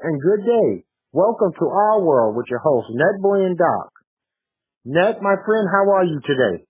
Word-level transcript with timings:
And 0.00 0.16
good 0.16 0.42
day. 0.48 0.70
Welcome 1.12 1.52
to 1.60 1.66
our 1.68 2.00
world 2.00 2.32
with 2.32 2.48
your 2.48 2.64
hosts, 2.64 2.88
Netboy 2.88 3.52
and 3.52 3.58
Doc. 3.58 3.92
Net, 4.88 5.20
my 5.20 5.36
friend, 5.44 5.68
how 5.68 5.84
are 5.92 6.08
you 6.08 6.16
today? 6.24 6.64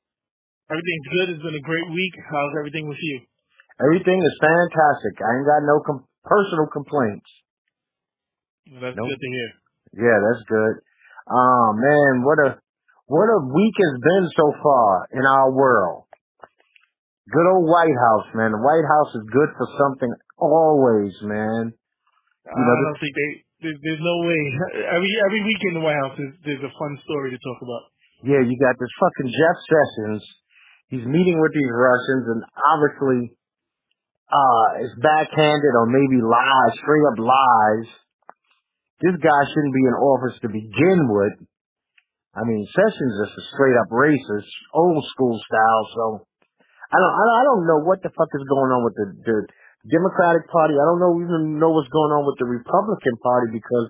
Everything's 0.67 1.09
good. 1.15 1.27
It's 1.31 1.43
been 1.47 1.55
a 1.55 1.63
great 1.63 1.87
week. 1.95 2.15
How's 2.27 2.59
everything 2.59 2.91
with 2.91 2.99
you? 2.99 3.23
Everything 3.87 4.19
is 4.19 4.35
fantastic. 4.43 5.23
I 5.23 5.31
ain't 5.39 5.47
got 5.47 5.63
no 5.63 5.79
com- 5.87 6.07
personal 6.27 6.67
complaints. 6.75 7.31
That's 8.83 8.99
Nope. 8.99 9.07
good 9.07 9.23
to 9.23 9.31
hear. 9.31 9.51
Yeah, 10.11 10.19
that's 10.19 10.45
good. 10.51 10.75
Oh 11.31 11.71
man, 11.79 12.27
what 12.27 12.39
a 12.43 12.59
what 13.07 13.31
a 13.31 13.47
week 13.47 13.77
has 13.79 13.95
been 14.03 14.27
so 14.35 14.47
far 14.59 15.07
in 15.15 15.23
our 15.23 15.55
world. 15.55 16.11
Good 17.31 17.47
old 17.47 17.71
White 17.71 17.95
House, 17.95 18.27
man. 18.35 18.51
The 18.51 18.59
White 18.59 18.87
House 18.91 19.15
is 19.23 19.31
good 19.31 19.51
for 19.55 19.67
something 19.79 20.11
always, 20.39 21.15
man. 21.23 21.75
You 22.49 22.57
I 22.57 22.77
don't 22.81 22.99
think 23.01 23.13
they. 23.13 23.31
There's, 23.61 23.77
there's 23.85 24.01
no 24.01 24.17
way. 24.25 24.43
Every 24.97 25.13
every 25.29 25.43
week 25.45 25.61
in 25.69 25.73
the 25.77 25.85
White 25.85 26.01
House, 26.01 26.17
there's, 26.17 26.37
there's 26.49 26.65
a 26.65 26.73
fun 26.81 26.97
story 27.05 27.29
to 27.29 27.41
talk 27.45 27.61
about. 27.61 27.93
Yeah, 28.25 28.41
you 28.41 28.57
got 28.57 28.77
this 28.81 28.93
fucking 28.97 29.29
Jeff 29.29 29.59
Sessions. 29.69 30.21
He's 30.89 31.07
meeting 31.07 31.39
with 31.39 31.53
these 31.53 31.71
Russians 31.71 32.25
and 32.35 32.41
obviously 32.73 33.37
uh 34.33 34.67
is 34.83 34.93
backhanded 35.01 35.73
or 35.77 35.87
maybe 35.87 36.19
lies, 36.25 36.73
straight 36.81 37.07
up 37.13 37.19
lies. 37.21 37.89
This 39.05 39.17
guy 39.21 39.41
shouldn't 39.53 39.77
be 39.77 39.85
in 39.89 39.97
office 39.97 40.37
to 40.45 40.49
begin 40.49 41.09
with. 41.09 41.37
I 42.37 42.45
mean, 42.45 42.65
Sessions 42.73 43.15
is 43.29 43.31
a 43.33 43.45
straight 43.57 43.77
up 43.77 43.89
racist, 43.93 44.51
old 44.73 45.05
school 45.13 45.37
style, 45.45 45.85
so 45.97 46.03
I 46.93 46.97
don't 46.97 47.15
I 47.15 47.23
don't 47.25 47.39
I 47.41 47.45
don't 47.45 47.65
know 47.69 47.81
what 47.85 48.01
the 48.03 48.13
fuck 48.13 48.33
is 48.33 48.45
going 48.49 48.71
on 48.73 48.81
with 48.85 48.97
the, 48.97 49.07
the 49.25 49.37
Democratic 49.89 50.45
Party. 50.53 50.77
I 50.77 50.85
don't 50.93 51.01
know 51.01 51.17
even 51.21 51.57
know 51.57 51.73
what's 51.73 51.89
going 51.89 52.13
on 52.13 52.29
with 52.29 52.37
the 52.37 52.49
Republican 52.49 53.17
Party 53.25 53.57
because 53.57 53.89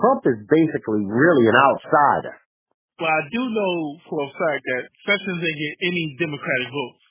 Trump 0.00 0.24
is 0.28 0.44
basically 0.48 1.04
really 1.08 1.48
an 1.48 1.56
outsider. 1.56 2.36
Well, 3.00 3.08
I 3.08 3.22
do 3.32 3.40
know 3.40 3.74
for 4.08 4.18
a 4.24 4.30
fact 4.30 4.62
that 4.68 4.82
Sessions 5.08 5.40
didn't 5.40 5.60
get 5.60 5.74
any 5.88 6.04
Democratic 6.20 6.68
votes 6.68 7.02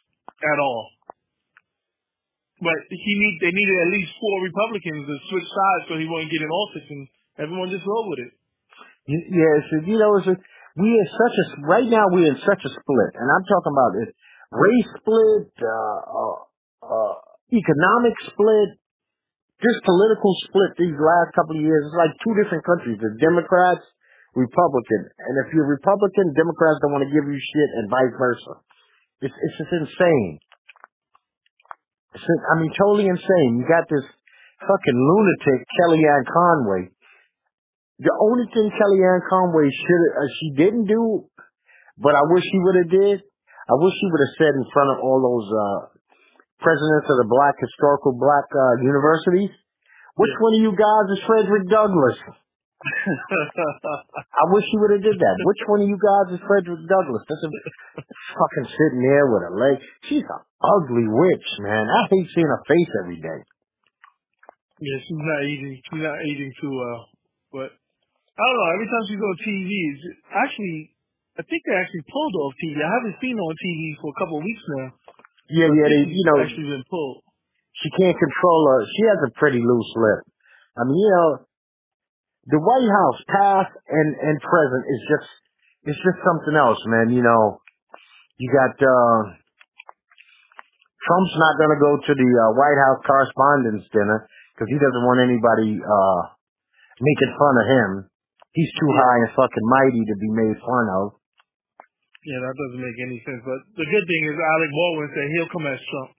at 0.45 0.57
all. 0.61 0.85
But 2.61 2.77
he 2.93 3.13
need 3.17 3.35
they 3.41 3.49
needed 3.49 3.77
at 3.81 3.89
least 3.89 4.13
four 4.21 4.37
Republicans 4.45 5.09
to 5.09 5.15
switch 5.33 5.49
sides 5.49 5.83
so 5.89 5.97
he 5.97 6.05
wouldn't 6.05 6.29
get 6.29 6.45
in 6.45 6.49
office, 6.53 6.87
and 6.93 7.01
everyone 7.41 7.73
just 7.73 7.85
rolled 7.89 8.13
with 8.13 8.21
it. 8.29 8.31
Yes, 9.09 9.61
you 9.89 9.97
know, 9.97 10.21
it's 10.21 10.29
a, 10.29 10.37
we 10.77 10.93
are 10.93 11.09
such 11.09 11.35
a 11.41 11.45
right 11.65 11.89
now 11.89 12.05
we're 12.13 12.29
in 12.29 12.37
such 12.45 12.61
a 12.61 12.69
split, 12.69 13.13
and 13.17 13.25
I'm 13.25 13.45
talking 13.49 13.73
about 13.73 13.93
it 14.05 14.13
race 14.51 14.91
split, 14.99 15.49
uh, 15.63 15.99
uh, 16.11 16.37
uh, 16.83 17.15
economic 17.51 18.15
split, 18.31 18.79
this 19.61 19.77
political 19.85 20.31
split. 20.47 20.71
These 20.79 20.97
last 20.97 21.35
couple 21.35 21.59
of 21.59 21.63
years, 21.63 21.83
it's 21.85 21.99
like 21.99 22.13
two 22.23 22.33
different 22.39 22.63
countries: 22.65 22.97
the 22.97 23.13
Democrats, 23.19 23.83
Republican, 24.33 25.01
and 25.05 25.33
if 25.45 25.53
you're 25.53 25.67
Republican, 25.67 26.33
Democrats 26.33 26.79
don't 26.81 26.95
want 26.95 27.05
to 27.05 27.13
give 27.13 27.27
you 27.27 27.37
shit, 27.37 27.69
and 27.81 27.91
vice 27.91 28.15
versa. 28.17 28.53
It's 29.21 29.35
it's 29.35 29.55
just 29.61 29.73
insane. 29.75 30.41
It's, 32.17 32.25
I 32.25 32.53
mean, 32.59 32.71
totally 32.75 33.07
insane. 33.07 33.61
You 33.61 33.65
got 33.69 33.87
this 33.87 34.03
fucking 34.65 34.97
lunatic 34.99 35.59
Kellyanne 35.79 36.27
Conway 36.27 36.91
the 38.01 38.13
only 38.17 38.49
thing 38.49 38.65
Kellyanne 38.73 39.21
Conway 39.29 39.69
should 39.69 40.03
uh, 40.17 40.29
she 40.41 40.47
didn't 40.57 40.89
do, 40.89 41.29
but 42.01 42.17
I 42.17 42.23
wish 42.33 42.41
she 42.41 42.57
would 42.57 42.77
have 42.81 42.89
did. 42.89 43.17
I 43.21 43.75
wish 43.77 43.93
she 43.93 44.09
would 44.09 44.23
have 44.25 44.35
said 44.41 44.53
in 44.57 44.65
front 44.73 44.89
of 44.89 44.97
all 45.05 45.21
those 45.21 45.47
uh 45.53 45.79
presidents 46.61 47.09
of 47.09 47.17
the 47.25 47.29
black 47.29 47.57
historical 47.59 48.13
black 48.15 48.47
uh, 48.53 48.79
universities, 48.85 49.51
which 50.15 50.31
Yeah. 50.31 50.43
one 50.45 50.53
of 50.55 50.61
you 50.69 50.73
guys 50.77 51.05
is 51.17 51.19
Frederick 51.27 51.65
Douglass? 51.67 52.17
I 53.21 54.43
wish 54.49 54.65
she 54.69 54.77
would 54.81 54.93
have 54.97 55.05
did 55.05 55.17
that. 55.17 55.35
Which 55.45 55.61
one 55.69 55.81
of 55.85 55.89
you 55.89 55.99
guys 56.01 56.33
is 56.33 56.41
Frederick 56.47 56.81
Douglass? 56.89 57.23
That's 57.29 57.45
a 57.45 57.51
fucking 58.01 58.67
sitting 58.73 59.01
there 59.05 59.27
with 59.29 59.43
a 59.49 59.53
leg. 59.53 59.77
She's 60.09 60.25
an 60.25 60.41
ugly 60.61 61.05
witch, 61.05 61.47
man. 61.61 61.85
I 61.85 61.99
hate 62.09 62.27
seeing 62.33 62.49
her 62.49 62.63
face 62.65 62.91
every 63.05 63.19
day. 63.21 63.39
yeah, 64.81 64.97
she's 65.05 65.21
not 65.21 65.41
eating. 65.45 65.73
She's 65.77 66.01
not 66.01 66.17
eating 66.25 66.51
too 66.57 66.73
well. 66.73 67.01
But 67.53 67.69
I 67.69 68.41
don't 68.41 68.57
know. 68.57 68.69
Every 68.81 68.89
time 68.89 69.03
she's 69.13 69.21
on 69.21 69.35
TV, 69.45 69.69
it's 69.93 70.03
actually, 70.33 70.77
I 71.37 71.43
think 71.45 71.61
they 71.69 71.77
actually 71.77 72.05
pulled 72.09 72.35
off 72.41 72.53
TV. 72.57 72.81
I 72.81 72.89
haven't 72.89 73.17
seen 73.21 73.37
her 73.37 73.45
on 73.45 73.55
TV 73.61 73.81
for 74.01 74.09
a 74.09 74.17
couple 74.17 74.41
of 74.41 74.43
weeks 74.47 74.63
now. 74.81 74.87
Yeah, 75.51 75.67
yeah, 75.67 75.87
they, 75.91 76.01
you 76.07 76.25
know, 76.31 76.39
actually 76.39 76.71
been 76.71 76.87
pulled. 76.87 77.21
she 77.83 77.89
can't 77.99 78.15
control 78.15 78.61
her. 78.71 78.79
She 78.95 79.03
has 79.11 79.19
a 79.27 79.31
pretty 79.35 79.59
loose 79.59 79.91
lip. 79.99 80.21
I 80.79 80.87
mean, 80.87 80.95
you 80.95 81.11
know, 81.11 81.29
the 82.47 82.59
White 82.63 82.89
House 82.89 83.19
past 83.27 83.71
and 83.91 84.09
and 84.15 84.35
present 84.39 84.83
is 84.87 85.01
just 85.11 85.29
it's 85.91 86.01
just 86.01 86.19
something 86.23 86.55
else, 86.55 86.79
man. 86.87 87.11
You 87.11 87.21
know, 87.21 87.59
you 88.39 88.47
got 88.49 88.73
uh 88.79 89.19
Trump's 91.01 91.33
not 91.33 91.57
going 91.57 91.73
to 91.73 91.81
go 91.81 91.97
to 91.97 92.13
the 92.13 92.29
uh, 92.29 92.53
White 92.53 92.77
House 92.77 93.01
Correspondents' 93.09 93.89
Dinner 93.89 94.29
because 94.53 94.69
he 94.69 94.77
doesn't 94.77 95.05
want 95.05 95.19
anybody 95.25 95.81
uh 95.81 96.21
making 97.01 97.31
fun 97.37 97.55
of 97.57 97.65
him. 97.67 97.89
He's 98.53 98.69
too 98.77 98.91
high 98.93 99.17
and 99.25 99.31
fucking 99.33 99.67
mighty 99.67 100.03
to 100.05 100.15
be 100.21 100.29
made 100.29 100.57
fun 100.61 100.85
of. 101.01 101.20
Yeah, 102.21 102.37
that 102.37 102.53
doesn't 102.53 102.81
make 102.81 102.99
any 103.01 103.17
sense. 103.25 103.41
But 103.41 103.59
the 103.73 103.87
good 103.87 104.05
thing 104.05 104.21
is 104.29 104.37
Alec 104.37 104.71
Baldwin 104.71 105.09
said 105.13 105.25
he'll 105.33 105.53
come 105.53 105.65
as 105.65 105.81
Trump. 105.89 106.11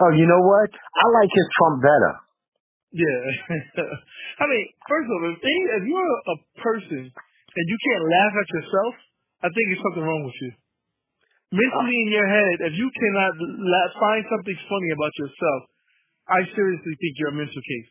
Oh, 0.00 0.12
you 0.16 0.24
know 0.24 0.40
what? 0.40 0.72
I 0.72 1.04
like 1.20 1.28
his 1.28 1.48
Trump 1.60 1.76
better. 1.84 2.12
Yeah. 2.92 3.20
I 4.42 4.44
mean, 4.48 4.64
first 4.88 5.06
of 5.08 5.12
all, 5.12 5.32
if, 5.32 5.82
you're 5.84 6.12
a 6.28 6.36
person 6.60 7.02
and 7.08 7.64
you 7.68 7.78
can't 7.88 8.04
laugh 8.04 8.34
at 8.36 8.48
yourself, 8.56 8.92
I 9.44 9.48
think 9.52 9.64
there's 9.72 9.84
something 9.84 10.04
wrong 10.04 10.24
with 10.24 10.38
you. 10.40 10.52
Uh. 10.52 11.60
Mentally 11.60 11.98
in 12.00 12.10
your 12.16 12.28
head, 12.28 12.56
if 12.68 12.74
you 12.76 12.88
cannot 12.88 13.32
la- 13.36 13.92
find 14.00 14.24
something 14.28 14.58
funny 14.68 14.90
about 14.96 15.12
yourself, 15.20 15.60
I 16.28 16.40
seriously 16.56 16.94
think 16.96 17.12
you're 17.20 17.36
a 17.36 17.36
mental 17.36 17.60
case. 17.60 17.90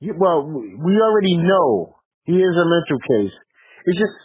You, 0.00 0.12
well, 0.16 0.48
we 0.48 0.72
we 0.72 0.92
already 0.96 1.36
know 1.36 2.00
he 2.24 2.40
is 2.40 2.54
a 2.56 2.66
mental 2.68 3.00
case. 3.04 3.36
It's 3.84 4.00
just, 4.00 4.16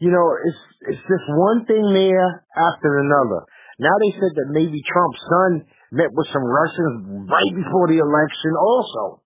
you 0.00 0.08
know, 0.10 0.24
it's 0.48 0.62
it's 0.96 1.04
just 1.04 1.26
one 1.36 1.68
thing 1.68 1.84
there 1.92 2.28
after 2.56 3.04
another. 3.04 3.44
Now 3.78 3.94
they 4.00 4.12
said 4.16 4.32
that 4.36 4.48
maybe 4.52 4.80
Trump's 4.88 5.22
son 5.28 5.50
met 5.92 6.08
with 6.12 6.28
some 6.32 6.44
Russians 6.44 7.28
right 7.28 7.52
before 7.52 7.86
the 7.92 8.00
election. 8.00 8.52
Also, 8.56 9.20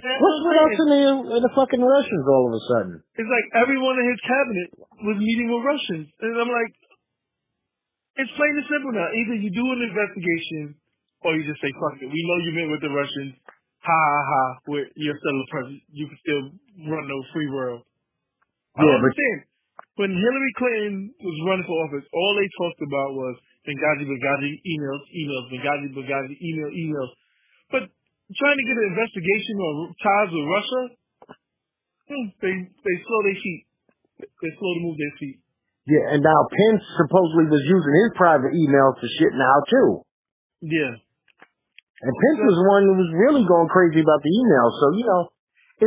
what's 0.00 0.40
with 0.44 0.58
us 0.60 0.74
and 0.76 0.90
the, 0.92 1.00
and 1.36 1.42
the 1.44 1.52
fucking 1.56 1.80
Russians 1.84 2.24
all 2.28 2.44
of 2.48 2.54
a 2.56 2.62
sudden? 2.68 2.94
It's 3.16 3.28
like 3.32 3.46
everyone 3.64 3.96
in 4.00 4.06
his 4.12 4.20
cabinet 4.24 4.68
was 5.08 5.16
meeting 5.20 5.48
with 5.52 5.62
Russians. 5.64 6.06
And 6.20 6.32
I'm 6.36 6.52
like, 6.52 6.72
it's 8.20 8.32
plain 8.38 8.54
and 8.60 8.66
simple 8.68 8.92
now. 8.94 9.08
Either 9.08 9.36
you 9.40 9.50
do 9.52 9.64
an 9.72 9.80
investigation 9.88 10.62
or 11.24 11.34
you 11.36 11.44
just 11.48 11.60
say, 11.64 11.72
fuck 11.80 11.96
it. 12.00 12.08
We 12.12 12.20
know 12.28 12.36
you 12.44 12.52
met 12.60 12.68
with 12.76 12.82
the 12.84 12.92
Russians. 12.92 13.32
Ha 13.84 13.92
ha 13.92 14.20
ha. 14.24 14.44
We're, 14.68 14.88
you're 14.96 15.18
still 15.20 15.36
a 15.40 15.46
president. 15.52 15.82
You 15.92 16.06
can 16.08 16.18
still 16.24 16.42
run 16.88 17.04
the 17.04 17.18
free 17.36 17.50
world. 17.52 17.82
I 18.76 18.84
Yeah, 18.84 18.96
but- 18.96 19.12
understand. 19.12 19.38
When 19.94 20.10
Hillary 20.10 20.52
Clinton 20.58 21.14
was 21.22 21.36
running 21.46 21.66
for 21.70 21.78
office, 21.86 22.02
all 22.10 22.32
they 22.34 22.50
talked 22.58 22.82
about 22.82 23.10
was 23.14 23.34
Benghazi, 23.62 24.02
Benghazi, 24.10 24.50
emails, 24.66 25.02
emails, 25.14 25.46
Benghazi, 25.54 25.88
Benghazi, 25.94 26.34
email, 26.34 26.70
emails. 26.74 27.12
But 27.70 27.82
trying 28.34 28.58
to 28.58 28.66
get 28.66 28.76
an 28.82 28.88
investigation 28.90 29.54
on 29.62 29.74
ties 30.02 30.30
with 30.34 30.46
Russia, 30.50 30.82
hmm, 32.10 32.26
they 32.42 32.54
they 32.74 32.96
slow 33.06 33.20
their 33.22 33.38
feet. 33.38 33.62
They 34.18 34.50
slow 34.58 34.72
to 34.74 34.80
move 34.82 34.98
their 34.98 35.14
feet. 35.22 35.38
Yeah, 35.86 36.16
and 36.16 36.26
now 36.26 36.40
Pence 36.50 36.82
supposedly 36.98 37.46
was 37.46 37.62
using 37.62 37.94
his 37.94 38.10
private 38.18 38.50
emails 38.50 38.98
for 38.98 39.08
shit 39.20 39.30
now 39.36 39.56
too. 39.70 39.88
Yeah. 40.64 40.94
And 42.02 42.12
Pence 42.18 42.40
was 42.42 42.56
the 42.56 42.66
one 42.66 42.82
who 42.88 42.96
was 42.98 43.10
really 43.14 43.44
going 43.46 43.70
crazy 43.70 44.02
about 44.02 44.26
the 44.26 44.32
emails. 44.42 44.74
So 44.74 44.86
you 44.98 45.06
know, 45.06 45.22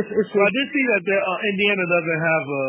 it's 0.00 0.10
it's 0.16 0.30
So 0.32 0.38
I 0.40 0.50
did 0.56 0.66
see 0.72 0.84
that 0.96 1.02
the, 1.04 1.16
uh, 1.20 1.40
Indiana 1.44 1.84
doesn't 1.84 2.20
have 2.24 2.46
a 2.48 2.64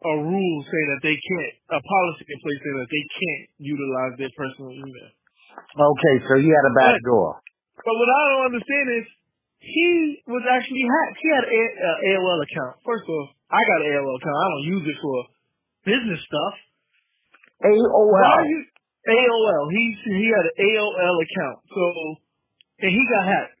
a 0.00 0.14
rule 0.16 0.58
saying 0.64 0.88
that 0.96 1.02
they 1.04 1.16
can't 1.16 1.52
a 1.76 1.80
policy 1.80 2.24
in 2.24 2.38
place 2.40 2.60
saying 2.64 2.78
that 2.80 2.90
they 2.90 3.04
can't 3.20 3.44
utilize 3.60 4.14
their 4.16 4.32
personal 4.32 4.72
email. 4.72 5.10
okay. 5.76 6.14
So 6.24 6.40
he 6.40 6.48
had 6.48 6.64
a 6.64 6.74
back 6.74 6.96
But- 7.00 7.08
door. 7.08 7.30
But 7.80 7.94
what 7.96 8.10
I 8.12 8.20
don't 8.28 8.44
understand 8.52 8.86
is 9.00 9.04
he 9.60 10.20
was 10.28 10.44
actually 10.48 10.84
hacked. 10.84 11.16
He 11.20 11.28
had 11.32 11.44
an 11.44 12.16
AOL 12.16 12.40
uh, 12.40 12.44
account. 12.44 12.74
First 12.84 13.04
of 13.08 13.12
all, 13.12 13.28
I 13.48 13.60
got 13.64 13.80
an 13.84 13.88
AOL 13.92 14.16
account. 14.20 14.36
I 14.36 14.46
don't 14.52 14.66
use 14.68 14.84
it 14.88 14.98
for 15.00 15.16
business 15.84 16.20
stuff. 16.28 16.54
AOL. 17.64 18.44
you 18.48 18.60
AOL? 19.08 19.64
He 19.72 19.84
he 20.16 20.26
had 20.28 20.44
an 20.44 20.56
AOL 20.60 21.16
account. 21.24 21.58
So 21.72 21.82
and 22.84 22.90
he 22.92 23.02
got 23.08 23.24
hacked. 23.28 23.56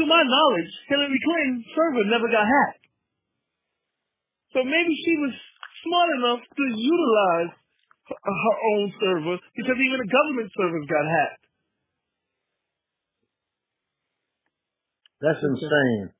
To 0.00 0.06
my 0.08 0.22
knowledge, 0.24 0.72
Hillary 0.88 1.20
Clinton's 1.20 1.66
server 1.76 2.04
never 2.08 2.28
got 2.28 2.48
hacked. 2.48 2.84
So 4.52 4.64
maybe 4.64 4.92
she 5.04 5.16
was 5.20 5.32
smart 5.84 6.08
enough 6.18 6.42
to 6.46 6.64
utilize 6.74 7.52
her, 8.08 8.56
own 8.74 8.84
server 8.98 9.36
because 9.56 9.78
even 9.78 9.98
the 9.98 10.10
government 10.10 10.50
servers 10.56 10.86
got 10.88 11.04
hacked. 11.06 11.44
That's 15.22 15.42
insane. 15.42 16.10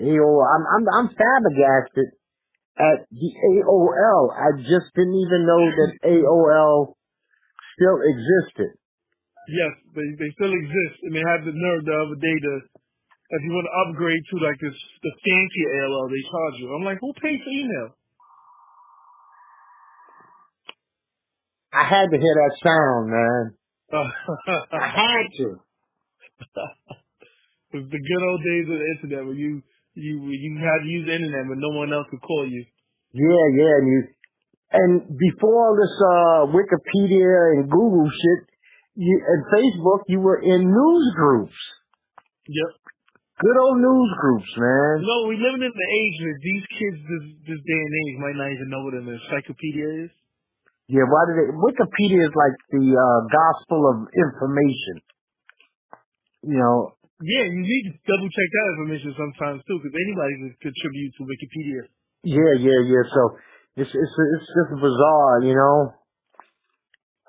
AOL. 0.00 0.42
I'm 0.42 0.64
I'm 0.66 0.84
I'm 0.88 1.08
flabbergasted 1.14 2.16
at 2.80 3.06
the 3.12 3.30
AOL. 3.54 4.34
I 4.34 4.56
just 4.58 4.90
didn't 4.96 5.14
even 5.14 5.46
know 5.46 5.62
that 5.68 5.92
AOL 6.02 6.96
still 7.76 7.98
existed. 8.02 8.74
Yes, 9.46 9.72
they 9.94 10.08
they 10.16 10.30
still 10.34 10.50
exist, 10.50 10.96
and 11.04 11.12
they 11.14 11.22
had 11.28 11.44
the 11.44 11.52
nerve 11.52 11.84
the 11.84 11.94
other 11.94 12.18
day 12.18 12.36
to 12.40 12.52
if 13.30 13.40
you 13.42 13.50
want 13.56 13.64
to 13.64 13.74
upgrade 13.88 14.24
to 14.30 14.36
like 14.44 14.60
this 14.60 14.76
the 15.02 15.12
fancy 15.24 15.62
AOL, 15.80 16.10
they 16.12 16.24
charge 16.28 16.56
you. 16.60 16.68
I'm 16.74 16.84
like, 16.84 16.98
who 17.00 17.12
pays 17.16 17.40
for 17.40 17.50
email? 17.50 17.96
I 21.72 21.84
had 21.88 22.06
to 22.12 22.18
hear 22.20 22.34
that 22.38 22.54
sound, 22.62 23.10
man. 23.10 23.44
I 24.72 24.88
had 24.94 25.26
to. 25.40 25.48
it 27.72 27.76
was 27.82 27.88
the 27.90 28.02
good 28.02 28.22
old 28.22 28.40
days 28.44 28.66
of 28.70 28.76
the 28.78 28.88
internet 28.98 29.26
when 29.26 29.36
you 29.36 29.62
you 29.94 30.20
you 30.30 30.58
had 30.58 30.82
to 30.82 30.88
use 30.88 31.06
the 31.06 31.14
internet 31.14 31.48
when 31.48 31.60
no 31.60 31.70
one 31.74 31.92
else 31.92 32.06
could 32.10 32.22
call 32.22 32.46
you. 32.46 32.64
Yeah, 33.12 33.46
yeah, 33.56 33.74
and 33.78 33.86
you 33.88 34.00
and 34.74 34.92
before 35.18 35.54
all 35.54 35.76
this 35.78 35.94
uh 35.98 36.50
Wikipedia 36.50 37.58
and 37.58 37.70
Google 37.70 38.10
shit, 38.10 38.48
you 38.94 39.22
and 39.26 39.42
Facebook, 39.50 40.06
you 40.08 40.20
were 40.20 40.42
in 40.42 40.70
news 40.70 41.06
groups. 41.16 41.54
Yep. 42.46 42.83
Good 43.34 43.58
old 43.58 43.82
news 43.82 44.10
groups, 44.22 44.50
man. 44.62 45.02
No, 45.02 45.26
we 45.26 45.34
live 45.34 45.58
in 45.58 45.66
the 45.66 45.88
age 45.90 46.16
where 46.22 46.38
these 46.38 46.64
kids 46.70 46.98
this 47.02 47.24
this 47.50 47.60
day 47.66 47.80
and 47.82 47.94
age 48.06 48.16
might 48.22 48.38
not 48.38 48.46
even 48.54 48.70
know 48.70 48.86
what 48.86 48.94
an 48.94 49.10
encyclopedia 49.10 50.06
is. 50.06 50.10
Yeah, 50.86 51.02
why 51.10 51.22
did 51.26 51.42
it? 51.42 51.50
Wikipedia 51.58 52.22
is 52.22 52.34
like 52.38 52.56
the 52.70 52.86
uh, 52.94 53.20
gospel 53.26 53.80
of 53.90 53.96
information. 54.14 54.96
You 56.46 56.62
know. 56.62 56.94
Yeah, 57.26 57.44
you 57.50 57.62
need 57.66 57.84
to 57.90 57.92
double 58.06 58.30
check 58.30 58.48
that 58.54 58.66
information 58.78 59.10
sometimes 59.18 59.66
too, 59.66 59.82
because 59.82 59.96
anybody 59.98 60.34
can 60.38 60.50
contribute 60.70 61.12
to 61.18 61.22
Wikipedia. 61.26 61.80
Yeah, 62.22 62.54
yeah, 62.62 62.80
yeah. 62.86 63.04
So 63.10 63.22
it's 63.82 63.90
it's 63.90 64.14
it's 64.14 64.48
just 64.54 64.78
bizarre, 64.78 65.42
you 65.42 65.58
know. 65.58 65.90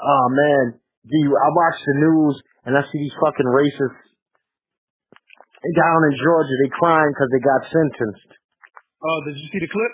Oh 0.05 0.25
man, 0.29 0.77
do 1.01 1.15
you, 1.17 1.33
I 1.33 1.49
watch 1.49 1.79
the 1.81 1.95
news 1.97 2.35
and 2.69 2.77
I 2.77 2.85
see 2.93 2.99
these 3.01 3.17
fucking 3.17 3.49
racists 3.49 4.04
down 5.73 5.99
in 6.05 6.13
Georgia. 6.21 6.55
They 6.61 6.71
crying 6.77 7.11
because 7.15 7.29
they 7.33 7.41
got 7.41 7.61
sentenced. 7.71 8.31
Oh, 9.01 9.19
did 9.25 9.35
you 9.37 9.47
see 9.49 9.61
the 9.61 9.71
clip? 9.71 9.93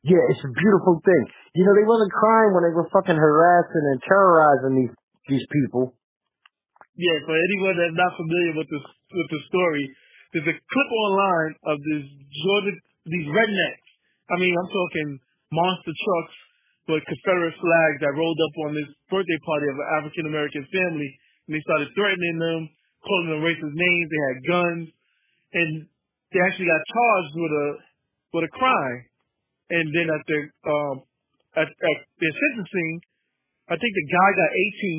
Yeah, 0.00 0.22
it's 0.32 0.40
a 0.40 0.52
beautiful 0.56 0.96
thing. 1.04 1.24
You 1.52 1.68
know, 1.68 1.76
they 1.76 1.84
wasn't 1.84 2.12
crying 2.16 2.56
when 2.56 2.64
they 2.64 2.72
were 2.72 2.88
fucking 2.88 3.20
harassing 3.20 3.84
and 3.92 4.00
terrorizing 4.00 4.72
these 4.80 4.94
these 5.28 5.46
people. 5.52 5.92
Yeah, 6.96 7.16
for 7.28 7.36
anyone 7.36 7.76
that's 7.76 7.96
not 7.96 8.16
familiar 8.16 8.52
with 8.56 8.68
this 8.72 8.84
with 8.84 9.28
the 9.28 9.40
story, 9.52 9.84
there's 10.32 10.48
a 10.48 10.56
clip 10.56 10.90
online 11.04 11.52
of 11.68 11.76
this 11.84 12.04
Georgia 12.44 12.74
these 13.08 13.28
rednecks. 13.28 13.88
I 14.32 14.36
mean, 14.40 14.54
I'm 14.56 14.70
talking 14.72 15.08
monster 15.52 15.92
trucks 15.92 16.36
with 16.88 17.06
Confederate 17.06 17.56
flags 17.60 17.98
that 18.02 18.16
rolled 18.16 18.40
up 18.40 18.54
on 18.66 18.70
this 18.74 18.90
birthday 19.10 19.40
party 19.44 19.66
of 19.68 19.76
an 19.78 19.88
African 20.00 20.24
American 20.26 20.64
family, 20.70 21.10
and 21.46 21.52
they 21.54 21.62
started 21.66 21.88
threatening 21.92 22.38
them, 22.40 22.60
calling 23.04 23.28
them 23.32 23.42
racist 23.44 23.74
names. 23.74 24.06
They 24.10 24.22
had 24.28 24.38
guns, 24.46 24.86
and 25.54 25.70
they 26.32 26.40
actually 26.44 26.70
got 26.70 26.82
charged 26.84 27.34
with 27.36 27.52
a 27.52 27.68
with 28.32 28.44
a 28.46 28.52
crime 28.54 29.10
and 29.70 29.86
then 29.94 30.06
at 30.10 30.22
the 30.26 30.38
um 30.66 30.96
at, 31.54 31.66
at 31.66 31.98
their 32.18 32.34
sentencing, 32.34 32.92
I 33.70 33.74
think 33.78 33.90
the 33.90 34.06
guy 34.10 34.28
got 34.38 34.50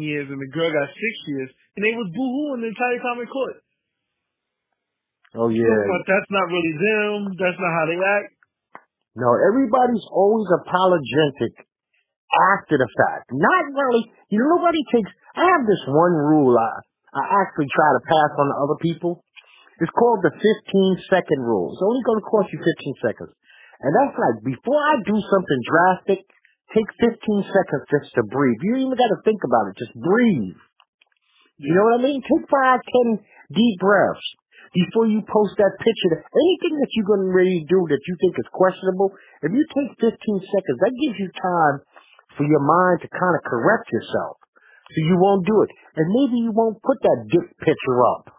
18 0.01 0.03
years 0.03 0.27
and 0.31 0.39
the 0.39 0.51
girl 0.51 0.67
got 0.67 0.87
six 0.91 1.13
years, 1.31 1.49
and 1.75 1.83
they 1.83 1.95
was 1.95 2.11
boohooing 2.11 2.59
the 2.63 2.71
entire 2.71 2.99
time 2.99 3.19
in 3.23 3.27
court. 3.27 3.57
Oh 5.35 5.47
yeah. 5.51 5.63
But 5.63 6.03
that's 6.07 6.31
not 6.31 6.47
really 6.51 6.75
them. 6.75 7.15
That's 7.39 7.59
not 7.59 7.71
how 7.71 7.85
they 7.87 7.99
act. 7.99 8.31
No, 9.15 9.27
everybody's 9.27 10.07
always 10.11 10.47
apologetic 10.63 11.67
after 12.55 12.79
the 12.79 12.87
fact. 12.95 13.31
Not 13.31 13.63
really. 13.75 14.07
You 14.31 14.39
know, 14.39 14.55
nobody 14.55 14.79
takes. 14.91 15.11
I 15.35 15.43
have 15.51 15.63
this 15.67 15.83
one 15.87 16.15
rule 16.15 16.55
I 16.55 16.79
I 17.11 17.23
actually 17.43 17.67
try 17.67 17.89
to 17.99 18.07
pass 18.07 18.31
on 18.39 18.47
to 18.51 18.57
other 18.63 18.79
people. 18.79 19.23
It's 19.83 19.91
called 19.97 20.23
the 20.23 20.31
15 20.31 21.11
second 21.11 21.41
rule. 21.43 21.75
It's 21.75 21.83
only 21.83 22.03
going 22.07 22.21
to 22.23 22.27
cost 22.27 22.47
you 22.55 22.59
15 22.61 23.03
seconds. 23.03 23.33
And 23.81 23.91
that's 23.91 24.15
like, 24.15 24.37
before 24.45 24.77
I 24.77 25.01
do 25.03 25.17
something 25.17 25.61
drastic, 25.65 26.19
take 26.71 26.89
15 27.01 27.17
seconds 27.51 27.83
just 27.89 28.13
to 28.15 28.23
breathe. 28.29 28.61
You 28.61 28.87
even 28.87 28.95
got 28.95 29.11
to 29.11 29.19
think 29.25 29.41
about 29.43 29.73
it. 29.73 29.75
Just 29.75 29.97
breathe. 29.97 30.59
You 31.59 31.73
know 31.75 31.83
what 31.83 31.99
I 31.99 32.05
mean? 32.05 32.21
Take 32.21 32.45
five, 32.47 32.79
ten 32.79 33.21
deep 33.51 33.75
breaths 33.81 34.23
before 34.71 35.09
you 35.09 35.19
post 35.27 35.57
that 35.59 35.75
picture. 35.83 36.09
Anything 36.15 36.79
that 36.79 36.91
you're 36.95 37.09
going 37.11 37.27
to 37.27 37.33
really 37.33 37.65
do 37.67 37.79
that 37.91 38.01
you 38.07 38.15
think 38.23 38.39
is 38.39 38.47
questionable, 38.55 39.11
if 39.43 39.51
you 39.51 39.63
take 39.75 39.91
15 39.99 40.15
seconds, 40.15 40.77
that 40.79 40.93
gives 40.95 41.17
you 41.19 41.27
time 41.35 41.75
for 42.39 42.47
your 42.47 42.63
mind 42.63 43.03
to 43.03 43.09
kind 43.11 43.35
of 43.35 43.43
correct 43.43 43.91
yourself. 43.91 44.39
So 44.91 44.99
you 45.07 45.15
won't 45.17 45.47
do 45.47 45.55
it. 45.63 45.71
And 45.95 46.05
maybe 46.11 46.43
you 46.43 46.51
won't 46.51 46.79
put 46.83 46.99
that 46.99 47.19
dick 47.31 47.47
picture 47.63 47.99
up. 48.15 48.31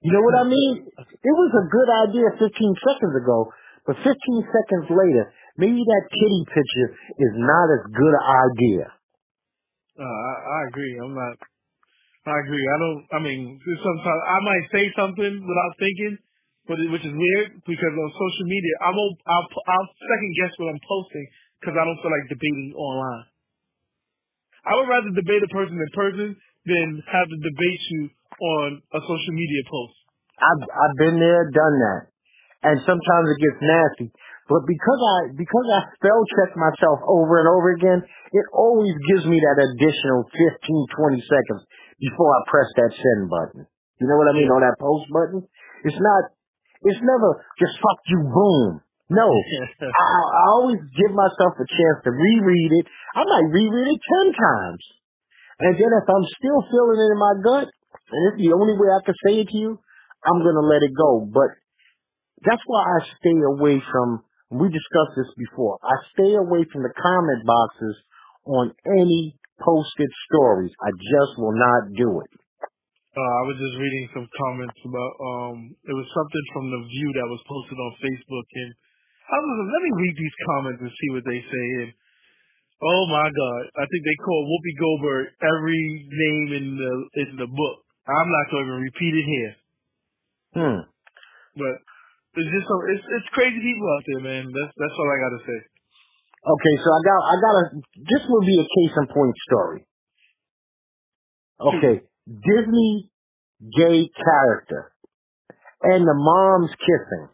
You 0.00 0.16
know 0.16 0.24
what 0.24 0.36
I 0.40 0.46
mean? 0.48 0.88
It 0.96 1.34
was 1.36 1.52
a 1.52 1.64
good 1.68 1.90
idea 2.08 2.26
15 2.40 2.48
seconds 2.48 3.14
ago, 3.20 3.52
but 3.84 4.00
15 4.00 4.08
seconds 4.08 4.86
later, 4.88 5.28
maybe 5.60 5.76
that 5.76 6.04
kitty 6.08 6.42
picture 6.48 6.88
is 7.20 7.32
not 7.36 7.66
as 7.68 7.82
good 7.92 8.14
an 8.16 8.24
idea. 8.24 8.86
Uh, 10.00 10.04
I, 10.04 10.32
I 10.40 10.58
agree. 10.72 10.96
I'm 11.04 11.12
not. 11.12 11.36
I 12.28 12.36
agree. 12.44 12.64
I 12.64 12.76
don't. 12.80 13.00
I 13.16 13.18
mean, 13.20 13.40
sometimes 13.60 14.22
I 14.24 14.38
might 14.44 14.66
say 14.72 14.84
something 14.96 15.32
without 15.40 15.72
thinking, 15.76 16.16
but 16.68 16.76
it, 16.80 16.88
which 16.92 17.04
is 17.04 17.12
weird 17.12 17.48
because 17.64 17.92
on 17.96 18.08
social 18.12 18.46
media, 18.48 18.74
I 18.84 18.90
won't. 18.92 19.16
I'll, 19.28 19.48
I'll 19.48 19.88
second 20.00 20.32
guess 20.40 20.52
what 20.56 20.72
I'm 20.72 20.82
posting 20.84 21.26
because 21.60 21.76
I 21.76 21.84
don't 21.84 22.00
feel 22.00 22.12
like 22.12 22.28
debating 22.28 22.72
online. 22.76 23.24
I 24.66 24.76
would 24.76 24.88
rather 24.88 25.10
debate 25.12 25.42
a 25.44 25.50
person 25.52 25.76
in 25.76 25.90
person 25.96 26.28
than 26.66 26.86
have 27.08 27.28
to 27.28 27.38
debate 27.40 27.82
you 27.96 28.02
on 28.40 28.68
a 28.94 29.00
social 29.00 29.34
media 29.34 29.62
post. 29.68 29.96
I've 30.40 30.64
I've 30.64 30.96
been 30.96 31.20
there, 31.20 31.48
done 31.52 31.76
that 31.80 32.10
and 32.62 32.76
sometimes 32.84 33.26
it 33.32 33.40
gets 33.40 33.60
nasty. 33.64 34.08
But 34.50 34.66
because 34.66 35.00
I 35.00 35.18
because 35.38 35.66
I 35.70 35.80
spell 35.94 36.20
check 36.36 36.50
myself 36.58 36.98
over 37.06 37.38
and 37.38 37.48
over 37.48 37.70
again, 37.78 38.00
it 38.02 38.46
always 38.52 38.92
gives 39.06 39.24
me 39.30 39.38
that 39.38 39.56
additional 39.62 40.26
15, 40.26 41.22
20 41.22 41.22
seconds 41.30 41.62
before 42.02 42.30
I 42.34 42.40
press 42.50 42.68
that 42.82 42.90
send 42.90 43.30
button. 43.30 43.62
You 44.02 44.10
know 44.10 44.18
what 44.18 44.28
I 44.28 44.34
mean? 44.34 44.50
On 44.50 44.60
that 44.60 44.76
post 44.82 45.06
button. 45.14 45.46
It's 45.86 46.00
not 46.02 46.22
it's 46.82 47.00
never 47.00 47.46
just 47.62 47.78
fuck 47.78 48.00
you 48.10 48.20
boom. 48.26 48.82
No. 49.10 49.26
I, 49.82 50.06
I 50.22 50.44
always 50.54 50.80
give 50.94 51.10
myself 51.10 51.52
a 51.58 51.66
chance 51.66 51.98
to 52.06 52.10
reread 52.14 52.70
it. 52.78 52.86
I 53.18 53.26
might 53.26 53.48
reread 53.50 53.88
it 53.90 54.00
ten 54.00 54.26
times. 54.32 54.84
And 55.60 55.74
then 55.76 55.90
if 55.92 56.06
I'm 56.08 56.26
still 56.40 56.60
feeling 56.72 56.98
it 56.98 57.10
in 57.12 57.20
my 57.20 57.34
gut, 57.44 57.68
and 57.68 58.20
it's 58.32 58.40
the 58.40 58.54
only 58.56 58.78
way 58.78 58.88
I 58.88 59.02
can 59.04 59.18
say 59.26 59.34
it 59.44 59.48
to 59.50 59.58
you, 59.58 59.70
I'm 60.24 60.40
gonna 60.40 60.64
let 60.64 60.80
it 60.86 60.94
go. 60.96 61.26
But 61.26 61.60
that's 62.46 62.62
why 62.64 62.80
I 62.80 62.98
stay 63.20 63.38
away 63.44 63.82
from, 63.92 64.24
we 64.48 64.72
discussed 64.72 65.14
this 65.18 65.32
before, 65.36 65.76
I 65.84 65.94
stay 66.16 66.32
away 66.38 66.64
from 66.72 66.86
the 66.86 66.94
comment 66.96 67.42
boxes 67.44 67.96
on 68.48 68.72
any 68.88 69.36
posted 69.60 70.10
stories. 70.30 70.72
I 70.80 70.90
just 70.96 71.32
will 71.36 71.52
not 71.52 71.92
do 71.92 72.08
it. 72.24 72.32
Uh, 73.10 73.20
I 73.20 73.42
was 73.50 73.58
just 73.58 73.76
reading 73.76 74.06
some 74.14 74.28
comments 74.38 74.80
about, 74.86 75.14
um, 75.18 75.56
it 75.82 75.92
was 75.92 76.08
something 76.14 76.44
from 76.54 76.70
The 76.70 76.82
View 76.88 77.08
that 77.20 77.28
was 77.28 77.42
posted 77.44 77.76
on 77.76 77.90
Facebook 78.00 78.48
and 78.54 78.70
I 79.30 79.36
was 79.38 79.56
like, 79.62 79.70
let 79.70 79.82
me 79.86 79.92
read 79.94 80.16
these 80.18 80.38
comments 80.50 80.80
and 80.82 80.90
see 80.90 81.10
what 81.14 81.24
they 81.24 81.40
say. 81.40 81.66
And 81.86 81.90
oh 82.82 83.02
my 83.06 83.28
God, 83.30 83.62
I 83.78 83.84
think 83.86 84.02
they 84.02 84.18
call 84.26 84.40
Whoopi 84.42 84.74
Goldberg 84.74 85.24
every 85.38 85.84
name 86.10 86.48
in 86.58 86.66
the, 86.74 86.92
in 87.22 87.30
the 87.38 87.46
book. 87.46 87.78
I'm 88.10 88.30
not 88.30 88.50
going 88.50 88.66
to 88.66 88.78
repeat 88.82 89.14
it 89.14 89.26
here. 89.26 89.52
Hmm. 90.50 90.80
But 91.54 91.74
it's 92.34 92.50
just 92.50 92.66
so 92.66 92.76
it's 92.86 93.02
it's 93.02 93.30
crazy 93.34 93.58
people 93.58 93.88
out 93.90 94.04
there, 94.06 94.22
man. 94.22 94.44
That's 94.54 94.72
that's 94.78 94.94
all 94.94 95.10
I 95.10 95.18
gotta 95.18 95.42
say. 95.42 95.58
Okay, 96.46 96.74
so 96.78 96.88
I 96.94 97.00
got 97.02 97.20
I 97.26 97.34
got 97.42 97.54
a 97.58 97.64
this 98.06 98.22
will 98.30 98.46
be 98.46 98.56
a 98.58 98.66
case 98.66 98.94
in 98.98 99.06
point 99.10 99.36
story. 99.50 99.80
Okay, 101.60 101.96
Disney 102.26 103.10
gay 103.60 104.08
character 104.14 104.94
and 105.82 106.06
the 106.06 106.16
mom's 106.16 106.70
kissing. 106.78 107.28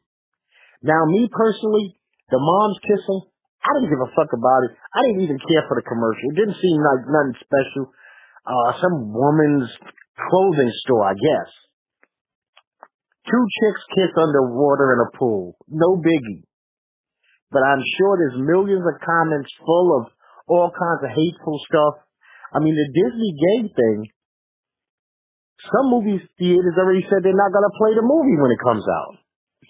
Now, 0.82 1.04
me 1.08 1.28
personally, 1.32 1.96
the 2.28 2.40
mom's 2.40 2.80
kissing, 2.84 3.20
I 3.66 3.68
didn't 3.76 3.90
give 3.90 4.04
a 4.04 4.12
fuck 4.14 4.30
about 4.30 4.62
it. 4.70 4.72
I 4.94 4.98
didn't 5.10 5.26
even 5.26 5.40
care 5.42 5.66
for 5.66 5.74
the 5.74 5.86
commercial. 5.86 6.26
It 6.30 6.38
didn't 6.38 6.60
seem 6.62 6.78
like 6.78 7.02
nothing 7.08 7.36
special. 7.42 7.90
Uh, 8.46 8.70
some 8.78 9.10
woman's 9.10 9.66
clothing 10.14 10.72
store, 10.86 11.10
I 11.10 11.14
guess. 11.18 11.50
Two 13.26 13.44
chicks 13.58 13.82
kiss 13.98 14.12
underwater 14.14 14.94
in 14.94 15.00
a 15.02 15.10
pool. 15.18 15.58
No 15.66 15.98
biggie. 15.98 16.46
But 17.50 17.66
I'm 17.66 17.82
sure 17.98 18.14
there's 18.14 18.38
millions 18.38 18.86
of 18.86 19.02
comments 19.02 19.50
full 19.66 19.98
of 19.98 20.02
all 20.46 20.70
kinds 20.70 21.02
of 21.02 21.10
hateful 21.10 21.58
stuff. 21.66 22.06
I 22.54 22.62
mean, 22.62 22.74
the 22.78 22.88
Disney 22.94 23.32
gay 23.34 23.60
thing, 23.74 23.98
some 25.74 25.90
movie 25.90 26.22
theaters 26.38 26.78
already 26.78 27.02
said 27.10 27.26
they're 27.26 27.34
not 27.34 27.50
going 27.50 27.66
to 27.66 27.78
play 27.82 27.92
the 27.98 28.06
movie 28.06 28.38
when 28.38 28.54
it 28.54 28.62
comes 28.62 28.86
out. 28.86 29.25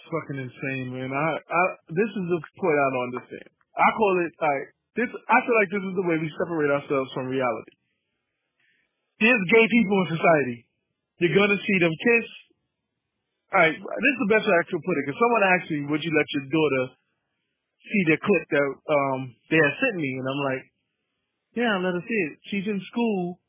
Fucking 0.09 0.39
insane, 0.41 0.95
man. 0.95 1.11
I, 1.11 1.29
I, 1.39 1.63
this 1.91 2.11
is 2.11 2.25
the 2.31 2.41
point 2.59 2.79
I 2.79 2.89
don't 2.91 3.09
understand. 3.15 3.49
I 3.77 3.89
call 3.95 4.13
it, 4.25 4.33
like, 4.41 4.65
this, 4.97 5.11
I 5.13 5.39
feel 5.45 5.57
like 5.61 5.71
this 5.71 5.85
is 5.85 5.95
the 5.95 6.07
way 6.09 6.17
we 6.17 6.29
separate 6.41 6.73
ourselves 6.73 7.11
from 7.13 7.29
reality. 7.29 7.75
There's 9.21 9.45
gay 9.53 9.67
people 9.69 9.97
in 10.05 10.09
society. 10.17 10.59
You're 11.21 11.37
gonna 11.37 11.61
see 11.61 11.79
them 11.81 11.93
kiss. 11.93 12.27
Alright, 13.53 13.77
this 13.77 14.13
is 14.17 14.23
the 14.25 14.33
best 14.33 14.45
way 14.45 14.57
I 14.57 14.67
could 14.69 14.85
put 14.85 14.97
it, 15.01 15.05
cause 15.09 15.21
someone 15.21 15.45
asked 15.57 15.71
me, 15.71 15.79
would 15.89 16.03
you 16.05 16.13
let 16.13 16.29
your 16.35 16.47
daughter 16.51 16.85
see 17.85 18.03
the 18.11 18.19
clip 18.21 18.45
that, 18.53 18.69
um, 18.91 19.21
they 19.49 19.61
had 19.61 19.75
sent 19.81 19.97
me? 20.01 20.11
And 20.21 20.27
I'm 20.27 20.43
like, 20.45 20.65
yeah, 21.57 21.73
I'll 21.77 21.85
let 21.85 21.97
her 21.97 22.05
see 22.05 22.21
it. 22.29 22.33
She's 22.53 22.69
in 22.69 22.81
school. 22.93 23.41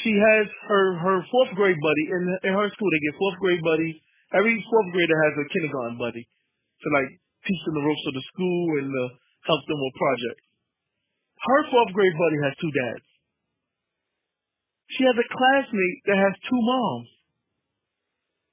She 0.00 0.12
has 0.16 0.46
her, 0.68 0.84
her 0.98 1.18
fourth 1.28 1.52
grade 1.54 1.76
buddy. 1.76 2.04
In, 2.08 2.22
in 2.48 2.52
her 2.56 2.68
school, 2.72 2.88
they 2.88 3.02
get 3.04 3.20
fourth 3.20 3.38
grade 3.38 3.62
buddies 3.62 4.00
every 4.34 4.58
fourth 4.66 4.88
grader 4.90 5.18
has 5.30 5.34
a 5.38 5.46
kindergarten 5.50 5.96
buddy 5.96 6.24
to 6.26 6.86
like 6.94 7.10
teach 7.46 7.60
them 7.64 7.78
the 7.78 7.86
ropes 7.86 8.06
of 8.10 8.14
the 8.14 8.24
school 8.34 8.64
and 8.82 8.90
uh, 8.90 9.04
help 9.46 9.62
them 9.70 9.78
with 9.78 9.94
projects. 9.94 10.44
Her 11.38 11.60
fourth 11.70 11.92
grade 11.92 12.16
buddy 12.18 12.38
has 12.42 12.54
two 12.58 12.72
dads. 12.72 13.06
She 14.96 15.02
has 15.04 15.16
a 15.16 15.28
classmate 15.28 15.98
that 16.08 16.18
has 16.18 16.34
two 16.48 16.60
moms. 16.60 17.10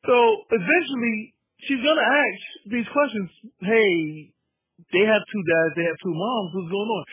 So 0.06 0.16
eventually, 0.50 1.18
she's 1.66 1.82
gonna 1.82 2.08
ask 2.08 2.42
these 2.74 2.90
questions. 2.90 3.30
Hey, 3.62 4.34
they 4.90 5.06
have 5.06 5.24
two 5.30 5.44
dads, 5.46 5.72
they 5.78 5.86
have 5.86 6.00
two 6.02 6.16
moms. 6.16 6.50
What's 6.58 6.72
going 6.74 6.92
on? 6.92 7.06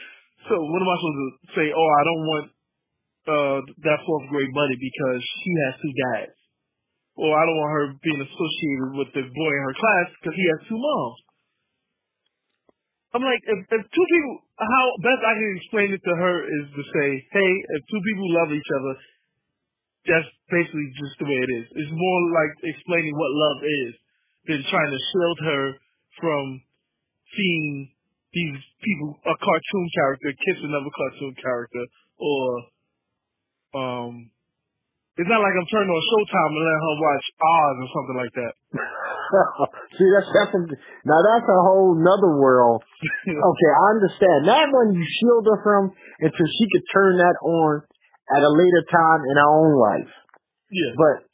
So 0.49 0.55
what 0.57 0.81
am 0.81 0.89
I 0.89 0.97
supposed 0.97 1.21
to 1.21 1.31
say? 1.53 1.67
Oh, 1.73 1.91
I 1.93 2.03
don't 2.05 2.25
want 2.25 2.47
uh 3.29 3.61
that 3.85 4.01
fourth 4.09 4.27
grade 4.33 4.53
buddy 4.57 4.77
because 4.81 5.21
she 5.21 5.51
has 5.69 5.75
two 5.85 5.95
dads 5.95 6.38
or 7.19 7.35
I 7.35 7.43
don't 7.43 7.59
want 7.59 7.75
her 7.75 7.87
being 7.99 8.23
associated 8.23 8.91
with 8.95 9.11
the 9.11 9.27
boy 9.27 9.53
in 9.59 9.63
her 9.67 9.75
class 9.75 10.07
because 10.19 10.37
he 10.39 10.47
has 10.55 10.61
two 10.71 10.79
moms. 10.79 11.19
I'm 13.11 13.25
like, 13.27 13.43
if, 13.43 13.59
if 13.75 13.83
two 13.91 14.07
people, 14.07 14.37
how 14.55 14.85
best 15.03 15.23
I 15.27 15.35
can 15.35 15.51
explain 15.59 15.89
it 15.91 16.03
to 16.05 16.15
her 16.15 16.37
is 16.47 16.67
to 16.79 16.83
say, 16.95 17.09
hey, 17.35 17.53
if 17.75 17.81
two 17.91 18.03
people 18.05 18.29
love 18.39 18.55
each 18.55 18.71
other, 18.79 18.95
that's 20.07 20.31
basically 20.47 20.89
just 20.95 21.19
the 21.19 21.27
way 21.27 21.41
it 21.43 21.51
is. 21.59 21.67
It's 21.75 21.95
more 21.95 22.21
like 22.31 22.53
explaining 22.63 23.19
what 23.19 23.33
love 23.35 23.61
is 23.67 23.93
than 24.47 24.61
trying 24.71 24.93
to 24.93 25.01
shield 25.11 25.39
her 25.43 25.65
from 26.23 26.45
seeing 27.35 27.91
these 28.31 28.61
people, 28.85 29.19
a 29.27 29.35
cartoon 29.35 29.87
character 29.97 30.29
kiss 30.39 30.59
another 30.63 30.93
cartoon 30.95 31.35
character, 31.41 31.85
or 32.21 32.45
um, 33.75 34.31
it's 35.19 35.27
not 35.27 35.43
like 35.43 35.55
I'm 35.59 35.67
turning 35.67 35.91
on 35.91 36.03
Showtime 36.15 36.53
and 36.55 36.63
letting 36.63 36.85
her 36.87 36.97
watch 37.03 37.27
Oz 37.43 37.75
or 37.83 37.89
something 37.91 38.19
like 38.23 38.35
that. 38.39 38.53
See, 39.99 40.09
that's 40.15 40.31
that's 40.31 40.55
a, 40.55 40.61
now 41.03 41.21
that's 41.27 41.49
a 41.51 41.61
whole 41.67 41.99
nother 41.99 42.39
world. 42.39 42.87
okay, 43.27 43.71
I 43.75 43.87
understand 43.99 44.47
that 44.47 44.71
one. 44.71 44.95
You 44.95 45.03
shield 45.19 45.45
her 45.51 45.59
from 45.67 45.91
until 46.23 46.49
she 46.55 46.65
could 46.71 46.87
turn 46.95 47.19
that 47.19 47.35
on 47.43 47.83
at 48.31 48.47
a 48.47 48.51
later 48.55 48.83
time 48.87 49.21
in 49.27 49.35
her 49.43 49.51
own 49.51 49.75
life. 49.75 50.13
Yeah, 50.71 50.95
but 50.95 51.27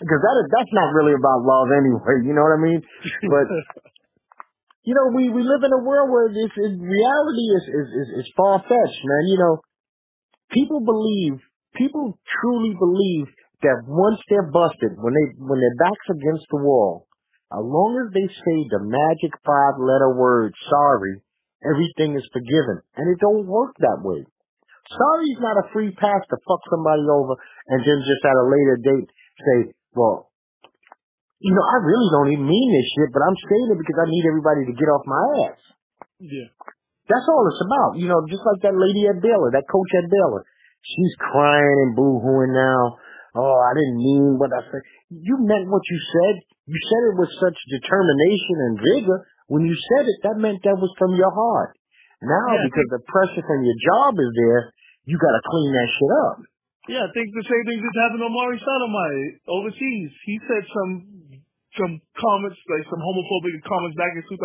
because 0.00 0.20
that 0.24 0.36
is 0.40 0.46
that's 0.48 0.72
not 0.72 0.96
really 0.96 1.12
about 1.12 1.44
love 1.44 1.68
anyway. 1.76 2.24
You 2.24 2.32
know 2.32 2.48
what 2.48 2.56
I 2.56 2.62
mean? 2.64 2.80
But 3.28 3.46
you 4.88 4.96
know, 4.96 5.12
we 5.12 5.28
we 5.28 5.44
live 5.44 5.68
in 5.68 5.72
a 5.76 5.84
world 5.84 6.08
where 6.08 6.32
this 6.32 6.48
is, 6.48 6.72
reality 6.80 7.46
is 7.60 7.64
is 7.76 7.88
is, 7.92 8.08
is 8.24 8.26
far 8.32 8.64
fetched, 8.64 9.02
man. 9.04 9.24
You 9.28 9.38
know, 9.44 9.54
people 10.48 10.80
believe 10.80 11.44
people 11.78 12.18
truly 12.40 12.74
believe 12.76 13.28
that 13.62 13.84
once 13.88 14.20
they're 14.28 14.50
busted, 14.52 14.96
when 15.00 15.14
they 15.14 15.26
when 15.40 15.60
their 15.60 15.78
backs 15.80 16.08
against 16.12 16.44
the 16.52 16.60
wall, 16.60 17.08
as 17.52 17.62
long 17.62 17.96
as 18.04 18.12
they 18.12 18.26
say 18.26 18.56
the 18.68 18.82
magic 18.84 19.32
five 19.46 19.76
letter 19.80 20.12
word 20.16 20.52
sorry, 20.68 21.22
everything 21.64 22.18
is 22.18 22.26
forgiven. 22.34 22.82
And 22.98 23.06
it 23.12 23.20
don't 23.20 23.46
work 23.46 23.76
that 23.80 24.02
way. 24.04 24.26
Sorry 24.86 25.26
is 25.34 25.42
not 25.42 25.62
a 25.62 25.70
free 25.74 25.90
pass 25.98 26.22
to 26.30 26.36
fuck 26.46 26.62
somebody 26.70 27.02
over 27.10 27.34
and 27.70 27.80
then 27.82 27.98
just 28.06 28.22
at 28.22 28.38
a 28.38 28.46
later 28.46 28.76
date 28.78 29.08
say, 29.34 29.58
well, 29.98 30.30
you 31.42 31.52
know, 31.52 31.66
I 31.66 31.76
really 31.82 32.10
don't 32.14 32.30
even 32.32 32.46
mean 32.46 32.68
this 32.70 32.88
shit, 32.94 33.10
but 33.10 33.22
I'm 33.26 33.34
saying 33.34 33.68
it 33.74 33.78
because 33.82 33.98
I 33.98 34.06
need 34.08 34.24
everybody 34.30 34.62
to 34.70 34.74
get 34.78 34.88
off 34.88 35.04
my 35.04 35.24
ass. 35.50 35.60
Yeah. 36.22 36.48
That's 37.06 37.26
all 37.28 37.44
it's 37.50 37.62
about. 37.66 37.90
You 37.98 38.08
know, 38.10 38.18
just 38.30 38.42
like 38.46 38.62
that 38.66 38.78
lady 38.78 39.06
at 39.10 39.22
Baylor, 39.22 39.50
that 39.54 39.66
coach 39.70 39.90
at 39.94 40.06
Baylor. 40.10 40.42
She's 40.94 41.14
crying 41.18 41.78
and 41.82 41.92
boo-hooing 41.98 42.54
now. 42.54 42.98
Oh, 43.34 43.58
I 43.58 43.72
didn't 43.74 43.98
mean 43.98 44.38
what 44.38 44.54
I 44.54 44.62
said. 44.70 44.82
You 45.10 45.36
meant 45.42 45.66
what 45.66 45.82
you 45.90 45.98
said. 45.98 46.34
You 46.70 46.78
said 46.78 47.02
it 47.10 47.14
with 47.18 47.32
such 47.42 47.58
determination 47.68 48.56
and 48.70 48.74
vigor. 48.78 49.18
When 49.50 49.66
you 49.66 49.74
said 49.74 50.04
it, 50.06 50.18
that 50.24 50.38
meant 50.38 50.62
that 50.64 50.78
was 50.78 50.90
from 50.96 51.14
your 51.18 51.30
heart. 51.30 51.76
Now, 52.24 52.48
yeah, 52.48 52.64
because 52.64 52.88
the 52.96 53.02
pressure 53.04 53.44
from 53.44 53.60
your 53.60 53.76
job 53.76 54.16
is 54.16 54.32
there, 54.40 54.62
you 55.04 55.20
got 55.20 55.36
to 55.36 55.42
clean 55.44 55.70
that 55.76 55.90
shit 55.90 56.12
up. 56.26 56.36
Yeah, 56.88 57.02
I 57.04 57.10
think 57.12 57.28
the 57.34 57.44
same 57.44 57.64
thing 57.66 57.78
just 57.82 57.98
happened 57.98 58.22
to 58.22 58.30
Mari 58.30 58.56
Sotomayor 58.62 59.42
overseas. 59.50 60.10
He 60.24 60.36
said 60.46 60.62
some 60.70 60.92
some 61.76 61.92
comments, 62.16 62.56
like 62.72 62.88
some 62.88 63.02
homophobic 63.02 63.60
comments 63.68 63.98
back 64.00 64.16
in 64.16 64.24
2012, 64.24 64.40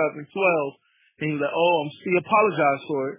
and 1.22 1.26
he 1.32 1.34
was 1.38 1.42
like, 1.48 1.56
"Oh, 1.56 1.76
I'm 1.86 1.90
he 2.02 2.12
apologized 2.18 2.86
for 2.90 3.02
it." 3.14 3.18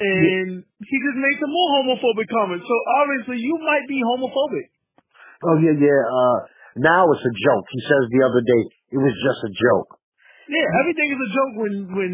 And 0.00 0.64
yeah. 0.64 0.86
he 0.88 0.96
just 0.96 1.18
made 1.20 1.36
some 1.42 1.52
more 1.52 1.68
homophobic 1.80 2.28
comments. 2.32 2.64
So 2.64 2.76
obviously, 3.04 3.38
you 3.44 3.56
might 3.60 3.84
be 3.84 4.00
homophobic. 4.00 4.66
Oh 5.44 5.56
yeah, 5.60 5.76
yeah. 5.76 6.02
Uh, 6.06 6.38
now 6.80 7.04
it's 7.12 7.26
a 7.26 7.34
joke. 7.36 7.66
He 7.68 7.80
says 7.84 8.02
the 8.08 8.22
other 8.24 8.42
day 8.42 8.62
it 8.96 9.00
was 9.00 9.12
just 9.12 9.40
a 9.44 9.52
joke. 9.52 9.90
Yeah, 10.48 10.66
everything 10.84 11.08
is 11.12 11.20
a 11.20 11.30
joke 11.32 11.52
when 11.60 11.74
when 11.92 12.12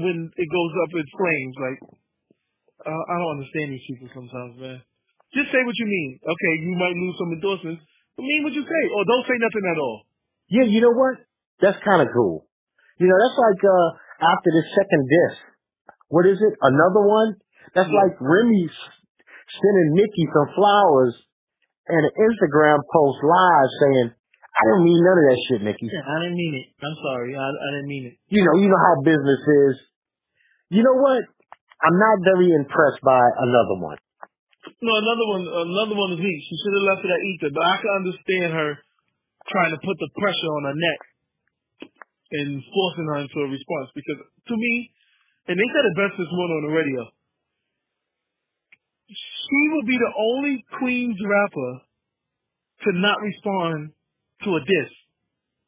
when 0.00 0.16
it 0.32 0.48
goes 0.48 0.72
up 0.86 0.90
in 0.96 1.06
flames. 1.12 1.54
Like 1.60 1.80
uh, 2.88 3.04
I 3.10 3.14
don't 3.20 3.34
understand 3.36 3.76
these 3.76 3.84
people 3.84 4.08
sometimes, 4.16 4.56
man. 4.56 4.80
Just 5.36 5.52
say 5.54 5.62
what 5.62 5.76
you 5.78 5.86
mean. 5.86 6.10
Okay, 6.24 6.52
you 6.66 6.74
might 6.74 6.96
lose 6.96 7.16
some 7.20 7.30
endorsements, 7.30 7.82
but 8.16 8.24
mean 8.26 8.42
what 8.42 8.54
you 8.56 8.64
say, 8.64 8.82
or 8.96 9.00
don't 9.06 9.26
say 9.28 9.36
nothing 9.38 9.66
at 9.70 9.78
all. 9.78 9.98
Yeah, 10.50 10.66
you 10.66 10.80
know 10.82 10.94
what? 10.96 11.22
That's 11.62 11.78
kind 11.84 12.02
of 12.02 12.10
cool. 12.10 12.48
You 12.98 13.06
know, 13.06 13.18
that's 13.18 13.38
like 13.38 13.62
uh 13.62 13.88
after 14.24 14.50
the 14.50 14.64
second 14.74 15.02
disc 15.06 15.49
what 16.10 16.26
is 16.26 16.38
it? 16.42 16.54
Another 16.58 17.06
one? 17.06 17.38
That's 17.74 17.86
yeah. 17.86 18.00
like 18.02 18.18
Remy 18.18 18.66
sending 18.66 19.88
Nicki 19.94 20.26
some 20.34 20.50
flowers 20.58 21.14
and 21.86 22.02
an 22.02 22.14
Instagram 22.18 22.82
post 22.86 23.18
live 23.22 23.70
saying, 23.82 24.06
I 24.14 24.60
didn't 24.66 24.84
mean 24.84 25.00
none 25.00 25.18
of 25.18 25.26
that 25.30 25.40
shit, 25.48 25.60
Nicki. 25.62 25.86
Yeah, 25.86 26.02
I 26.02 26.16
didn't 26.26 26.38
mean 26.38 26.54
it. 26.58 26.66
I'm 26.82 26.98
sorry. 27.00 27.32
I, 27.32 27.46
I 27.46 27.68
didn't 27.78 27.90
mean 27.90 28.04
it. 28.10 28.14
You 28.28 28.42
know, 28.42 28.54
you 28.58 28.68
know 28.68 28.82
how 28.82 28.94
business 29.06 29.42
is. 29.46 29.74
You 30.74 30.82
know 30.82 30.98
what? 30.98 31.22
I'm 31.80 31.96
not 31.96 32.16
very 32.26 32.52
impressed 32.52 33.00
by 33.00 33.22
another 33.40 33.80
one. 33.80 33.98
No, 34.84 34.92
another 34.92 35.26
one, 35.32 35.44
another 35.48 35.96
one 35.96 36.10
is 36.18 36.20
me. 36.20 36.34
She 36.44 36.54
should 36.60 36.74
have 36.76 36.88
left 36.92 37.02
it 37.06 37.10
at 37.10 37.22
Ether, 37.24 37.50
but 37.56 37.64
I 37.64 37.76
can 37.80 37.92
understand 38.04 38.50
her 38.52 38.70
trying 39.48 39.72
to 39.72 39.80
put 39.80 39.96
the 39.96 40.10
pressure 40.20 40.50
on 40.60 40.62
her 40.68 40.76
neck 40.76 41.00
and 42.36 42.60
forcing 42.60 43.08
her 43.08 43.18
into 43.24 43.38
a 43.40 43.48
response 43.48 43.88
because 43.96 44.20
to 44.20 44.54
me, 44.54 44.92
and 45.50 45.58
they 45.58 45.68
said 45.74 45.82
it 45.82 45.98
best 45.98 46.14
this 46.14 46.30
morning 46.30 46.56
on 46.62 46.64
the 46.70 46.74
radio. 46.78 47.02
She 49.10 49.62
will 49.74 49.82
be 49.82 49.98
the 49.98 50.14
only 50.14 50.62
Queens 50.78 51.18
rapper 51.26 51.72
to 52.86 52.90
not 52.94 53.18
respond 53.18 53.90
to 54.46 54.48
a 54.54 54.62
diss 54.62 54.90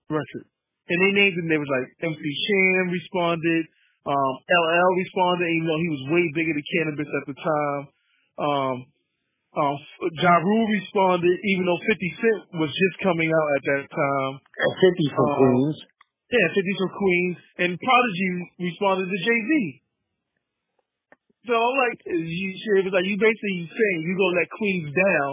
record. 0.07 0.47
And 0.87 0.99
they 1.03 1.13
named 1.19 1.35
him. 1.35 1.51
They 1.51 1.59
was 1.59 1.67
like 1.67 1.91
MC 1.99 2.15
Shan 2.15 2.95
responded, 2.95 3.67
um, 4.07 4.35
LL 4.47 4.93
responded, 5.03 5.51
even 5.51 5.67
though 5.67 5.83
he 5.83 5.91
was 5.99 6.03
way 6.15 6.25
bigger 6.31 6.55
than 6.55 6.63
Canibus 6.63 7.11
at 7.11 7.27
the 7.27 7.37
time. 7.43 7.83
Um, 8.39 8.77
um, 9.53 9.77
ja 10.23 10.35
Rule 10.47 10.69
responded, 10.79 11.35
even 11.43 11.67
though 11.67 11.83
50 11.91 12.23
Cent 12.23 12.41
was 12.63 12.71
just 12.71 12.97
coming 13.03 13.35
out 13.35 13.49
at 13.59 13.63
that 13.67 13.85
time. 13.91 14.33
50 14.79 15.17
from 15.19 15.27
um, 15.27 15.37
Queens. 15.43 15.79
Yeah, 16.33 16.49
50 16.49 16.81
from 16.81 16.91
Queens. 16.97 17.37
And 17.61 17.71
Prodigy 17.77 18.29
responded 18.57 19.05
to 19.05 19.19
Jay 19.21 19.41
Z. 19.45 19.53
So 21.45 21.53
I'm 21.53 21.77
like, 21.77 21.99
you, 22.09 22.49
it 22.81 22.87
was 22.89 22.95
like 22.95 23.05
you 23.05 23.19
basically 23.21 23.69
saying 23.69 23.99
you 24.07 24.15
gonna 24.17 24.39
let 24.41 24.49
Queens 24.49 24.91
down 24.95 25.31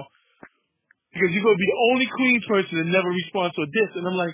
because 1.13 1.29
you're 1.31 1.45
gonna 1.45 1.61
be 1.61 1.69
the 1.69 1.81
only 1.93 2.07
Queens 2.09 2.43
person 2.49 2.73
that 2.83 2.89
never 2.89 3.13
responds 3.13 3.53
to 3.55 3.63
a 3.63 3.69
diss. 3.69 3.91
And 3.95 4.09
I'm 4.09 4.17
like, 4.17 4.33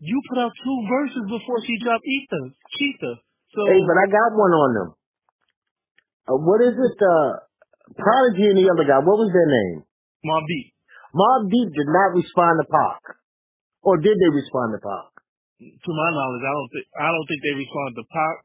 you 0.00 0.16
put 0.30 0.38
out 0.40 0.54
two 0.62 0.78
verses 0.88 1.24
before 1.28 1.58
she 1.66 1.74
dropped 1.82 2.06
Ether, 2.06 2.44
Cheetah. 2.78 3.16
So 3.52 3.60
hey, 3.68 3.82
but 3.84 3.98
I 4.00 4.06
got 4.08 4.30
one 4.32 4.54
on 4.56 4.70
them. 4.72 4.88
Uh, 6.24 6.38
what 6.40 6.64
is 6.64 6.72
it? 6.72 6.98
Uh, 7.02 7.44
Prodigy 7.98 8.48
and 8.48 8.56
the 8.56 8.70
other 8.72 8.86
guy. 8.88 9.02
What 9.04 9.20
was 9.20 9.28
their 9.34 9.50
name? 9.50 9.84
Mobb 10.24 10.46
Deep. 10.48 10.72
Mobb 11.12 11.52
Deep 11.52 11.68
did 11.76 11.90
not 11.92 12.16
respond 12.16 12.62
to 12.62 12.66
Pac, 12.70 13.20
or 13.84 14.00
did 14.00 14.16
they 14.16 14.30
respond 14.32 14.72
to 14.72 14.80
Pac? 14.80 15.11
To 15.62 15.90
my 15.94 16.10
knowledge, 16.12 16.44
I 16.44 16.52
don't 16.52 16.70
think 16.72 16.86
I 16.98 17.08
don't 17.10 17.26
think 17.30 17.40
they 17.42 17.54
responded 17.54 17.96
to 18.02 18.06
Pac. 18.10 18.36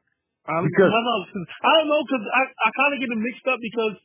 Um, 0.47 0.63
because 0.63 0.87
I 0.87 1.71
don't 1.75 1.89
know 1.91 2.01
because 2.07 2.25
I 2.31 2.43
I 2.47 2.69
kind 2.71 2.91
of 2.95 2.97
get 3.03 3.09
them 3.11 3.19
mixed 3.19 3.47
up 3.49 3.59
because 3.59 3.95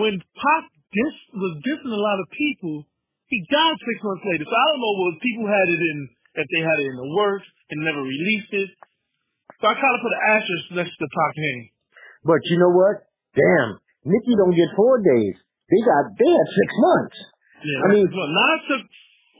when 0.00 0.14
Pac 0.16 0.62
diss 0.92 1.16
was 1.36 1.52
dissing 1.60 1.92
a 1.92 2.02
lot 2.02 2.18
of 2.22 2.26
people, 2.32 2.88
he 3.28 3.38
died 3.52 3.76
six 3.80 3.96
months 4.00 4.24
later. 4.24 4.44
So 4.48 4.54
I 4.54 4.64
don't 4.72 4.82
know 4.82 4.96
what 4.96 5.20
people 5.20 5.46
had 5.50 5.68
it 5.68 5.82
in 5.82 5.98
if 6.40 6.46
they 6.52 6.62
had 6.62 6.78
it 6.80 6.88
in 6.88 6.96
the 7.00 7.10
works 7.16 7.48
and 7.72 7.84
never 7.84 8.00
released 8.00 8.52
it. 8.64 8.70
So 9.60 9.64
I 9.68 9.74
kind 9.76 9.94
of 9.96 10.00
put 10.04 10.12
an 10.12 10.22
asterisk 10.36 10.66
next 10.76 10.94
to 11.00 11.06
Pac 11.08 11.32
Man. 11.36 11.60
But 12.24 12.40
you 12.48 12.56
know 12.60 12.72
what? 12.72 13.08
Damn, 13.36 13.80
Nicki 14.04 14.32
don't 14.36 14.56
get 14.56 14.68
four 14.76 15.00
days. 15.00 15.36
They 15.68 15.80
got 15.84 16.12
they 16.16 16.30
had 16.30 16.48
six 16.48 16.68
months. 16.80 17.18
Yeah, 17.60 17.78
I 17.82 17.86
mean, 17.92 18.06
well, 18.12 18.30
Nas 18.30 18.60
took 18.68 18.84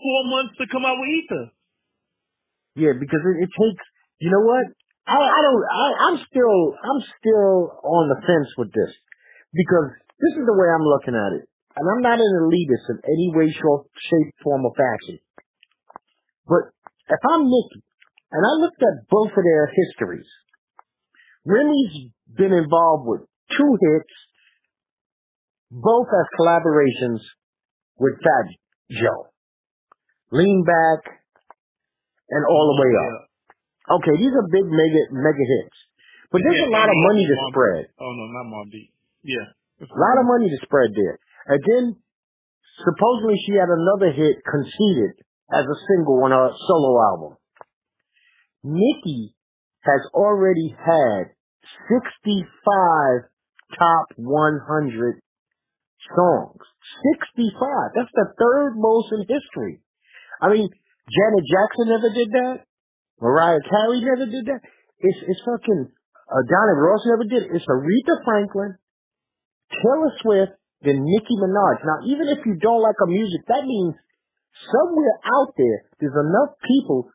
four 0.00 0.20
months 0.26 0.54
to 0.58 0.64
come 0.72 0.84
out 0.84 0.96
with 0.96 1.10
Ether. 1.12 1.44
Yeah, 2.76 2.92
because 3.00 3.24
it, 3.24 3.36
it 3.40 3.50
takes. 3.50 3.84
You 4.20 4.30
know 4.30 4.44
what? 4.44 4.64
I 5.08 5.16
I 5.16 5.38
don't. 5.40 5.64
I, 5.64 5.86
I'm 6.12 6.18
still 6.28 6.76
I'm 6.76 7.00
still 7.18 7.54
on 7.82 8.12
the 8.12 8.20
fence 8.20 8.50
with 8.60 8.70
this 8.70 8.92
because 9.56 9.96
this 10.20 10.34
is 10.36 10.44
the 10.44 10.56
way 10.56 10.68
I'm 10.68 10.84
looking 10.84 11.16
at 11.16 11.32
it, 11.40 11.44
and 11.48 11.84
I'm 11.88 12.04
not 12.04 12.20
an 12.20 12.32
elitist 12.44 12.86
in 12.92 12.98
any 13.08 13.28
way, 13.32 13.48
shape, 13.48 14.30
form, 14.44 14.68
or 14.68 14.74
fashion. 14.76 15.18
But 16.44 16.68
if 17.08 17.22
I'm 17.24 17.48
Nicki, 17.48 17.80
and 18.32 18.42
I 18.44 18.52
looked 18.60 18.82
at 18.82 19.08
both 19.08 19.32
of 19.32 19.44
their 19.44 19.66
histories, 19.72 20.28
Remy's 21.46 22.12
been 22.36 22.52
involved 22.52 23.06
with 23.06 23.22
two 23.56 23.72
hits, 23.80 24.14
both 25.70 26.08
as 26.12 26.26
collaborations 26.38 27.22
with 27.96 28.20
Fat 28.20 28.52
Joe. 28.90 29.30
Lean 30.32 30.64
Back 30.66 31.24
and 32.30 32.42
All 32.48 32.64
the 32.74 32.78
Way 32.82 32.90
Up. 32.96 33.30
Okay, 34.00 34.14
these 34.18 34.34
are 34.34 34.46
big 34.50 34.66
mega 34.66 35.02
mega 35.14 35.44
hits. 35.46 35.78
But 36.34 36.42
there's 36.42 36.58
Yeah, 36.58 36.70
a 36.70 36.74
lot 36.74 36.90
of 36.90 36.98
money 36.98 37.22
to 37.22 37.36
spread. 37.50 37.84
Oh 38.02 38.10
no, 38.10 38.24
not 38.34 38.46
Mobb 38.50 38.70
Deep. 38.74 38.90
Yeah. 39.22 39.46
A 39.78 39.86
lot 39.86 40.16
of 40.18 40.26
money 40.26 40.50
to 40.50 40.58
spread 40.66 40.90
there. 40.96 41.18
And 41.46 41.60
then 41.62 41.84
supposedly 42.82 43.38
she 43.46 43.54
had 43.54 43.70
another 43.70 44.10
hit, 44.10 44.42
Conceited, 44.42 45.22
as 45.54 45.62
a 45.62 45.78
single 45.86 46.18
on 46.24 46.34
her 46.34 46.50
solo 46.66 46.92
album. 46.98 47.32
Nicki 48.64 49.34
has 49.86 50.02
already 50.14 50.74
had 50.74 51.30
65 51.86 53.30
top 53.78 54.06
100 54.16 55.22
songs. 56.16 56.62
65. 57.14 57.94
That's 57.94 58.10
the 58.14 58.34
third 58.38 58.74
most 58.76 59.12
in 59.14 59.20
history. 59.30 59.80
I 60.42 60.50
mean, 60.50 60.68
Janet 61.06 61.44
Jackson 61.46 61.86
never 61.86 62.10
did 62.10 62.30
that. 62.34 62.56
Mariah 63.22 63.62
Carey 63.62 64.02
never 64.02 64.26
did 64.26 64.44
that. 64.50 64.60
It's 65.00 65.20
it's 65.24 65.42
fucking 65.46 65.88
uh, 66.26 66.42
Diana 66.50 66.74
Ross 66.74 67.02
never 67.06 67.24
did 67.24 67.42
it. 67.46 67.50
It's 67.54 67.68
Aretha 67.70 68.16
Franklin, 68.26 68.74
Taylor 69.70 70.12
Swift, 70.20 70.52
then 70.82 71.06
Nicki 71.06 71.36
Minaj. 71.38 71.86
Now, 71.86 71.98
even 72.10 72.26
if 72.34 72.42
you 72.44 72.58
don't 72.58 72.82
like 72.82 72.98
her 72.98 73.06
music, 73.06 73.46
that 73.46 73.62
means 73.62 73.94
somewhere 74.72 75.16
out 75.22 75.54
there, 75.54 75.78
there's 76.02 76.18
enough 76.18 76.58
people 76.66 77.06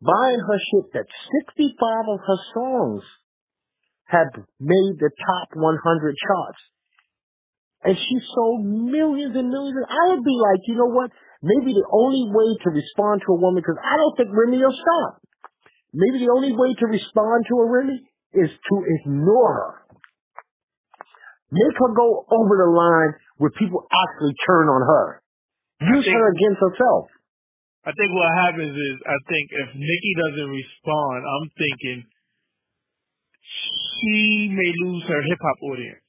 buying 0.00 0.40
her 0.40 0.58
shit 0.72 0.92
that 0.96 1.06
65 1.48 2.16
of 2.16 2.20
her 2.24 2.40
songs 2.56 3.02
have 4.08 4.32
made 4.60 4.94
the 5.00 5.10
top 5.10 5.48
100 5.56 5.60
charts. 5.60 6.62
And 7.84 7.96
she 7.96 8.16
sold 8.34 8.64
millions 8.64 9.36
and 9.36 9.48
millions. 9.52 9.76
I 9.84 10.12
would 10.12 10.24
be 10.24 10.36
like, 10.40 10.60
you 10.68 10.76
know 10.76 10.88
what? 10.88 11.10
Maybe 11.44 11.76
the 11.76 11.84
only 11.92 12.32
way 12.32 12.56
to 12.64 12.68
respond 12.72 13.20
to 13.28 13.36
a 13.36 13.38
woman, 13.38 13.60
because 13.60 13.76
I 13.76 14.00
don't 14.00 14.16
think 14.16 14.32
Remy 14.32 14.64
will 14.64 14.72
stop. 14.72 15.20
Maybe 15.92 16.24
the 16.24 16.32
only 16.32 16.56
way 16.56 16.72
to 16.72 16.86
respond 16.88 17.44
to 17.52 17.54
a 17.60 17.66
Remy 17.68 18.00
is 18.32 18.48
to 18.48 18.74
ignore 18.80 19.52
her. 19.52 19.72
Make 21.52 21.76
her 21.76 21.92
go 21.92 22.24
over 22.24 22.54
the 22.64 22.70
line 22.72 23.12
where 23.36 23.52
people 23.60 23.84
actually 23.92 24.32
turn 24.48 24.72
on 24.72 24.82
her. 24.88 25.06
Use 25.84 26.04
think- 26.08 26.16
her 26.16 26.32
against 26.32 26.60
herself. 26.64 27.12
I 27.84 27.92
think 27.92 28.08
what 28.16 28.32
happens 28.48 28.72
is 28.72 28.94
I 29.04 29.18
think 29.28 29.44
if 29.52 29.68
Nicki 29.76 30.12
doesn't 30.24 30.48
respond, 30.48 31.20
I'm 31.28 31.48
thinking 31.52 32.08
she 33.44 34.48
may 34.48 34.72
lose 34.88 35.04
her 35.04 35.20
hip 35.20 35.38
hop 35.44 35.58
audience. 35.68 36.00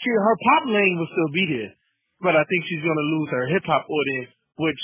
She 0.00 0.08
her 0.08 0.36
pop 0.48 0.64
lane 0.64 0.96
will 0.96 1.12
still 1.12 1.28
be 1.28 1.44
there, 1.44 1.75
but 2.20 2.34
I 2.34 2.44
think 2.48 2.60
she's 2.68 2.84
gonna 2.84 3.08
lose 3.16 3.28
her 3.32 3.44
hip 3.52 3.64
hop 3.66 3.84
audience, 3.88 4.32
which 4.56 4.82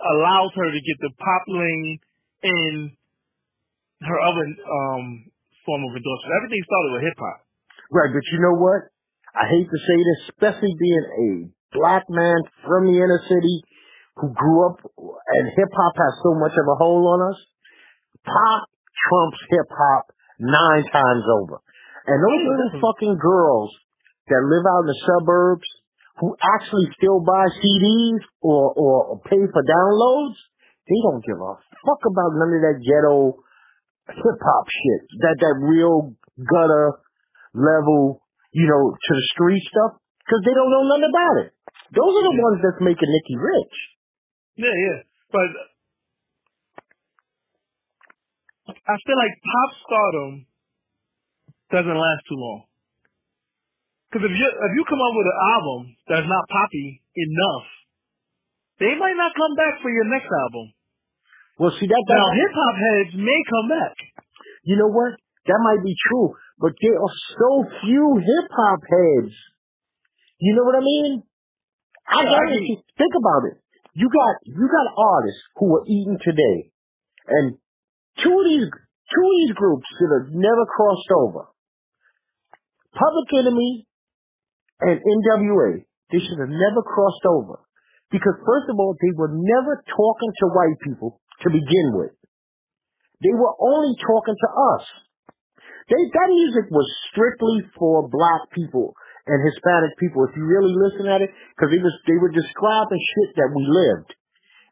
allows 0.00 0.50
her 0.56 0.68
to 0.70 0.80
get 0.80 0.98
the 1.02 1.12
pop 1.18 1.44
lane 1.48 1.98
in 2.42 2.72
her 4.02 4.18
other 4.24 4.46
um 4.46 5.28
form 5.66 5.82
of 5.84 5.92
endorsement. 5.92 6.36
Everything 6.40 6.62
started 6.64 6.90
with 6.96 7.04
hip 7.04 7.18
hop. 7.20 7.38
Right, 7.90 8.10
but 8.10 8.24
you 8.32 8.38
know 8.40 8.56
what? 8.56 8.90
I 9.34 9.46
hate 9.46 9.66
to 9.66 9.80
say 9.82 9.98
this, 9.98 10.20
especially 10.34 10.74
being 10.78 11.06
a 11.06 11.30
black 11.74 12.06
man 12.10 12.38
from 12.66 12.86
the 12.90 12.96
inner 12.98 13.22
city 13.30 13.56
who 14.18 14.34
grew 14.34 14.66
up 14.66 14.78
and 14.98 15.44
hip 15.54 15.70
hop 15.70 15.94
has 15.96 16.14
so 16.22 16.34
much 16.38 16.54
of 16.54 16.66
a 16.66 16.76
hold 16.78 17.06
on 17.06 17.20
us. 17.30 17.38
Pop 18.26 18.62
trumps 19.06 19.40
hip 19.50 19.70
hop 19.70 20.10
nine 20.38 20.84
times 20.90 21.24
over. 21.40 21.62
And 22.06 22.18
those 22.18 22.42
little 22.42 22.72
fucking 22.80 23.16
girls 23.20 23.70
that 24.28 24.42
live 24.42 24.64
out 24.66 24.82
in 24.86 24.90
the 24.90 25.00
suburbs 25.06 25.68
who 26.20 26.36
actually 26.36 26.86
still 27.00 27.24
buy 27.24 27.48
CDs 27.64 28.20
or, 28.44 28.76
or 28.76 29.20
pay 29.24 29.40
for 29.40 29.62
downloads, 29.64 30.36
they 30.84 31.00
don't 31.08 31.24
give 31.24 31.40
a 31.40 31.52
fuck 31.80 32.02
about 32.04 32.36
none 32.36 32.52
of 32.52 32.60
that 32.60 32.78
ghetto 32.84 33.40
hip 34.12 34.38
hop 34.44 34.66
shit. 34.68 35.02
That 35.24 35.36
that 35.40 35.56
real 35.64 36.12
gutter 36.36 37.00
level, 37.56 38.20
you 38.52 38.66
know, 38.68 38.82
to 38.92 39.10
the 39.16 39.26
street 39.32 39.64
stuff, 39.72 39.98
because 40.22 40.42
they 40.44 40.52
don't 40.54 40.70
know 40.70 40.84
nothing 40.86 41.08
about 41.08 41.36
it. 41.46 41.50
Those 41.96 42.12
are 42.14 42.26
the 42.28 42.36
Yeah. 42.36 42.44
ones 42.46 42.58
that's 42.62 42.80
making 42.84 43.10
Nicki 43.10 43.36
rich. 43.40 43.76
Yeah, 44.56 44.76
yeah. 44.76 44.98
But 45.32 45.50
I 48.68 48.94
feel 49.06 49.16
like 49.18 49.34
pop 49.42 49.70
stardom 49.86 50.46
doesn't 51.70 51.98
last 51.98 52.22
too 52.28 52.36
long. 52.38 52.69
Because 54.10 54.26
if 54.26 54.34
you 54.34 54.42
if 54.42 54.72
you 54.74 54.82
come 54.90 54.98
up 54.98 55.14
with 55.14 55.28
an 55.30 55.38
album 55.54 55.80
that's 56.10 56.26
not 56.26 56.42
poppy 56.50 56.98
enough, 57.14 57.66
they 58.82 58.98
might 58.98 59.14
not 59.14 59.30
come 59.38 59.54
back 59.54 59.78
for 59.78 59.86
your 59.86 60.10
next 60.10 60.26
album. 60.26 60.74
Well, 61.62 61.70
see 61.78 61.86
that 61.86 62.04
Now 62.10 62.26
hip 62.34 62.50
hop 62.50 62.74
heads 62.74 63.12
may 63.14 63.40
come 63.46 63.70
back. 63.70 63.94
you 64.66 64.74
know 64.82 64.90
what? 64.90 65.14
That 65.46 65.62
might 65.62 65.78
be 65.86 65.94
true, 66.10 66.34
but 66.58 66.74
there 66.82 66.98
are 66.98 67.14
so 67.38 67.50
few 67.86 68.18
hip 68.18 68.48
hop 68.50 68.82
heads. 68.82 69.34
You 70.42 70.58
know 70.58 70.66
what 70.66 70.74
I 70.74 70.82
mean? 70.82 71.22
I 72.10 72.18
Yeah, 72.18 72.34
I 72.34 72.34
guarantee. 72.34 72.74
you 72.74 72.76
think 72.98 73.14
about 73.14 73.42
it. 73.46 73.56
You 73.94 74.10
got 74.10 74.32
you 74.42 74.66
got 74.66 74.86
artists 74.90 75.42
who 75.54 75.70
are 75.70 75.84
eating 75.86 76.18
today, 76.18 76.74
and 77.30 77.62
two 78.26 78.34
of 78.34 78.42
these 78.42 78.66
two 78.66 79.22
of 79.22 79.34
these 79.38 79.54
groups 79.54 79.86
should 80.02 80.12
have 80.18 80.28
never 80.34 80.66
crossed 80.66 81.10
over. 81.14 81.46
Public 82.90 83.28
Enemy 83.38 83.86
and 84.80 84.98
NWA, 84.98 85.84
they 86.10 86.20
should 86.20 86.40
have 86.40 86.52
never 86.52 86.82
crossed 86.82 87.24
over. 87.28 87.60
Because 88.10 88.34
first 88.42 88.66
of 88.68 88.76
all, 88.80 88.96
they 88.98 89.14
were 89.14 89.30
never 89.30 89.84
talking 89.86 90.32
to 90.42 90.54
white 90.56 90.78
people 90.82 91.20
to 91.46 91.48
begin 91.48 91.94
with. 91.94 92.10
They 93.22 93.36
were 93.36 93.54
only 93.60 93.94
talking 94.02 94.34
to 94.34 94.48
us. 94.74 94.84
They, 95.86 96.00
that 96.00 96.30
music 96.30 96.70
was 96.70 96.88
strictly 97.12 97.66
for 97.78 98.08
black 98.08 98.50
people 98.54 98.94
and 99.26 99.38
Hispanic 99.46 99.94
people, 100.00 100.26
if 100.26 100.34
you 100.34 100.42
really 100.42 100.74
listen 100.74 101.06
at 101.06 101.22
it, 101.22 101.30
because 101.54 101.70
they 101.70 101.82
was 101.82 101.94
they 102.08 102.18
were 102.18 102.32
describing 102.32 102.98
shit 102.98 103.30
that 103.36 103.52
we 103.54 103.62
lived. 103.62 104.10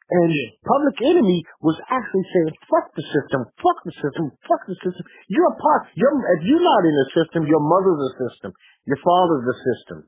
And 0.08 0.32
Yeah. 0.32 0.56
Public 0.64 0.96
Enemy 1.04 1.44
was 1.60 1.76
actually 1.92 2.24
saying, 2.32 2.56
fuck 2.64 2.88
the 2.96 3.04
system, 3.04 3.44
fuck 3.60 3.78
the 3.84 3.92
system, 3.92 4.32
fuck 4.48 4.62
the 4.64 4.78
system. 4.80 5.04
You're 5.28 5.52
a 5.52 5.58
part, 5.60 5.92
you're, 6.00 6.16
if 6.38 6.48
you're 6.48 6.64
not 6.64 6.82
in 6.88 6.96
the 6.96 7.08
system, 7.12 7.44
your 7.44 7.60
mother's 7.60 8.00
the 8.00 8.12
system. 8.24 8.50
Your 8.88 8.96
father's 9.04 9.44
the 9.44 9.56
system. 9.68 9.98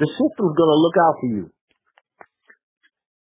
The 0.00 0.08
system's 0.08 0.54
gonna 0.56 0.80
look 0.80 0.96
out 0.96 1.16
for 1.20 1.28
you. 1.28 1.44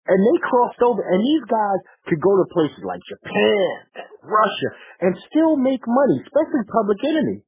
And 0.08 0.18
they 0.24 0.38
crossed 0.40 0.80
over, 0.80 1.04
and 1.04 1.20
these 1.20 1.44
guys 1.44 1.80
could 2.08 2.18
go 2.24 2.32
to 2.32 2.48
places 2.48 2.80
like 2.80 3.04
Japan, 3.04 4.02
Russia, 4.24 4.68
and 5.04 5.12
still 5.28 5.60
make 5.60 5.84
money, 5.84 6.16
especially 6.24 6.64
Public 6.72 6.98
Enemy. 7.04 7.44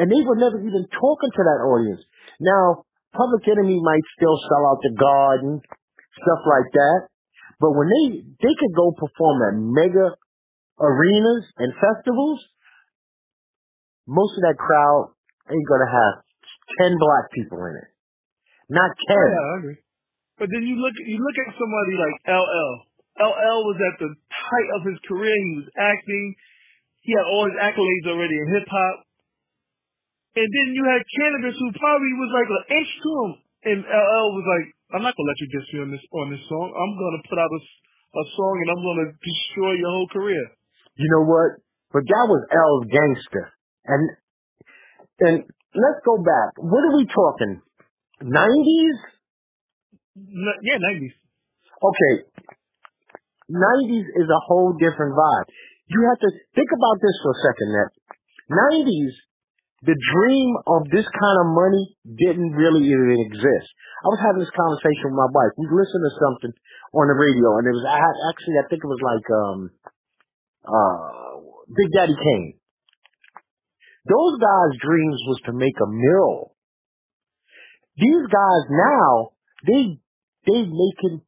And 0.00 0.08
they 0.08 0.22
were 0.24 0.40
never 0.40 0.56
even 0.56 0.88
talking 0.88 1.32
to 1.36 1.42
that 1.44 1.60
audience. 1.68 2.00
Now, 2.40 2.88
Public 3.12 3.44
Enemy 3.44 3.78
might 3.84 4.06
still 4.16 4.40
sell 4.48 4.72
out 4.72 4.80
the 4.80 4.96
garden, 4.96 5.60
stuff 6.16 6.42
like 6.48 6.72
that. 6.72 7.09
But 7.60 7.76
when 7.76 7.86
they, 7.92 8.24
they 8.40 8.54
could 8.56 8.74
go 8.74 8.96
perform 8.96 9.36
at 9.44 9.54
mega 9.60 10.16
arenas 10.80 11.44
and 11.60 11.76
festivals, 11.76 12.40
most 14.08 14.32
of 14.40 14.42
that 14.48 14.56
crowd 14.56 15.12
ain't 15.52 15.68
gonna 15.68 15.92
have 15.92 16.24
10 16.80 16.96
black 16.96 17.28
people 17.36 17.60
in 17.68 17.76
it. 17.76 17.88
Not 18.72 18.90
10. 18.96 19.12
Yeah, 19.12 19.44
I 19.44 19.54
agree. 19.60 19.78
But 20.40 20.48
then 20.48 20.64
you 20.64 20.80
look 20.80 20.96
you 21.04 21.20
look 21.20 21.36
at 21.36 21.52
somebody 21.52 21.94
like 22.00 22.16
LL. 22.24 22.72
LL 23.20 23.60
was 23.68 23.78
at 23.92 23.96
the 24.00 24.08
height 24.08 24.70
of 24.80 24.88
his 24.88 24.96
career. 25.04 25.28
He 25.28 25.60
was 25.60 25.68
acting. 25.76 26.26
He 27.04 27.12
had 27.12 27.28
all 27.28 27.44
his 27.44 27.60
accolades 27.60 28.08
already 28.08 28.40
in 28.40 28.46
hip 28.56 28.64
hop. 28.64 28.96
And 30.40 30.48
then 30.48 30.68
you 30.72 30.86
had 30.88 31.02
Canibus, 31.04 31.58
who 31.58 31.68
probably 31.76 32.14
was 32.16 32.30
like 32.32 32.48
an 32.48 32.64
inch 32.72 32.92
to 33.04 33.10
him, 33.20 33.30
and 33.68 33.78
LL 33.84 34.28
was 34.32 34.46
like, 34.46 34.66
"I'm 34.90 35.02
not 35.02 35.14
gonna 35.14 35.30
let 35.30 35.40
you 35.40 35.48
diss 35.54 35.66
me 35.74 35.78
on 35.86 35.90
this 35.90 36.04
on 36.12 36.26
this 36.30 36.44
song. 36.50 36.66
I'm 36.74 36.94
gonna 36.98 37.22
put 37.30 37.38
out 37.38 37.50
a 37.50 38.24
song 38.34 38.54
and 38.58 38.68
I'm 38.74 38.82
gonna 38.82 39.08
destroy 39.22 39.72
your 39.78 39.90
whole 39.90 40.10
career. 40.10 40.44
You 40.98 41.08
know 41.14 41.24
what? 41.26 41.62
But 41.94 42.06
that 42.06 42.24
was 42.26 42.42
L's 42.50 42.84
gangster. 42.90 43.44
And 43.86 44.02
and 45.20 45.36
let's 45.74 46.00
go 46.04 46.18
back. 46.18 46.58
What 46.58 46.82
are 46.90 46.96
we 46.96 47.06
talking? 47.06 47.62
Nineties? 48.22 48.98
Yeah, 50.16 50.78
nineties. 50.78 51.14
Okay. 51.80 52.14
Nineties 53.48 54.06
is 54.14 54.28
a 54.30 54.40
whole 54.46 54.74
different 54.78 55.14
vibe. 55.16 55.48
You 55.90 56.06
have 56.06 56.20
to 56.22 56.30
think 56.54 56.70
about 56.70 57.02
this 57.02 57.16
for 57.22 57.30
a 57.34 57.38
second, 57.42 57.68
Net. 57.74 57.90
Nineties, 58.46 59.14
the 59.80 59.96
dream 59.96 60.50
of 60.68 60.92
this 60.92 61.08
kind 61.08 61.38
of 61.40 61.56
money 61.56 61.96
didn't 62.04 62.52
really 62.52 62.84
even 62.84 63.16
exist. 63.24 63.68
I 64.04 64.08
was 64.12 64.20
having 64.20 64.44
this 64.44 64.52
conversation 64.52 65.08
with 65.08 65.16
my 65.16 65.30
wife. 65.32 65.56
We 65.56 65.72
listened 65.72 66.04
to 66.04 66.12
something 66.20 66.52
on 66.92 67.08
the 67.08 67.16
radio, 67.16 67.56
and 67.56 67.64
it 67.64 67.72
was 67.72 67.86
actually 67.88 68.56
I 68.60 68.68
think 68.68 68.84
it 68.84 68.92
was 68.92 69.00
like 69.00 69.26
um 69.32 69.58
uh 70.68 71.40
Big 71.72 71.88
Daddy 71.96 72.16
Kane. 72.16 72.60
Those 74.04 74.34
guys' 74.40 74.80
dreams 74.84 75.20
was 75.28 75.40
to 75.48 75.52
make 75.56 75.76
a 75.80 75.88
mill. 75.88 76.52
These 77.96 78.26
guys 78.28 78.64
now 78.68 79.32
they 79.64 79.96
they 80.44 80.60
making 80.68 81.24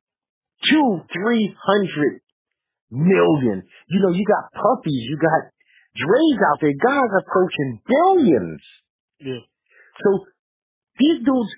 two, 0.68 0.88
three 1.08 1.56
hundred 1.56 2.20
million. 2.92 3.64
You 3.88 3.98
know, 4.04 4.12
you 4.12 4.24
got 4.28 4.52
Puffy's, 4.52 5.04
you 5.08 5.16
got 5.16 5.52
Dre's 5.92 6.40
out 6.48 6.58
there, 6.60 6.72
guys 6.72 7.12
approaching 7.20 7.80
billions. 7.84 8.62
Yeah. 9.20 9.44
So 10.00 10.08
these 10.96 11.20
dudes, 11.20 11.52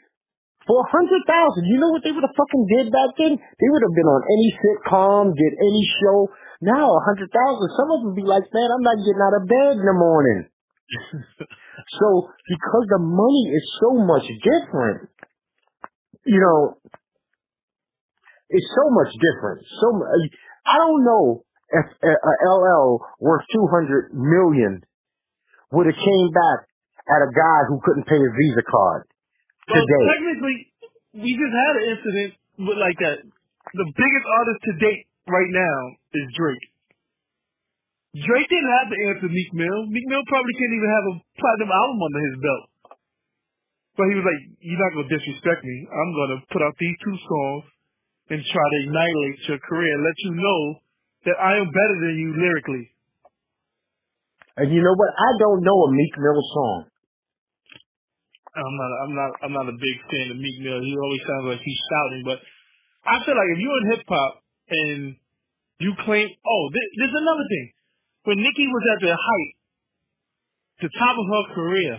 for 0.66 0.82
a 0.82 0.88
hundred 0.90 1.22
thousand, 1.28 1.70
you 1.70 1.78
know 1.78 1.94
what 1.94 2.02
they 2.02 2.10
would 2.10 2.26
have 2.26 2.34
fucking 2.34 2.66
did 2.66 2.90
back 2.90 3.14
then? 3.14 3.38
They 3.38 3.68
would 3.70 3.84
have 3.84 3.94
been 3.94 4.10
on 4.10 4.22
any 4.26 4.50
sitcom, 4.58 5.24
did 5.38 5.54
any 5.60 5.84
show. 6.02 6.34
Now 6.66 6.88
a 6.98 7.02
hundred 7.06 7.30
thousand, 7.30 7.68
some 7.78 7.90
of 7.94 7.98
them 8.02 8.14
be 8.18 8.26
like, 8.26 8.42
man, 8.50 8.68
I'm 8.74 8.82
not 8.82 8.98
getting 8.98 9.22
out 9.22 9.38
of 9.38 9.44
bed 9.46 9.72
in 9.78 9.86
the 9.86 9.98
morning. 9.98 10.40
so 12.00 12.06
because 12.48 12.84
the 12.90 13.02
money 13.02 13.44
is 13.54 13.64
so 13.78 14.02
much 14.02 14.26
different, 14.42 15.14
you 16.26 16.40
know, 16.42 16.80
it's 18.50 18.70
so 18.74 18.90
much 18.90 19.12
different. 19.14 19.62
So 19.78 19.86
I 20.66 20.74
don't 20.80 21.04
know 21.04 21.43
if 21.72 21.86
a, 22.02 22.12
uh, 22.12 22.12
a 22.12 22.32
uh, 22.44 22.54
LL 22.60 22.88
worth 23.20 23.44
two 23.52 23.66
hundred 23.72 24.12
million 24.12 24.84
would 25.72 25.86
have 25.86 25.96
came 25.96 26.28
back 26.32 26.60
at 27.08 27.20
a 27.24 27.30
guy 27.32 27.58
who 27.68 27.80
couldn't 27.84 28.06
pay 28.08 28.16
his 28.16 28.32
Visa 28.32 28.64
card 28.64 29.04
Well, 29.68 29.76
today. 29.80 30.04
technically, 30.16 30.56
we 31.20 31.30
just 31.36 31.54
had 31.54 31.72
an 31.80 31.84
incident 31.96 32.30
with 32.64 32.78
like 32.80 32.98
that. 33.00 33.18
The 33.74 33.88
biggest 33.90 34.26
artist 34.28 34.60
to 34.68 34.72
date 34.78 35.02
right 35.26 35.50
now 35.50 35.78
is 36.14 36.24
Drake. 36.36 36.64
Drake 38.14 38.46
didn't 38.46 38.74
have 38.78 38.88
to 38.94 38.98
answer 39.10 39.26
Meek 39.26 39.50
Mill. 39.58 39.90
Meek 39.90 40.06
Mill 40.06 40.22
probably 40.30 40.54
can't 40.54 40.74
even 40.78 40.90
have 40.94 41.06
a 41.10 41.14
platinum 41.34 41.72
album 41.74 41.98
under 41.98 42.22
his 42.30 42.36
belt. 42.38 42.64
But 43.98 44.06
he 44.10 44.14
was 44.14 44.26
like, 44.26 44.40
"You're 44.62 44.78
not 44.78 44.94
gonna 44.94 45.10
disrespect 45.10 45.66
me. 45.66 45.76
I'm 45.90 46.10
gonna 46.14 46.38
put 46.50 46.62
out 46.62 46.74
these 46.78 46.98
two 47.02 47.16
songs 47.18 47.64
and 48.30 48.38
try 48.38 48.66
to 48.70 48.78
annihilate 48.86 49.38
your 49.50 49.58
career 49.66 49.90
and 49.98 50.02
let 50.06 50.18
you 50.22 50.32
know 50.38 50.60
that 51.24 51.36
I 51.40 51.56
am 51.58 51.68
better 51.68 51.96
than 52.00 52.14
you 52.20 52.30
lyrically." 52.36 52.94
And 54.56 54.70
you 54.70 54.80
know 54.82 54.94
what? 54.94 55.10
I 55.18 55.30
don't 55.38 55.62
know 55.66 55.78
a 55.86 55.90
Meek 55.90 56.14
Mill 56.14 56.42
song. 56.54 56.86
I'm 58.54 58.76
not, 58.78 58.90
I'm 59.02 59.14
not, 59.18 59.30
I'm 59.42 59.54
not 59.54 59.66
a 59.66 59.74
big 59.74 59.96
fan 60.06 60.30
of 60.30 60.38
Meek 60.38 60.62
Mill. 60.62 60.78
He 60.78 60.94
always 60.94 61.22
sounds 61.26 61.46
like 61.50 61.58
he's 61.58 61.82
shouting, 61.90 62.22
but 62.22 62.38
I 63.02 63.18
feel 63.26 63.34
like 63.34 63.50
if 63.50 63.58
you're 63.58 63.80
in 63.82 63.86
hip 63.90 64.06
hop 64.06 64.32
and 64.70 65.00
you 65.82 65.90
claim, 66.06 66.30
oh, 66.30 66.62
th- 66.70 66.92
there's 67.02 67.18
another 67.18 67.46
thing. 67.50 67.66
When 68.30 68.38
Nicki 68.38 68.66
was 68.70 68.84
at 68.94 69.00
the 69.02 69.10
height, 69.10 69.52
the 70.86 70.90
top 70.94 71.18
of 71.18 71.26
her 71.26 71.44
career, 71.58 71.94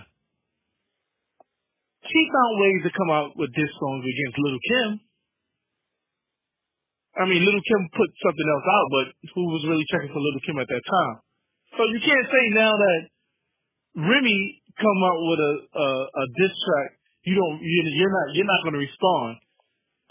she 2.07 2.21
found 2.31 2.53
ways 2.63 2.81
to 2.87 2.91
come 2.95 3.11
out 3.11 3.35
with 3.35 3.51
diss 3.51 3.71
songs 3.75 4.07
against 4.07 4.39
Little 4.39 4.63
Kim. 4.63 4.89
I 7.15 7.23
mean, 7.23 7.41
Little 7.47 7.63
Kim 7.63 7.81
put 7.95 8.09
something 8.19 8.47
else 8.51 8.67
out, 8.67 8.87
but 8.91 9.05
who 9.31 9.43
was 9.55 9.63
really 9.71 9.87
checking 9.87 10.11
for 10.11 10.19
Little 10.19 10.43
Kim 10.43 10.59
at 10.59 10.67
that 10.67 10.83
time? 10.83 11.15
So 11.79 11.81
you 11.87 11.99
can't 12.03 12.27
say 12.27 12.43
now 12.55 12.75
that 12.75 12.99
Remy 13.95 14.39
come 14.75 14.99
out 15.07 15.19
with 15.23 15.39
a 15.39 15.53
a, 15.79 15.87
a 16.11 16.25
diss 16.35 16.51
track, 16.51 16.89
you 17.23 17.35
don't 17.39 17.57
you're, 17.63 18.11
not 18.11 18.25
you're 18.35 18.51
not 18.51 18.61
going 18.67 18.75
to 18.75 18.83
respond. 18.83 19.39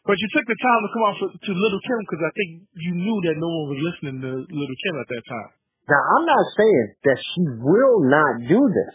But 0.04 0.20
you 0.20 0.28
took 0.36 0.44
the 0.44 0.60
time 0.60 0.80
to 0.84 0.90
come 0.92 1.04
out 1.08 1.16
for, 1.16 1.28
to 1.32 1.50
Little 1.56 1.80
Kim 1.80 2.00
because 2.04 2.20
I 2.24 2.32
think 2.36 2.48
you 2.76 2.92
knew 2.92 3.18
that 3.24 3.40
no 3.40 3.48
one 3.48 3.66
was 3.72 3.80
listening 3.80 4.20
to 4.20 4.30
Little 4.44 4.78
Kim 4.84 4.94
at 5.00 5.08
that 5.08 5.24
time. 5.24 5.50
Now 5.88 6.00
I'm 6.00 6.24
not 6.28 6.44
saying 6.56 6.86
that 7.08 7.18
she 7.20 7.44
will 7.60 7.98
not 8.08 8.32
do 8.48 8.60
this. 8.60 8.94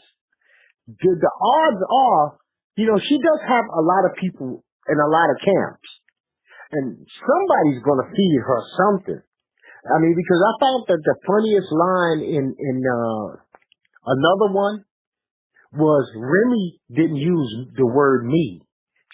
The, 0.89 1.12
the 1.17 1.34
odds 1.34 1.82
are, 1.86 2.26
you 2.78 2.89
know, 2.89 2.98
she 2.98 3.17
does 3.22 3.41
have 3.45 3.65
a 3.69 3.82
lot 3.82 4.10
of 4.10 4.17
people 4.17 4.65
in 4.89 4.98
a 4.98 5.10
lot 5.10 5.30
of 5.30 5.38
camps, 5.41 5.88
and 6.71 7.01
somebody's 7.01 7.82
going 7.82 8.01
to 8.05 8.10
feed 8.13 8.36
her 8.45 8.62
something. 8.77 9.21
I 9.89 9.95
mean, 10.03 10.13
because 10.13 10.41
I 10.43 10.53
thought 10.60 10.84
that 10.91 11.01
the 11.01 11.17
funniest 11.25 11.69
line 11.71 12.19
in 12.21 12.45
in 12.53 12.77
uh, 12.84 13.41
another 14.05 14.53
one 14.53 14.86
was 15.73 16.03
Remy 16.17 16.82
didn't 16.93 17.21
use 17.21 17.51
the 17.77 17.86
word 17.86 18.25
me. 18.25 18.62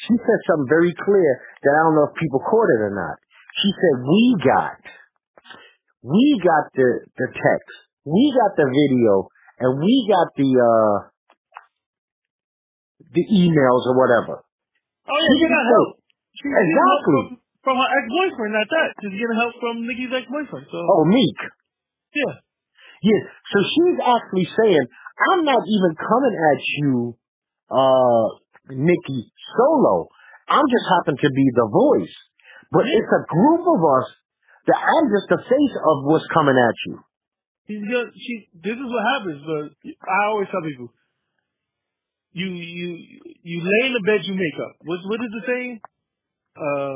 She 0.07 0.15
said 0.19 0.39
something 0.49 0.67
very 0.67 0.91
clear 0.91 1.31
that 1.63 1.73
I 1.75 1.81
don't 1.87 1.95
know 1.95 2.07
if 2.11 2.19
people 2.19 2.43
caught 2.43 2.69
it 2.75 2.81
or 2.91 2.93
not. 2.97 3.15
She 3.63 3.69
said, 3.71 3.95
"We 4.03 4.23
got, 4.43 4.81
we 6.03 6.25
got 6.43 6.65
the 6.75 6.89
the 7.15 7.27
text, 7.31 7.75
we 8.03 8.33
got 8.35 8.57
the 8.59 8.67
video, 8.67 9.31
and 9.63 9.79
we 9.79 9.93
got 10.11 10.27
the 10.35 10.49
uh 10.49 10.97
the 13.15 13.25
emails 13.31 13.83
or 13.87 13.95
whatever." 13.95 14.43
Oh 15.07 15.13
yeah, 15.13 15.33
She 15.37 15.39
she 15.39 15.47
got 15.47 15.65
help. 15.71 15.89
She 16.35 16.47
Exactly. 16.51 17.44
From, 17.65 17.81
her 17.81 17.89
ex-boyfriend, 17.89 18.53
not 18.53 18.69
that. 18.69 18.89
She's 19.01 19.17
getting 19.17 19.39
help 19.41 19.57
from 19.57 19.75
Nicki's 19.89 20.13
ex-boyfriend. 20.13 20.69
So 20.69 20.77
Oh, 20.77 21.03
Meek. 21.09 21.39
yeah, 22.13 22.33
Yes. 23.01 23.23
So 23.49 23.57
she's 23.65 23.97
actually 23.99 24.47
saying, 24.53 24.85
I'm 25.33 25.41
not 25.45 25.65
even 25.65 25.91
coming 25.97 26.35
at 26.37 26.61
you, 26.79 27.17
uh, 27.73 28.25
Nicki 28.69 29.19
solo. 29.57 30.09
I'm 30.47 30.65
just 30.69 30.85
happen 31.01 31.17
to 31.17 31.29
be 31.33 31.45
the 31.57 31.67
voice. 31.69 32.15
But 32.71 32.85
it's 32.85 33.11
a 33.13 33.23
group 33.29 33.61
of 33.65 33.81
us 33.81 34.07
that 34.69 34.77
I'm 34.77 35.05
just 35.09 35.29
the 35.29 35.41
face 35.41 35.75
of 35.77 35.95
what's 36.05 36.25
coming 36.33 36.57
at 36.57 36.77
you. 36.89 36.95
she's 37.69 37.81
she. 38.17 38.33
This 38.61 38.77
is 38.77 38.89
what 38.89 39.03
happens. 39.05 39.41
But 39.41 39.65
I 40.05 40.19
always 40.29 40.49
tell 40.49 40.61
people, 40.65 40.89
you 42.33 42.47
you 42.49 42.89
you 43.41 43.57
lay 43.61 43.81
in 43.89 43.93
the 43.93 44.03
bed 44.05 44.21
you 44.25 44.33
make 44.33 44.57
up. 44.61 44.73
What 44.85 44.99
what 45.05 45.19
is 45.21 45.31
the 45.33 45.43
saying? 45.45 45.73
Uh, 46.57 46.95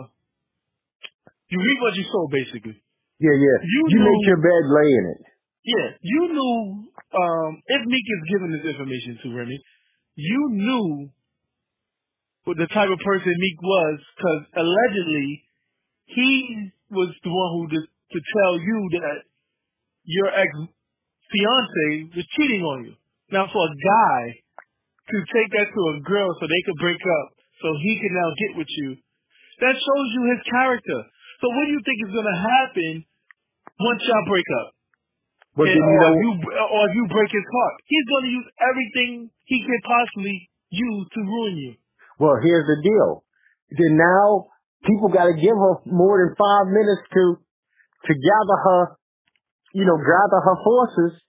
you 1.50 1.58
reap 1.58 1.80
what 1.82 1.94
you 1.98 2.06
sow, 2.10 2.26
basically. 2.32 2.78
Yeah, 3.20 3.36
yeah. 3.36 3.58
You 3.66 3.82
You, 3.90 4.00
know- 4.00 4.06
make 4.10 4.24
your 4.28 4.42
bed, 4.42 4.64
lay 4.70 4.90
in 4.90 5.06
it. 5.18 5.22
Yeah, 5.66 5.88
you 6.02 6.22
knew 6.34 6.88
um, 7.14 7.52
if 7.68 7.82
Meek 7.86 8.08
is 8.08 8.22
giving 8.32 8.52
this 8.56 8.66
information 8.74 9.20
to 9.22 9.28
Remy, 9.36 9.60
you 10.16 10.42
knew 10.56 11.10
what 12.46 12.58
the 12.58 12.66
type 12.74 12.90
of 12.90 12.98
person 13.04 13.34
Meek 13.38 13.60
was 13.62 14.00
because 14.16 14.42
allegedly 14.56 15.44
he 16.06 16.72
was 16.90 17.12
the 17.22 17.30
one 17.30 17.50
who 17.54 17.62
to, 17.76 17.80
to 17.86 18.20
tell 18.34 18.54
you 18.58 18.78
that 19.04 19.18
your 20.06 20.30
ex 20.34 20.50
fiance 21.30 22.16
was 22.16 22.26
cheating 22.40 22.64
on 22.64 22.86
you. 22.86 22.94
Now, 23.30 23.46
for 23.52 23.62
a 23.62 23.74
guy 23.78 24.22
to 25.14 25.18
take 25.30 25.50
that 25.54 25.70
to 25.70 25.82
a 25.94 26.02
girl 26.02 26.30
so 26.40 26.48
they 26.48 26.64
could 26.66 26.80
break 26.82 26.98
up, 26.98 27.28
so 27.62 27.68
he 27.84 27.94
can 28.00 28.14
now 28.16 28.30
get 28.48 28.58
with 28.58 28.72
you, 28.82 28.96
that 29.62 29.76
shows 29.76 30.08
you 30.18 30.22
his 30.34 30.42
character. 30.50 31.00
So, 31.40 31.48
what 31.48 31.64
do 31.66 31.72
you 31.72 31.82
think 31.88 31.98
is 32.04 32.12
going 32.12 32.28
to 32.28 32.40
happen 32.40 32.92
once 33.80 34.02
y'all 34.04 34.28
break 34.28 34.48
up? 34.64 34.70
But 35.56 35.68
And- 35.72 35.84
or, 35.84 36.00
know, 36.00 36.12
if 36.14 36.20
you, 36.24 36.32
or 36.52 36.82
if 36.88 36.94
you 36.96 37.06
break 37.08 37.32
his 37.32 37.48
heart, 37.52 37.76
he's 37.88 38.08
going 38.08 38.24
to 38.28 38.32
use 38.32 38.48
everything 38.60 39.10
he 39.46 39.58
can 39.64 39.80
possibly 39.84 40.50
use 40.70 41.06
to 41.16 41.20
ruin 41.24 41.56
you. 41.58 41.74
well, 42.20 42.38
here's 42.44 42.68
the 42.68 42.80
deal. 42.84 43.24
Then 43.72 43.98
now 43.98 44.52
people 44.84 45.10
got 45.10 45.26
to 45.26 45.36
give 45.36 45.56
her 45.56 45.74
more 45.88 46.20
than 46.20 46.36
five 46.36 46.68
minutes 46.68 47.04
to 47.16 47.24
to 48.08 48.14
gather 48.16 48.58
her, 48.64 48.82
you 49.76 49.84
know, 49.84 49.98
gather 50.00 50.40
her 50.40 50.58
forces 50.64 51.20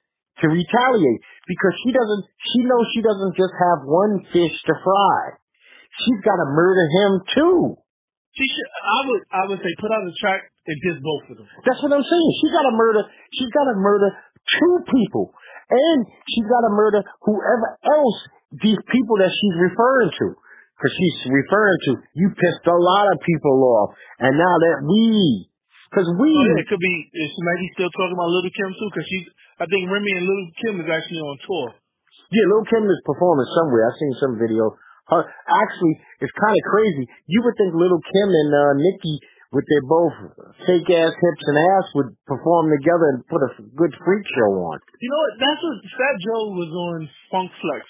to 0.40 0.48
retaliate 0.48 1.20
because 1.46 1.74
she 1.84 1.90
doesn't. 1.92 2.22
She 2.54 2.60
knows 2.64 2.86
she 2.94 3.02
doesn't 3.02 3.34
just 3.36 3.52
have 3.52 3.84
one 3.84 4.24
fish 4.32 4.54
to 4.66 4.74
fry. 4.82 5.18
She's 6.04 6.22
got 6.24 6.38
to 6.38 6.48
murder 6.54 6.86
him 7.02 7.12
too. 7.34 7.60
She 8.38 8.46
should, 8.46 8.68
I 8.70 9.00
would, 9.10 9.22
I 9.34 9.42
would 9.50 9.60
say, 9.60 9.72
put 9.82 9.90
on 9.90 10.06
a 10.06 10.14
track 10.22 10.46
and 10.66 10.76
diss 10.86 10.98
both 11.02 11.24
of 11.34 11.34
them. 11.42 11.48
That's 11.66 11.80
what 11.82 11.90
I'm 11.90 12.06
saying. 12.06 12.30
She's 12.42 12.54
got 12.54 12.64
to 12.70 12.74
murder. 12.78 13.02
She's 13.34 13.52
got 13.52 13.66
to 13.70 13.76
murder 13.76 14.08
two 14.46 14.74
people, 14.86 15.34
and 15.66 15.98
she's 16.30 16.46
got 16.46 16.62
to 16.66 16.72
murder 16.72 17.02
whoever 17.26 17.68
else 17.90 18.18
these 18.62 18.78
people 18.90 19.16
that 19.18 19.30
she's 19.34 19.56
referring 19.58 20.14
to. 20.14 20.26
Because 20.78 20.94
she's 20.96 21.18
referring 21.28 21.78
to 21.90 21.92
you 22.16 22.32
pissed 22.32 22.64
a 22.64 22.78
lot 22.80 23.04
of 23.12 23.20
people 23.20 23.52
off, 23.68 23.92
and 24.24 24.32
now 24.32 24.54
that 24.64 24.80
we 24.80 25.44
Because 25.92 26.08
we, 26.16 26.30
Oh, 26.32 26.46
yeah, 26.54 26.62
it 26.62 26.66
could 26.72 26.80
be. 26.80 26.94
Is 27.12 27.34
maybe 27.36 27.66
still 27.76 27.92
talking 27.92 28.16
about 28.16 28.32
Little 28.32 28.54
Kim 28.54 28.70
too? 28.72 28.88
Because 28.88 29.04
she's. 29.10 29.26
I 29.60 29.68
think 29.68 29.90
Remy 29.92 30.12
and 30.16 30.24
Little 30.24 30.48
Kim 30.64 30.74
is 30.80 30.88
actually 30.88 31.20
on 31.20 31.36
tour. 31.44 31.66
yeah, 32.32 32.46
Little 32.48 32.68
Kim 32.70 32.88
is 32.88 33.00
performing 33.04 33.50
somewhere. 33.60 33.90
I've 33.90 33.98
seen 34.00 34.14
some 34.24 34.34
video. 34.40 34.72
Her 35.10 35.26
actually, 35.26 35.94
it's 36.22 36.34
kind 36.38 36.54
of 36.54 36.64
crazy. 36.70 37.04
You 37.26 37.42
would 37.42 37.58
think 37.58 37.74
Little 37.74 37.98
Kim 37.98 38.28
and 38.30 38.50
uh, 38.54 38.72
Nicki, 38.78 39.14
with 39.50 39.66
their 39.66 39.82
both 39.90 40.14
fake 40.62 40.86
ass 40.86 41.10
hips 41.10 41.44
and 41.50 41.58
ass, 41.58 41.86
would 41.98 42.10
perform 42.30 42.70
together 42.70 43.18
and 43.18 43.26
put 43.26 43.42
a 43.42 43.50
good 43.74 43.90
freak 44.06 44.22
show 44.38 44.50
on. 44.70 44.78
You 45.02 45.10
know 45.10 45.22
what? 45.26 45.34
That's 45.42 45.62
what 45.66 45.76
Fat 45.98 46.16
Joe 46.22 46.44
was 46.54 46.70
on 46.70 46.98
Funk 47.34 47.50
Flex, 47.58 47.82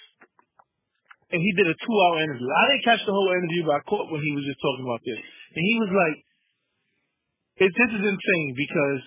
and 1.37 1.45
he 1.45 1.51
did 1.61 1.69
a 1.69 1.77
two-hour 1.77 2.17
interview. 2.25 2.49
I 2.49 2.65
didn't 2.73 2.89
catch 2.89 3.03
the 3.05 3.13
whole 3.13 3.31
interview, 3.37 3.69
but 3.69 3.77
I 3.77 3.83
caught 3.85 4.09
when 4.09 4.25
he 4.25 4.33
was 4.33 4.49
just 4.49 4.61
talking 4.65 4.89
about 4.89 5.05
this, 5.05 5.21
and 5.21 5.61
he 5.61 5.75
was 5.77 5.93
like, 5.93 6.17
"It 7.69 7.73
this 7.77 7.91
is 8.01 8.05
insane 8.09 8.51
because 8.57 9.03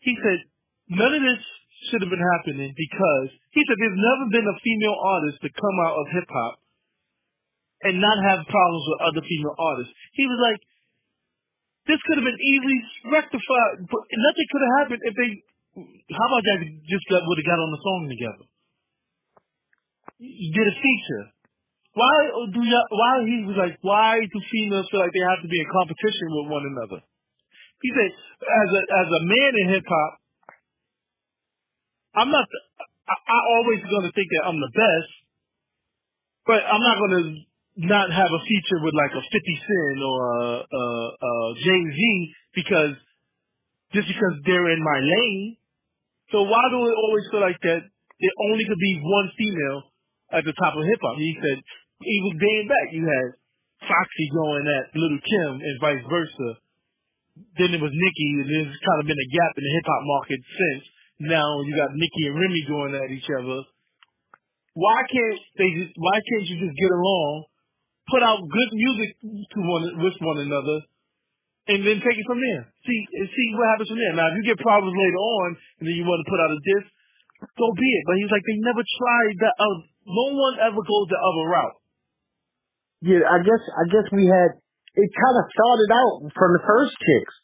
he 0.00 0.16
said 0.16 0.40
none 0.96 1.12
of 1.12 1.20
this 1.20 1.44
should 1.92 2.00
have 2.00 2.12
been 2.12 2.28
happening 2.40 2.72
because 2.72 3.28
he 3.52 3.60
said 3.68 3.76
there's 3.76 4.00
never 4.00 4.24
been 4.32 4.48
a 4.48 4.56
female 4.64 4.96
artist 4.96 5.36
to 5.44 5.48
come 5.52 5.76
out 5.84 6.00
of 6.00 6.04
hip 6.16 6.28
hop 6.28 6.59
and 7.84 8.00
not 8.00 8.18
have 8.20 8.44
problems 8.44 8.84
with 8.88 8.98
other 9.08 9.22
female 9.24 9.56
artists. 9.58 9.92
He 10.14 10.26
was 10.26 10.40
like." 10.40 10.60
This 11.88 11.96
could 12.06 12.20
have 12.20 12.28
been 12.28 12.44
easily 12.44 12.78
rectified, 13.08 13.88
but 13.88 14.02
nothing 14.04 14.46
could 14.52 14.62
have 14.62 14.76
happened 14.84 15.00
if 15.00 15.14
they 15.16 15.42
how 15.76 16.26
about 16.26 16.44
that 16.50 16.58
just 16.90 17.06
got 17.06 17.22
would 17.22 17.38
have 17.38 17.46
got 17.46 17.62
on 17.62 17.70
the 17.70 17.82
song 17.82 18.02
together? 18.10 18.46
You 20.18 20.50
did 20.50 20.66
a 20.66 20.76
feature. 20.76 21.24
Why 21.94 22.14
do 22.54 22.60
you, 22.62 22.80
why 22.90 23.12
he 23.26 23.36
was 23.46 23.58
like 23.58 23.78
why 23.82 24.18
do 24.18 24.38
females 24.50 24.86
feel 24.90 25.00
like 25.02 25.14
they 25.14 25.26
have 25.26 25.42
to 25.42 25.50
be 25.50 25.58
in 25.58 25.68
competition 25.70 26.26
with 26.34 26.46
one 26.50 26.66
another? 26.66 27.00
He 27.82 27.88
said 27.94 28.10
as 28.10 28.68
a 28.74 28.82
as 28.82 29.08
a 29.10 29.22
man 29.26 29.52
in 29.62 29.66
hip 29.78 29.86
hop, 29.86 30.12
I'm 32.18 32.30
not 32.30 32.46
I, 33.06 33.14
I 33.14 33.38
always 33.58 33.82
gonna 33.86 34.12
think 34.14 34.28
that 34.30 34.46
I'm 34.46 34.58
the 34.58 34.74
best, 34.74 35.10
but 36.46 36.60
I'm 36.66 36.82
not 36.82 36.98
gonna 36.98 37.22
not 37.76 38.10
have 38.10 38.30
a 38.30 38.42
feature 38.42 38.80
with 38.82 38.94
like 38.94 39.14
a 39.14 39.22
50 39.22 39.30
Cent 39.30 39.98
or 40.02 40.18
a, 40.34 40.46
a, 40.66 40.84
a 41.14 41.32
Jay 41.62 41.82
Z 41.94 42.00
because 42.54 42.94
just 43.94 44.06
because 44.06 44.34
they're 44.46 44.70
in 44.70 44.82
my 44.82 44.98
lane. 45.02 45.58
So 46.30 46.46
why 46.46 46.62
do 46.70 46.78
it 46.86 46.94
always 46.94 47.26
feel 47.30 47.42
like 47.42 47.58
that 47.62 47.82
there 47.82 48.36
only 48.50 48.64
could 48.66 48.78
be 48.78 48.94
one 49.02 49.28
female 49.34 49.80
at 50.30 50.46
the 50.46 50.54
top 50.54 50.78
of 50.78 50.86
hip 50.86 51.02
hop? 51.02 51.18
He 51.18 51.34
said 51.42 51.58
even 52.06 52.38
dating 52.38 52.68
back 52.70 52.86
you 52.94 53.02
had 53.02 53.28
Foxy 53.82 54.26
going 54.30 54.66
at 54.70 54.94
Little 54.94 55.22
Kim 55.22 55.50
and 55.58 55.74
vice 55.82 56.04
versa. 56.06 56.50
Then 57.58 57.74
it 57.74 57.82
was 57.82 57.90
Nicki 57.90 58.30
and 58.42 58.48
there's 58.50 58.78
kind 58.78 59.00
of 59.02 59.06
been 59.10 59.18
a 59.18 59.30
gap 59.34 59.52
in 59.58 59.64
the 59.66 59.74
hip 59.74 59.86
hop 59.90 60.02
market 60.06 60.40
since. 60.42 60.84
Now 61.26 61.60
you 61.66 61.74
got 61.74 61.90
Nicki 61.98 62.22
and 62.30 62.38
Remy 62.38 62.62
going 62.70 62.94
at 62.94 63.10
each 63.10 63.26
other. 63.34 63.66
Why 64.78 65.02
can't 65.02 65.40
they 65.58 65.70
just 65.82 65.92
why 65.98 66.14
can't 66.14 66.46
you 66.46 66.56
just 66.62 66.78
get 66.78 66.94
along, 66.94 67.49
put 68.10 68.22
out 68.26 68.42
good 68.44 68.70
music 68.74 69.10
to 69.22 69.58
one 69.62 69.84
with 70.02 70.16
one 70.20 70.38
another 70.44 70.78
and 71.70 71.86
then 71.86 71.98
take 72.02 72.18
it 72.18 72.26
from 72.26 72.42
there. 72.42 72.66
See 72.82 73.00
see 73.14 73.46
what 73.54 73.70
happens 73.70 73.88
from 73.88 74.00
there. 74.02 74.14
Now, 74.18 74.28
if 74.34 74.42
you 74.42 74.44
get 74.50 74.58
problems 74.58 74.92
later 74.92 75.20
on 75.22 75.48
and 75.80 75.84
then 75.86 75.94
you 75.94 76.02
want 76.02 76.20
to 76.20 76.28
put 76.28 76.42
out 76.42 76.50
a 76.50 76.60
disc, 76.60 76.88
so 77.46 77.64
be 77.78 77.88
it. 77.94 78.04
But 78.10 78.18
he's 78.18 78.32
like, 78.32 78.42
they 78.42 78.58
never 78.66 78.82
tried 78.82 79.36
that. 79.46 79.54
Uh, 79.54 79.78
no 80.10 80.26
one 80.34 80.54
ever 80.58 80.82
goes 80.82 81.06
the 81.06 81.20
other 81.20 81.44
route. 81.46 81.78
Yeah, 83.00 83.22
I 83.24 83.38
guess 83.40 83.62
I 83.64 83.84
guess 83.88 84.06
we 84.12 84.26
had 84.26 84.58
it 84.98 85.10
kind 85.14 85.36
of 85.38 85.44
started 85.54 85.90
out 85.94 86.14
from 86.34 86.50
the 86.58 86.64
first 86.66 86.92
chicks, 86.98 87.34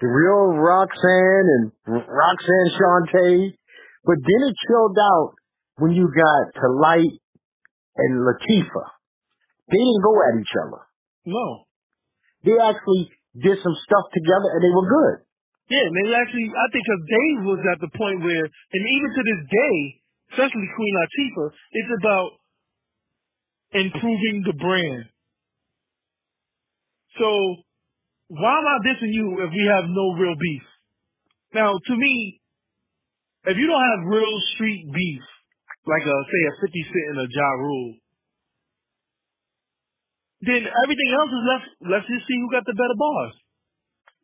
the 0.00 0.08
real 0.08 0.56
Roxanne 0.56 1.48
and 1.60 1.64
Roxanne 1.86 2.70
Shante, 2.74 3.52
but 4.08 4.18
then 4.18 4.40
it 4.48 4.56
chilled 4.64 4.96
out 4.96 5.36
when 5.76 5.92
you 5.92 6.08
got 6.08 6.42
to 6.56 6.66
Lyte 6.72 7.20
and 7.96 8.24
Latifah. 8.24 8.93
They 9.68 9.80
didn't 9.80 10.04
go 10.04 10.14
at 10.28 10.34
each 10.40 10.54
other. 10.60 10.82
No. 11.24 11.46
They 12.44 12.56
actually 12.60 13.08
did 13.40 13.56
some 13.64 13.76
stuff 13.88 14.06
together 14.12 14.48
and 14.54 14.60
they 14.62 14.74
were 14.74 14.88
good. 14.88 15.16
Yeah, 15.72 15.80
and 15.80 15.96
they 15.96 16.12
actually, 16.12 16.48
I 16.52 16.66
think, 16.68 16.84
because 16.84 17.04
Dave 17.08 17.40
was 17.48 17.60
at 17.72 17.80
the 17.80 17.92
point 17.96 18.20
where, 18.20 18.44
and 18.44 18.82
even 18.84 19.08
to 19.16 19.22
this 19.24 19.42
day, 19.48 19.76
especially 20.36 20.68
Queen 20.76 20.94
Latifah, 21.00 21.48
it's 21.72 21.92
about 22.04 22.30
improving 23.72 24.44
the 24.44 24.52
brand. 24.60 25.08
So, 27.16 27.28
why 28.28 28.52
am 28.60 28.66
I 28.68 28.76
dissing 28.84 29.14
you 29.16 29.40
if 29.40 29.50
we 29.56 29.64
have 29.72 29.88
no 29.88 30.12
real 30.20 30.36
beef? 30.36 30.66
Now, 31.54 31.72
to 31.72 31.94
me, 31.96 32.40
if 33.46 33.56
you 33.56 33.66
don't 33.66 33.88
have 33.96 34.12
real 34.12 34.36
street 34.54 34.84
beef, 34.92 35.24
like 35.86 36.04
a, 36.04 36.16
say 36.28 36.42
a 36.44 36.52
50 36.60 36.92
Cent 36.92 37.08
and 37.16 37.20
a 37.24 37.28
Ja 37.30 37.50
Rule, 37.60 37.94
then 40.44 40.62
everything 40.68 41.10
else 41.16 41.32
is 41.32 41.44
left, 41.48 41.66
let's 41.88 42.08
just 42.08 42.24
see 42.28 42.36
who 42.38 42.48
got 42.52 42.64
the 42.68 42.76
better 42.76 42.98
bars. 42.98 43.34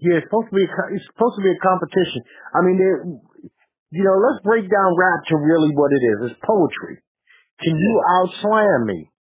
Yeah, 0.01 0.17
it's 0.21 0.29
supposed 0.29 0.49
to 0.49 0.57
be 0.57 0.65
a, 0.65 0.71
it's 0.97 1.07
supposed 1.13 1.37
to 1.37 1.45
be 1.45 1.53
a 1.53 1.61
competition. 1.61 2.21
I 2.57 2.59
mean, 2.65 2.77
there- 2.81 3.05
you 3.91 4.05
know, 4.07 4.17
let's 4.23 4.39
break 4.47 4.71
down 4.71 4.95
rap 4.95 5.21
to 5.29 5.37
really 5.37 5.75
what 5.75 5.91
it 5.91 5.99
is. 5.99 6.31
It's 6.31 6.41
poetry. 6.47 7.03
Can 7.59 7.75
you 7.75 7.93
outslam 8.07 8.87
me? 8.87 9.11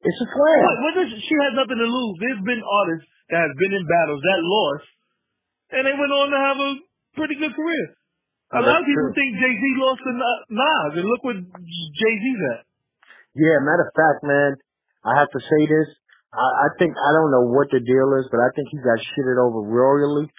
It's 0.00 0.20
a 0.20 0.28
slam. 0.28 0.62
What, 0.64 0.78
what 0.84 0.94
does, 1.00 1.10
she 1.12 1.36
has 1.40 1.52
nothing 1.56 1.76
to 1.76 1.88
lose. 1.88 2.14
There's 2.20 2.44
been 2.44 2.62
artists 2.64 3.08
that 3.32 3.40
have 3.48 3.56
been 3.56 3.74
in 3.76 3.84
battles 3.84 4.20
that 4.24 4.40
lost, 4.44 4.88
and 5.76 5.82
they 5.88 5.96
went 5.96 6.12
on 6.12 6.26
to 6.32 6.38
have 6.40 6.58
a 6.60 6.70
pretty 7.16 7.36
good 7.36 7.52
career. 7.52 7.84
A 8.50 8.60
lot 8.64 8.82
of 8.82 8.86
people 8.88 9.08
true. 9.08 9.18
think 9.18 9.30
Jay 9.38 9.54
Z 9.54 9.62
lost 9.78 10.00
to 10.02 10.12
Nas, 10.50 10.92
and 10.98 11.06
look 11.06 11.22
what 11.22 11.38
Jay 11.38 12.14
Z's 12.18 12.40
at. 12.58 12.60
Yeah, 13.38 13.62
matter 13.62 13.86
of 13.86 13.94
fact, 13.94 14.26
man, 14.26 14.58
I 15.04 15.16
have 15.16 15.30
to 15.32 15.40
say 15.40 15.62
this. 15.64 15.88
I, 16.30 16.44
I 16.44 16.68
think 16.78 16.94
I 16.94 17.10
don't 17.16 17.32
know 17.32 17.46
what 17.50 17.72
the 17.72 17.80
deal 17.80 18.08
is, 18.20 18.28
but 18.30 18.38
I 18.38 18.50
think 18.54 18.68
he 18.70 18.78
got 18.84 19.00
shitted 19.00 19.38
over 19.40 19.64
royally. 19.64 20.30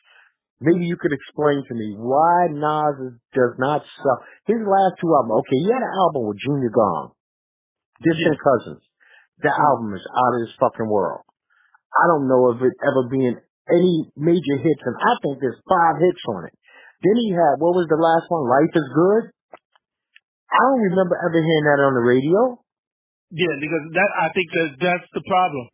Maybe 0.61 0.85
you 0.85 0.93
could 0.95 1.11
explain 1.11 1.65
to 1.65 1.73
me 1.73 1.97
why 1.97 2.53
Nas 2.53 3.17
does 3.33 3.53
not 3.57 3.81
sell. 3.81 4.21
His 4.45 4.61
last 4.61 5.01
two 5.01 5.09
albums, 5.09 5.41
okay, 5.41 5.57
he 5.57 5.73
had 5.73 5.81
an 5.81 5.95
album 6.05 6.29
with 6.29 6.37
Junior 6.37 6.69
Gong, 6.69 7.17
Distant 8.05 8.37
Cousins. 8.37 8.85
The 9.41 9.49
album 9.49 9.97
is 9.97 10.05
out 10.05 10.37
of 10.37 10.39
this 10.45 10.53
fucking 10.61 10.85
world. 10.85 11.25
I 11.97 12.05
don't 12.13 12.29
know 12.29 12.53
of 12.53 12.61
it 12.61 12.77
ever 12.85 13.09
being 13.09 13.41
any 13.73 13.95
major 14.13 14.57
hits, 14.61 14.85
and 14.85 14.95
I 15.01 15.17
think 15.25 15.41
there's 15.41 15.57
five 15.65 15.97
hits 15.97 16.23
on 16.29 16.45
it. 16.45 16.53
Then 17.01 17.17
he 17.17 17.33
had, 17.33 17.57
what 17.57 17.73
was 17.73 17.89
the 17.89 17.97
last 17.97 18.29
one? 18.29 18.45
Life 18.45 18.69
is 18.77 18.85
Good? 18.93 19.33
I 20.53 20.61
don't 20.61 20.85
remember 20.93 21.17
ever 21.17 21.41
hearing 21.41 21.67
that 21.73 21.81
on 21.81 21.97
the 21.97 22.05
radio. 22.05 22.60
Yeah, 23.31 23.55
because 23.63 23.83
that 23.95 24.11
I 24.19 24.27
think 24.35 24.47
that 24.51 24.69
that's 24.79 25.07
the 25.15 25.23
problem. 25.23 25.65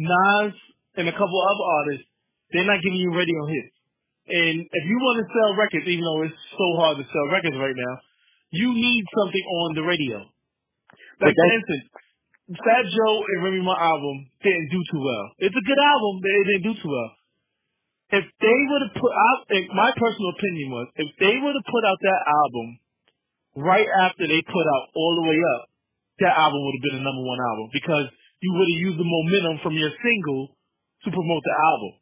Nas 0.00 0.54
and 0.96 1.06
a 1.08 1.14
couple 1.14 1.36
other 1.36 1.66
artists, 1.84 2.08
they're 2.50 2.64
not 2.64 2.80
giving 2.80 2.98
you 2.98 3.12
radio 3.12 3.40
hits. 3.44 3.76
And 4.24 4.56
if 4.64 4.84
you 4.88 4.96
want 4.96 5.20
to 5.20 5.26
sell 5.28 5.52
records, 5.52 5.84
even 5.84 6.00
though 6.00 6.24
it's 6.24 6.40
so 6.56 6.68
hard 6.80 6.96
to 6.96 7.04
sell 7.04 7.28
records 7.28 7.60
right 7.60 7.76
now, 7.76 7.94
you 8.56 8.72
need 8.72 9.04
something 9.12 9.44
on 9.52 9.68
the 9.76 9.84
radio. 9.84 10.24
Like 11.20 11.36
for 11.36 11.48
instance, 11.52 11.84
Fat 12.56 12.84
Joe 12.88 13.16
and 13.20 13.38
Remy 13.44 13.60
Ma 13.60 13.76
album 13.76 14.16
didn't 14.40 14.68
do 14.72 14.80
too 14.92 15.02
well. 15.04 15.26
It's 15.44 15.56
a 15.56 15.64
good 15.68 15.80
album, 15.80 16.24
but 16.24 16.32
it 16.32 16.44
didn't 16.48 16.66
do 16.72 16.74
too 16.80 16.88
well. 16.92 17.10
If 18.20 18.24
they 18.40 18.58
would 18.68 18.82
have 18.88 18.96
put 18.96 19.12
out, 19.12 19.38
my 19.76 19.90
personal 19.92 20.30
opinion 20.36 20.68
was, 20.72 20.86
if 20.96 21.08
they 21.20 21.36
would 21.36 21.56
have 21.56 21.68
put 21.68 21.84
out 21.84 22.00
that 22.00 22.20
album 22.28 22.66
right 23.60 23.88
after 24.08 24.24
they 24.24 24.40
put 24.44 24.66
out 24.76 24.84
All 24.96 25.12
the 25.20 25.28
Way 25.28 25.40
Up, 25.56 25.62
that 26.22 26.34
album 26.36 26.60
would 26.62 26.76
have 26.78 26.86
been 26.90 27.00
a 27.02 27.06
number 27.06 27.24
one 27.26 27.40
album 27.42 27.66
because 27.74 28.06
you 28.38 28.50
would 28.54 28.68
have 28.68 28.82
used 28.86 28.98
the 29.00 29.08
momentum 29.08 29.54
from 29.64 29.74
your 29.74 29.90
single 29.90 30.54
to 31.04 31.08
promote 31.10 31.42
the 31.42 31.56
album. 31.56 31.92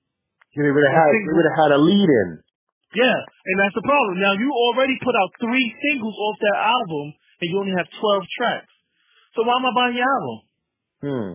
They 0.53 0.68
would 0.68 0.85
have 0.85 0.96
had, 0.96 1.11
they 1.16 1.33
would 1.33 1.48
have 1.48 1.61
had 1.64 1.72
a 1.77 1.81
lead 1.81 2.11
in. 2.11 2.29
Yeah, 2.92 3.18
and 3.25 3.57
that's 3.57 3.72
the 3.72 3.87
problem. 3.88 4.20
Now 4.20 4.37
you 4.37 4.53
already 4.53 5.01
put 5.01 5.16
out 5.16 5.33
three 5.40 5.68
singles 5.81 6.12
off 6.12 6.37
that 6.44 6.59
album, 6.61 7.16
and 7.40 7.46
you 7.48 7.57
only 7.57 7.72
have 7.72 7.88
twelve 7.96 8.20
tracks. 8.37 8.68
So 9.33 9.48
why 9.48 9.57
am 9.57 9.64
I 9.64 9.72
buying 9.72 9.96
your 9.96 10.05
album? 10.05 10.37
Hmm. 11.01 11.31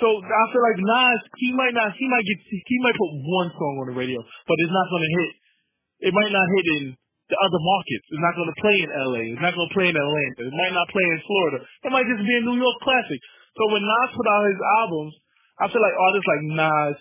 So 0.00 0.06
I 0.16 0.44
feel 0.52 0.64
like 0.64 0.80
Nas, 0.80 1.20
he 1.40 1.52
might 1.52 1.76
not, 1.76 1.92
he 1.96 2.08
might 2.08 2.24
get, 2.24 2.38
he 2.48 2.78
might 2.84 2.96
put 2.96 3.12
one 3.20 3.48
song 3.52 3.74
on 3.84 3.86
the 3.92 3.96
radio, 3.96 4.20
but 4.20 4.56
it's 4.60 4.72
not 4.72 4.88
going 4.88 5.04
to 5.04 5.12
hit. 5.20 5.32
It 6.08 6.12
might 6.12 6.32
not 6.32 6.46
hit 6.56 6.66
in 6.80 6.84
the 7.26 7.38
other 7.42 7.58
markets. 7.58 8.06
It's 8.10 8.22
not 8.22 8.34
going 8.38 8.50
to 8.50 8.58
play 8.62 8.76
in 8.86 8.90
LA. 8.94 9.22
It's 9.34 9.42
not 9.42 9.54
going 9.54 9.66
to 9.70 9.74
play 9.74 9.88
in 9.90 9.96
Atlanta. 9.98 10.40
It 10.46 10.54
might 10.54 10.74
not 10.74 10.86
play 10.94 11.06
in 11.06 11.20
Florida. 11.26 11.58
It 11.82 11.90
might 11.90 12.06
just 12.06 12.22
be 12.22 12.34
a 12.38 12.42
New 12.46 12.58
York 12.58 12.78
classic. 12.86 13.18
So 13.58 13.62
when 13.74 13.82
Nas 13.82 14.10
put 14.14 14.26
out 14.30 14.46
his 14.46 14.60
albums, 14.84 15.12
I 15.58 15.64
feel 15.72 15.82
like 15.82 15.96
artists 15.96 16.28
like 16.30 16.42
Nas 16.54 16.96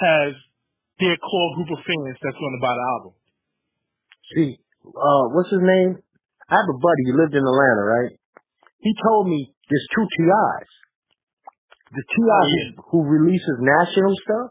has 0.00 0.30
their 1.02 1.18
core 1.20 1.50
group 1.60 1.70
of 1.76 1.80
fans 1.84 2.16
that's 2.22 2.38
going 2.40 2.56
to 2.56 2.62
buy 2.62 2.72
the 2.72 2.86
album. 2.96 3.12
See, 4.32 4.50
uh, 4.88 5.24
what's 5.36 5.50
his 5.52 5.60
name? 5.60 5.98
I 6.48 6.54
have 6.60 6.70
a 6.70 6.78
buddy. 6.80 7.02
He 7.08 7.14
lived 7.18 7.34
in 7.34 7.44
Atlanta, 7.44 7.84
right? 7.84 8.12
He 8.80 8.92
told 9.10 9.28
me 9.28 9.52
there's 9.68 9.88
two 9.96 10.06
TIs. 10.16 10.70
The 11.92 12.04
TI 12.04 12.26
Oh, 12.32 12.46
yeah. 12.48 12.70
who 12.90 12.98
releases 13.06 13.56
national 13.60 14.12
stuff, 14.24 14.48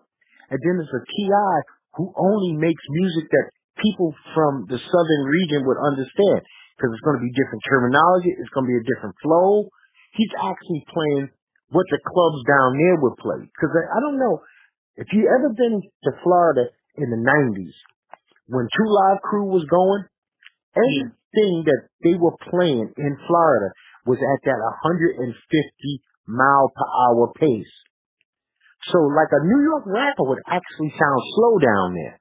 and 0.53 0.59
then 0.61 0.73
there's 0.79 0.95
a 0.95 1.03
T.I. 1.03 1.53
who 1.99 2.13
only 2.15 2.55
makes 2.55 2.81
music 2.89 3.25
that 3.31 3.47
people 3.83 4.15
from 4.31 4.65
the 4.71 4.79
southern 4.79 5.23
region 5.27 5.67
would 5.67 5.77
understand 5.77 6.41
because 6.73 6.89
it's 6.95 7.05
going 7.05 7.19
to 7.19 7.25
be 7.27 7.35
different 7.37 7.61
terminology, 7.67 8.31
it's 8.33 8.49
going 8.55 8.65
to 8.65 8.73
be 8.73 8.79
a 8.81 8.89
different 8.89 9.13
flow. 9.21 9.69
He's 10.17 10.33
actually 10.41 10.81
playing 10.89 11.29
what 11.69 11.85
the 11.91 12.01
clubs 12.01 12.41
down 12.47 12.69
there 12.79 12.97
would 13.03 13.17
play. 13.19 13.45
Because 13.45 13.71
I, 13.75 13.83
I 13.85 13.99
don't 14.01 14.17
know 14.17 14.41
if 14.97 15.09
you 15.13 15.29
ever 15.29 15.53
been 15.53 15.83
to 15.83 16.11
Florida 16.23 16.71
in 16.97 17.11
the 17.11 17.21
'90s 17.21 17.75
when 18.47 18.65
Two 18.71 18.89
Live 18.89 19.21
Crew 19.21 19.51
was 19.51 19.67
going. 19.69 20.07
Everything 20.73 21.69
that 21.69 21.85
they 22.01 22.17
were 22.17 22.33
playing 22.49 22.89
in 22.97 23.13
Florida 23.29 23.69
was 24.09 24.17
at 24.17 24.41
that 24.41 24.57
150 24.57 25.29
mile 26.25 26.69
per 26.73 26.87
hour 26.89 27.29
pace. 27.37 27.73
So 28.89 28.97
like 29.13 29.29
a 29.29 29.45
New 29.45 29.61
York 29.61 29.85
rapper 29.85 30.25
would 30.25 30.41
actually 30.49 30.91
sound 30.97 31.19
slow 31.37 31.61
down 31.61 31.93
there 31.93 32.17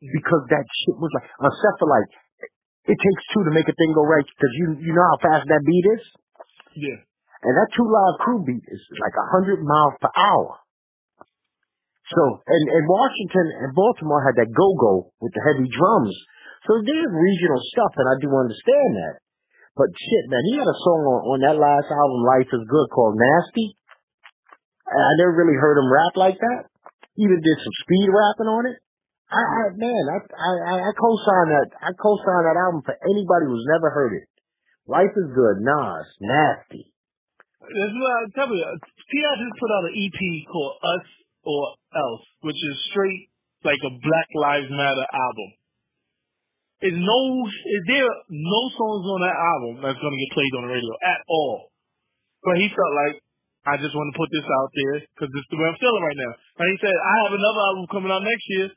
because 0.00 0.42
that 0.52 0.64
shit 0.64 0.96
was 0.98 1.12
like, 1.16 1.26
except 1.28 1.76
for 1.78 1.88
like, 1.88 2.08
it 2.86 2.98
takes 2.98 3.22
two 3.34 3.42
to 3.46 3.52
make 3.52 3.66
a 3.66 3.74
thing 3.74 3.90
go 3.94 4.06
right 4.06 4.22
because 4.22 4.52
you 4.62 4.66
you 4.78 4.92
know 4.94 5.06
how 5.10 5.18
fast 5.18 5.44
that 5.50 5.62
beat 5.66 5.86
is. 5.90 6.02
Yeah. 6.78 6.98
And 7.42 7.52
that 7.54 7.70
two 7.74 7.86
live 7.86 8.16
crew 8.22 8.40
beat 8.46 8.62
is 8.66 8.82
like 9.02 9.14
a 9.14 9.26
hundred 9.34 9.62
miles 9.62 9.94
per 9.98 10.10
hour. 10.14 10.62
So, 12.06 12.22
and, 12.46 12.64
and 12.70 12.84
Washington 12.86 13.46
and 13.66 13.74
Baltimore 13.74 14.22
had 14.22 14.38
that 14.38 14.54
go-go 14.54 15.10
with 15.18 15.34
the 15.34 15.42
heavy 15.42 15.66
drums. 15.66 16.14
So 16.70 16.78
there's 16.78 17.10
regional 17.10 17.58
stuff, 17.74 17.98
and 17.98 18.06
I 18.06 18.14
do 18.22 18.30
understand 18.30 18.90
that. 18.94 19.14
But 19.74 19.90
shit, 19.90 20.24
man, 20.30 20.46
he 20.46 20.54
had 20.54 20.70
a 20.70 20.82
song 20.86 21.02
on, 21.02 21.20
on 21.34 21.38
that 21.42 21.58
last 21.58 21.90
album, 21.90 22.20
Life 22.22 22.50
is 22.54 22.62
Good, 22.62 22.88
called 22.94 23.18
Nasty. 23.18 23.74
And 24.86 25.02
I 25.02 25.12
never 25.18 25.34
really 25.34 25.58
heard 25.58 25.82
him 25.82 25.90
rap 25.90 26.14
like 26.14 26.38
that. 26.38 26.70
He 27.18 27.26
even 27.26 27.42
did 27.42 27.58
some 27.58 27.76
speed 27.82 28.06
rapping 28.06 28.50
on 28.54 28.70
it. 28.70 28.78
I, 29.26 29.42
I 29.42 29.62
man, 29.74 30.04
I, 30.06 30.18
I, 30.22 30.74
I 30.86 30.92
co-sign 30.94 31.46
that, 31.50 31.68
I 31.82 31.90
co-sign 31.98 32.42
that 32.46 32.58
album 32.62 32.86
for 32.86 32.94
anybody 32.94 33.50
who's 33.50 33.66
never 33.66 33.90
heard 33.90 34.14
it. 34.14 34.26
Life 34.86 35.10
is 35.10 35.34
Good, 35.34 35.58
Nas, 35.66 36.06
Nasty. 36.22 36.94
That's 37.58 37.96
what 37.98 38.12
I 38.14 38.22
tell 38.38 38.54
you. 38.54 38.62
T.I. 38.62 39.32
just 39.42 39.58
put 39.58 39.70
out 39.74 39.90
an 39.90 39.94
EP 39.98 40.20
called 40.46 40.78
Us 40.78 41.06
or 41.42 41.74
Else, 41.90 42.22
which 42.46 42.54
is 42.54 42.74
straight 42.94 43.34
like 43.66 43.82
a 43.82 43.90
Black 43.98 44.30
Lives 44.38 44.70
Matter 44.70 45.06
album. 45.10 45.50
Is 46.86 46.94
no, 46.94 47.20
is 47.50 47.82
there 47.90 48.06
no 48.30 48.62
songs 48.78 49.04
on 49.10 49.20
that 49.26 49.34
album 49.34 49.72
that's 49.82 49.98
gonna 49.98 50.20
get 50.22 50.36
played 50.38 50.54
on 50.54 50.70
the 50.70 50.74
radio 50.76 50.94
at 51.02 51.20
all? 51.26 51.74
But 52.46 52.62
he 52.62 52.70
felt 52.70 52.94
like 52.94 53.16
I 53.66 53.74
just 53.82 53.96
want 53.96 54.06
to 54.14 54.20
put 54.20 54.30
this 54.30 54.46
out 54.46 54.70
there 54.70 54.96
because 55.02 55.30
this 55.34 55.42
is 55.42 55.50
the 55.50 55.58
way 55.58 55.66
I'm 55.66 55.80
feeling 55.82 56.04
right 56.06 56.20
now. 56.20 56.32
And 56.62 56.66
he 56.70 56.76
said 56.78 56.94
I 56.94 57.14
have 57.26 57.34
another 57.34 57.62
album 57.74 57.84
coming 57.90 58.12
out 58.14 58.22
next 58.22 58.46
year. 58.54 58.70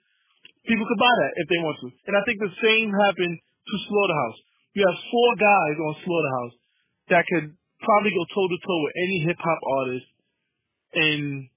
People 0.67 0.85
could 0.87 0.99
buy 0.99 1.13
that 1.23 1.33
if 1.39 1.47
they 1.47 1.59
want 1.63 1.77
to. 1.83 1.87
And 2.11 2.15
I 2.19 2.21
think 2.27 2.39
the 2.39 2.55
same 2.59 2.91
happened 2.91 3.35
to 3.39 3.75
Slaughterhouse. 3.87 4.39
You 4.75 4.83
have 4.85 4.97
four 5.11 5.31
guys 5.39 5.75
on 5.79 5.93
Slaughterhouse 6.03 6.55
that 7.09 7.23
could 7.25 7.47
probably 7.81 8.11
go 8.11 8.23
toe 8.35 8.47
to 8.47 8.59
toe 8.59 8.79
with 8.83 8.95
any 8.99 9.17
hip 9.25 9.39
hop 9.39 9.61
artist 9.63 10.07
in 10.93 11.47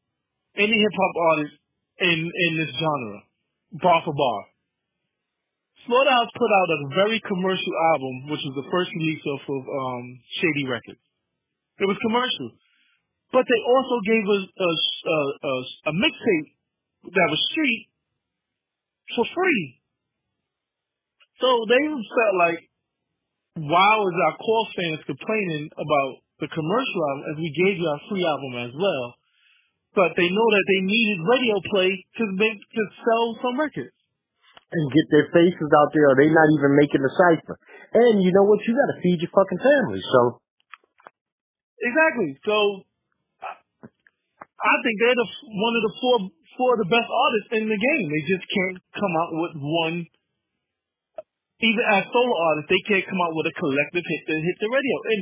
any 0.56 0.76
hip 0.78 0.94
hop 0.94 1.14
artist 1.34 1.54
in 2.00 2.18
in 2.30 2.52
this 2.56 2.72
genre, 2.78 3.18
bar 3.82 4.00
for 4.04 4.14
bar. 4.14 4.40
Slaughterhouse 5.86 6.30
put 6.38 6.50
out 6.50 6.68
a 6.70 6.80
very 6.94 7.18
commercial 7.26 7.74
album, 7.94 8.30
which 8.30 8.42
was 8.46 8.54
the 8.54 8.70
first 8.70 8.90
release 9.02 9.24
off 9.26 9.44
of 9.50 9.62
um, 9.66 10.04
Shady 10.38 10.62
Records. 10.70 11.02
It 11.82 11.90
was 11.90 11.98
commercial, 11.98 12.54
but 13.34 13.42
they 13.50 13.60
also 13.66 13.96
gave 14.06 14.22
us 14.22 14.44
a, 14.46 14.70
a, 14.70 15.18
a, 15.42 15.54
a 15.90 15.92
mixtape 15.98 16.48
that 17.10 17.28
was 17.34 17.40
street 17.50 17.90
for 19.14 19.26
free. 19.34 19.82
So 21.42 21.48
they 21.66 21.82
felt 21.90 22.36
like, 22.38 22.60
why 23.58 23.90
was 23.98 24.14
our 24.14 24.36
core 24.38 24.68
fans 24.72 25.02
complaining 25.04 25.68
about 25.74 26.12
the 26.40 26.48
commercial 26.48 27.00
album 27.10 27.24
as 27.34 27.36
we 27.42 27.50
gave 27.52 27.76
you 27.76 27.86
our 27.90 28.02
free 28.08 28.24
album 28.24 28.52
as 28.70 28.74
well? 28.78 29.06
But 29.92 30.16
they 30.16 30.24
know 30.24 30.48
that 30.48 30.66
they 30.72 30.80
needed 30.88 31.18
radio 31.20 31.56
play 31.68 31.90
to 31.92 32.24
make 32.32 32.56
to 32.56 32.82
sell 33.04 33.26
some 33.44 33.60
records 33.60 33.92
and 34.72 34.88
get 34.88 35.06
their 35.12 35.28
faces 35.36 35.68
out 35.68 35.92
there, 35.92 36.08
or 36.08 36.16
they're 36.16 36.32
not 36.32 36.48
even 36.48 36.72
making 36.80 37.04
the 37.04 37.12
cipher. 37.12 37.60
And 37.92 38.24
you 38.24 38.32
know 38.32 38.48
what? 38.48 38.64
You 38.64 38.72
got 38.72 38.88
to 38.96 38.98
feed 39.04 39.20
your 39.20 39.28
fucking 39.36 39.60
family. 39.60 40.00
So 40.00 40.40
exactly. 41.76 42.40
So 42.48 42.56
I 44.62 44.74
think 44.80 44.94
they're 44.96 45.18
the 45.18 45.28
one 45.44 45.74
of 45.76 45.82
the 45.84 45.94
four 46.00 46.16
four 46.56 46.76
of 46.76 46.80
the 46.82 46.90
best 46.90 47.10
artists 47.10 47.50
in 47.56 47.64
the 47.68 47.80
game. 47.80 48.06
They 48.08 48.24
just 48.28 48.46
can't 48.46 48.78
come 48.96 49.14
out 49.20 49.32
with 49.32 49.54
one. 49.58 49.96
Even 51.62 51.84
as 51.94 52.10
solo 52.10 52.34
artists, 52.52 52.70
they 52.70 52.82
can't 52.90 53.06
come 53.06 53.22
out 53.22 53.34
with 53.38 53.46
a 53.46 53.54
collective 53.54 54.02
hit 54.02 54.22
that 54.26 54.40
hit 54.42 54.56
the 54.58 54.70
radio. 54.72 54.96
And 55.14 55.20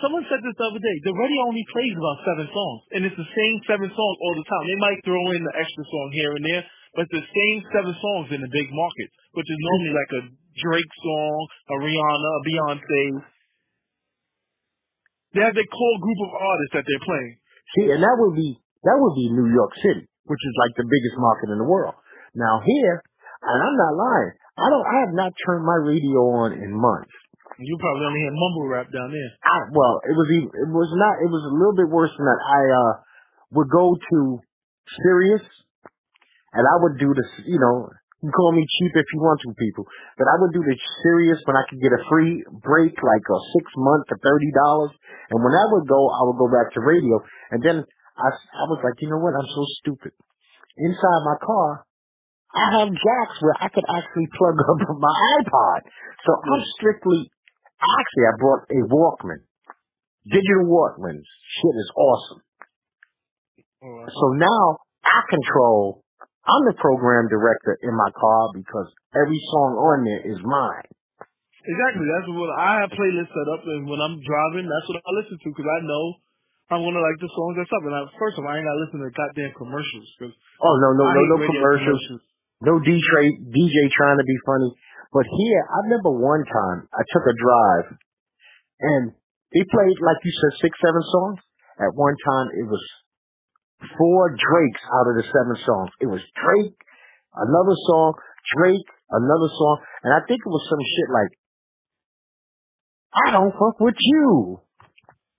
someone 0.00 0.24
said 0.26 0.40
this 0.40 0.56
the 0.56 0.68
other 0.68 0.80
day. 0.80 0.96
The 1.04 1.12
radio 1.12 1.40
only 1.44 1.64
plays 1.68 1.94
about 1.96 2.24
seven 2.24 2.46
songs, 2.48 2.80
and 2.96 3.00
it's 3.04 3.20
the 3.20 3.32
same 3.36 3.56
seven 3.68 3.90
songs 3.92 4.16
all 4.24 4.34
the 4.36 4.48
time. 4.48 4.64
They 4.64 4.80
might 4.80 5.00
throw 5.04 5.24
in 5.36 5.42
the 5.44 5.54
extra 5.58 5.84
song 5.84 6.08
here 6.16 6.32
and 6.34 6.44
there, 6.44 6.64
but 6.96 7.06
the 7.12 7.24
same 7.24 7.58
seven 7.74 7.94
songs 7.94 8.32
in 8.32 8.40
the 8.40 8.52
big 8.52 8.68
markets, 8.72 9.14
which 9.36 9.48
is 9.48 9.58
normally 9.60 9.94
like 9.94 10.12
a 10.18 10.22
Drake 10.58 10.94
song, 11.04 11.36
a 11.70 11.76
Rihanna, 11.78 12.30
a 12.34 12.42
Beyonce. 12.42 13.02
They 15.36 15.44
have 15.44 15.54
their 15.54 15.70
core 15.70 15.98
group 16.00 16.20
of 16.24 16.32
artists 16.34 16.74
that 16.74 16.84
they're 16.88 17.06
playing. 17.06 17.34
See, 17.76 17.86
and 17.92 18.00
that 18.00 18.16
would 18.16 18.34
be 18.34 18.56
that 18.88 18.96
would 18.96 19.14
be 19.14 19.28
New 19.28 19.50
York 19.52 19.72
City, 19.84 20.08
which 20.28 20.42
is 20.44 20.54
like 20.62 20.76
the 20.76 20.86
biggest 20.86 21.16
market 21.18 21.48
in 21.50 21.58
the 21.58 21.66
world. 21.66 21.96
Now 22.36 22.60
here, 22.62 23.02
and 23.42 23.58
I'm 23.58 23.76
not 23.76 23.92
lying, 23.96 24.32
I 24.60 24.66
don't, 24.70 24.86
I 24.86 24.96
have 25.08 25.14
not 25.16 25.32
turned 25.42 25.64
my 25.64 25.78
radio 25.82 26.20
on 26.44 26.60
in 26.60 26.70
months. 26.70 27.12
You 27.58 27.74
probably 27.80 28.06
only 28.06 28.22
hear 28.22 28.34
mumble 28.36 28.68
rap 28.70 28.86
down 28.94 29.10
there. 29.10 29.30
I, 29.42 29.66
well, 29.74 29.98
it 30.06 30.14
was 30.14 30.28
even, 30.30 30.50
it 30.52 30.70
was 30.70 30.90
not, 30.94 31.18
it 31.24 31.30
was 31.30 31.42
a 31.42 31.54
little 31.58 31.74
bit 31.74 31.90
worse 31.90 32.14
than 32.14 32.26
that. 32.28 32.38
I 32.38 32.60
uh 32.70 32.92
would 33.56 33.70
go 33.72 33.96
to 33.96 34.18
Sirius, 35.02 35.42
and 36.52 36.64
I 36.64 36.76
would 36.84 37.00
do 37.00 37.08
this, 37.16 37.30
you 37.48 37.58
know, 37.58 37.88
you 38.18 38.26
can 38.26 38.34
call 38.34 38.50
me 38.50 38.66
cheap 38.66 38.92
if 38.98 39.06
you 39.14 39.22
want 39.22 39.38
to, 39.46 39.54
people. 39.54 39.86
But 40.18 40.26
I 40.26 40.34
would 40.42 40.50
do 40.50 40.58
the 40.58 40.74
Sirius 41.06 41.38
when 41.46 41.54
I 41.54 41.62
could 41.70 41.78
get 41.78 41.94
a 41.94 42.02
free 42.10 42.42
break, 42.66 42.98
like 42.98 43.26
a 43.30 43.38
six 43.54 43.70
month 43.78 44.10
for 44.10 44.18
thirty 44.18 44.50
dollars. 44.58 44.90
And 45.30 45.38
when 45.38 45.54
I 45.54 45.66
would 45.70 45.86
go, 45.86 46.10
I 46.10 46.26
would 46.26 46.34
go 46.34 46.50
back 46.50 46.74
to 46.74 46.82
radio. 46.82 47.22
And 47.54 47.62
then 47.62 47.76
I, 48.18 48.28
I 48.34 48.64
was 48.66 48.82
like, 48.82 48.98
you 48.98 49.08
know 49.08 49.22
what? 49.22 49.38
I'm 49.38 49.46
so 49.46 49.64
stupid. 49.82 50.12
Inside 50.76 51.22
my 51.22 51.38
car, 51.38 51.86
I 52.54 52.66
have 52.82 52.90
jacks 52.90 53.36
where 53.40 53.56
I 53.62 53.68
could 53.70 53.86
actually 53.86 54.28
plug 54.34 54.58
up 54.58 54.78
my 54.98 55.14
iPod. 55.40 55.80
So 56.26 56.30
I'm 56.34 56.64
strictly, 56.78 57.30
actually, 57.78 58.26
I 58.26 58.34
brought 58.42 58.62
a 58.66 58.80
Walkman, 58.90 59.46
digital 60.26 60.66
Walkmans. 60.66 61.26
Shit 61.62 61.74
is 61.78 61.90
awesome. 61.94 62.42
Oh, 63.84 64.06
so 64.10 64.26
now 64.34 64.82
I 65.06 65.18
control 65.30 66.02
I'm 66.48 66.64
the 66.64 66.80
program 66.80 67.28
director 67.28 67.76
in 67.84 67.92
my 67.92 68.08
car 68.16 68.48
because 68.56 68.88
every 69.12 69.36
song 69.52 69.76
on 69.76 70.00
there 70.08 70.24
is 70.24 70.40
mine. 70.40 70.88
Exactly. 71.60 72.08
That's 72.08 72.30
what 72.32 72.48
I 72.56 72.80
have 72.80 72.90
playlists 72.96 73.28
set 73.36 73.48
up, 73.52 73.60
and 73.68 73.84
when 73.84 74.00
I'm 74.00 74.16
driving, 74.24 74.64
that's 74.64 74.88
what 74.88 75.04
I 75.04 75.10
listen 75.20 75.36
to 75.36 75.48
because 75.52 75.68
I 75.68 75.84
know 75.84 76.04
I'm 76.68 76.84
gonna 76.84 77.00
like 77.00 77.16
the 77.16 77.32
songs 77.32 77.56
that's 77.56 77.72
up. 77.72 77.80
And 77.80 77.96
I, 77.96 78.04
first 78.20 78.36
of 78.36 78.44
all, 78.44 78.52
I 78.52 78.60
ain't 78.60 78.68
gotta 78.68 78.82
listen 78.84 79.00
to 79.00 79.08
goddamn 79.08 79.52
commercials. 79.56 80.08
Cause 80.20 80.34
oh 80.60 80.74
no, 80.84 80.88
no, 81.00 81.04
I 81.08 81.16
no, 81.16 81.22
no 81.24 81.36
commercials. 81.48 81.96
commercials. 81.96 82.22
No 82.60 82.74
DJ, 82.82 83.12
DJ 83.48 83.76
trying 83.96 84.20
to 84.20 84.26
be 84.26 84.36
funny. 84.44 84.70
But 85.14 85.24
here, 85.24 85.62
I 85.64 85.76
remember 85.88 86.12
one 86.12 86.44
time 86.44 86.90
I 86.92 87.02
took 87.08 87.24
a 87.24 87.34
drive, 87.38 87.86
and 88.84 89.02
they 89.56 89.64
played 89.64 89.96
like 90.04 90.20
you 90.20 90.32
said 90.44 90.52
six, 90.60 90.76
seven 90.84 91.00
songs. 91.08 91.40
At 91.80 91.94
one 91.94 92.18
time, 92.20 92.52
it 92.52 92.66
was 92.66 92.84
four 93.96 94.34
Drakes 94.34 94.82
out 94.92 95.06
of 95.08 95.14
the 95.16 95.24
seven 95.24 95.56
songs. 95.64 95.90
It 96.02 96.10
was 96.10 96.20
Drake, 96.34 96.76
another 97.32 97.76
song, 97.88 98.12
Drake, 98.58 98.88
another 99.08 99.48
song, 99.48 99.76
and 100.04 100.12
I 100.12 100.20
think 100.26 100.42
it 100.42 100.50
was 100.50 100.64
some 100.68 100.82
shit 100.82 101.08
like, 101.14 101.32
I 103.14 103.26
don't 103.38 103.54
fuck 103.54 103.80
with 103.80 103.96
you. 103.96 104.60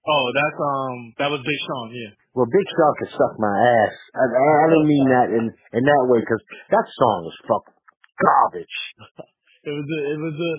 Oh, 0.09 0.25
that's 0.33 0.57
um, 0.57 0.97
that 1.21 1.29
was 1.29 1.45
Big 1.45 1.59
Sean, 1.69 1.93
yeah. 1.93 2.11
Well, 2.33 2.49
Big 2.49 2.65
Sean 2.65 2.93
could 2.97 3.13
suck 3.13 3.33
my 3.37 3.53
ass. 3.53 3.95
I, 4.17 4.25
I 4.25 4.65
didn't 4.73 4.89
mean 4.89 5.07
that 5.13 5.27
in, 5.29 5.45
in 5.77 5.83
that 5.85 6.03
way, 6.09 6.17
because 6.25 6.41
that 6.73 6.85
song 6.97 7.29
is 7.29 7.37
fucking 7.45 7.77
garbage. 8.17 8.77
It 9.59 9.75
was 9.75 9.83
a, 9.83 9.99
it 10.15 10.19
was 10.23 10.37
a, 10.39 10.51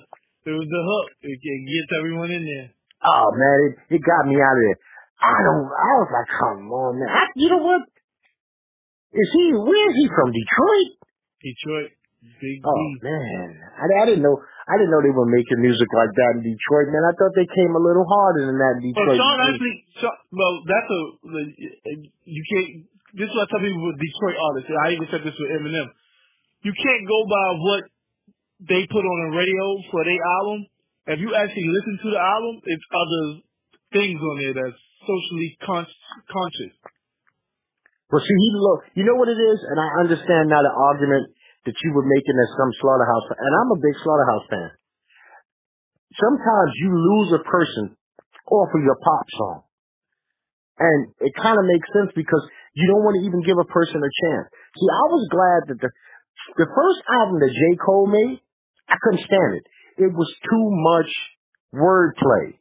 it 0.44 0.54
was 0.60 0.68
a 0.68 0.82
hook. 0.84 1.08
It, 1.24 1.40
it 1.40 1.60
gets 1.64 1.90
everyone 1.96 2.28
in 2.28 2.44
there. 2.44 2.68
Oh 3.00 3.32
man, 3.32 3.56
it, 3.64 3.96
it 3.96 4.02
got 4.04 4.28
me 4.28 4.36
out 4.36 4.60
of 4.60 4.60
there. 4.60 4.80
I 5.24 5.40
don't, 5.40 5.64
I 5.72 5.92
was 6.04 6.10
like, 6.12 6.28
come 6.36 6.68
on 6.68 7.00
man. 7.00 7.08
I, 7.08 7.32
you 7.32 7.48
know 7.48 7.64
what? 7.64 7.88
Is 9.16 9.28
he, 9.32 9.56
where 9.56 9.86
is 9.88 9.96
he 9.96 10.06
from? 10.12 10.36
Detroit? 10.36 10.90
Detroit, 11.40 11.90
Big 12.20 12.60
Oh 12.64 12.76
D. 12.76 13.00
man, 13.00 13.48
I, 13.80 13.84
I 14.00 14.04
didn't 14.04 14.20
know. 14.20 14.36
I 14.68 14.76
didn't 14.76 14.92
know 14.92 15.00
they 15.00 15.12
were 15.12 15.28
making 15.28 15.56
music 15.64 15.88
like 15.96 16.12
that 16.12 16.30
in 16.36 16.44
Detroit, 16.44 16.92
man. 16.92 17.00
I 17.08 17.16
thought 17.16 17.32
they 17.32 17.48
came 17.48 17.72
a 17.72 17.80
little 17.80 18.04
harder 18.04 18.44
than 18.44 18.60
that 18.60 18.74
in 18.76 18.92
Well, 18.92 19.08
Detroit. 19.08 19.18
Sean 19.18 19.38
actually, 19.48 19.76
Sean, 19.96 20.16
well, 20.36 20.54
that's 20.68 20.88
a 20.92 21.00
you 22.28 22.42
can't. 22.52 22.68
this 23.16 23.24
is 23.24 23.32
what 23.32 23.48
I 23.48 23.56
tell 23.56 23.64
people 23.64 23.84
with 23.88 23.96
Detroit 23.96 24.36
artists. 24.36 24.68
I 24.68 24.88
even 24.92 25.08
said 25.08 25.22
this 25.24 25.36
with 25.40 25.50
Eminem. 25.58 25.88
You 26.60 26.76
can't 26.76 27.04
go 27.08 27.18
by 27.24 27.46
what 27.56 27.82
they 28.68 28.84
put 28.92 29.00
on 29.00 29.16
the 29.24 29.30
radio 29.40 29.64
for 29.88 30.04
their 30.04 30.20
album. 30.20 30.68
If 31.08 31.18
you 31.24 31.32
actually 31.32 31.68
listen 31.72 31.96
to 32.04 32.08
the 32.12 32.20
album, 32.20 32.60
it's 32.68 32.86
other 32.92 33.24
things 33.96 34.20
on 34.20 34.34
there 34.44 34.54
that's 34.60 34.76
socially 35.08 35.56
con- 35.64 35.88
conscious. 36.28 36.76
Well, 38.12 38.20
see, 38.20 38.36
he 38.44 38.48
look, 38.60 38.80
you 38.92 39.04
know 39.08 39.16
what 39.16 39.32
it 39.32 39.40
is, 39.40 39.58
and 39.72 39.80
I 39.80 39.88
understand 40.04 40.52
now 40.52 40.60
the 40.60 40.74
argument 40.74 41.32
that 41.68 41.76
you 41.84 41.90
were 41.92 42.06
making 42.06 42.36
as 42.36 42.50
some 42.56 42.72
slaughterhouse, 42.80 43.26
and 43.36 43.52
I'm 43.52 43.72
a 43.76 43.82
big 43.84 43.96
slaughterhouse 44.00 44.46
fan. 44.48 44.70
Sometimes 46.16 46.70
you 46.80 46.90
lose 46.90 47.30
a 47.36 47.46
person 47.46 47.96
off 48.50 48.70
of 48.74 48.82
your 48.82 48.98
pop 48.98 49.26
song. 49.38 49.58
And 50.80 51.12
it 51.20 51.36
kind 51.36 51.60
of 51.60 51.68
makes 51.68 51.86
sense 51.92 52.10
because 52.16 52.40
you 52.72 52.88
don't 52.88 53.04
want 53.04 53.20
to 53.20 53.24
even 53.28 53.44
give 53.44 53.60
a 53.60 53.68
person 53.68 54.00
a 54.00 54.12
chance. 54.24 54.48
See, 54.80 54.88
I 54.88 55.06
was 55.12 55.24
glad 55.28 55.60
that 55.68 55.80
the 55.84 55.90
the 56.56 56.66
first 56.66 57.00
album 57.06 57.38
that 57.38 57.52
J. 57.52 57.62
Cole 57.84 58.08
made, 58.08 58.40
I 58.88 58.96
couldn't 58.98 59.22
stand 59.28 59.60
it. 59.60 59.64
It 60.08 60.10
was 60.10 60.30
too 60.48 60.66
much 60.72 61.10
wordplay. 61.76 62.56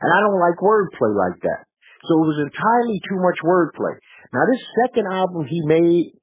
And 0.00 0.10
I 0.10 0.18
don't 0.22 0.38
like 0.38 0.62
wordplay 0.62 1.12
like 1.12 1.42
that. 1.42 1.66
So 2.06 2.18
it 2.22 2.26
was 2.30 2.40
entirely 2.46 2.98
too 3.10 3.18
much 3.18 3.38
wordplay. 3.42 3.98
Now 4.32 4.46
this 4.46 4.62
second 4.86 5.06
album 5.10 5.46
he 5.46 5.60
made, 5.66 6.14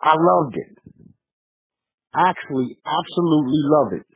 I 0.00 0.14
loved 0.16 0.56
it. 0.56 0.78
Actually, 2.14 2.78
absolutely 2.86 3.60
love 3.74 3.90
it. 3.98 4.06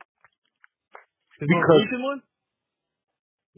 because 1.39 1.83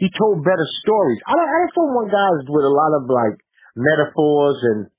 he 0.02 0.10
told 0.18 0.42
better 0.42 0.68
stories. 0.82 1.22
I 1.30 1.38
don't, 1.38 1.46
I 1.46 1.62
don't 1.78 1.94
want 1.94 2.10
guys 2.10 2.42
with 2.50 2.66
a 2.66 2.74
lot 2.74 2.92
of 2.98 3.06
like 3.06 3.38
metaphors 3.78 4.58
and 4.74 4.90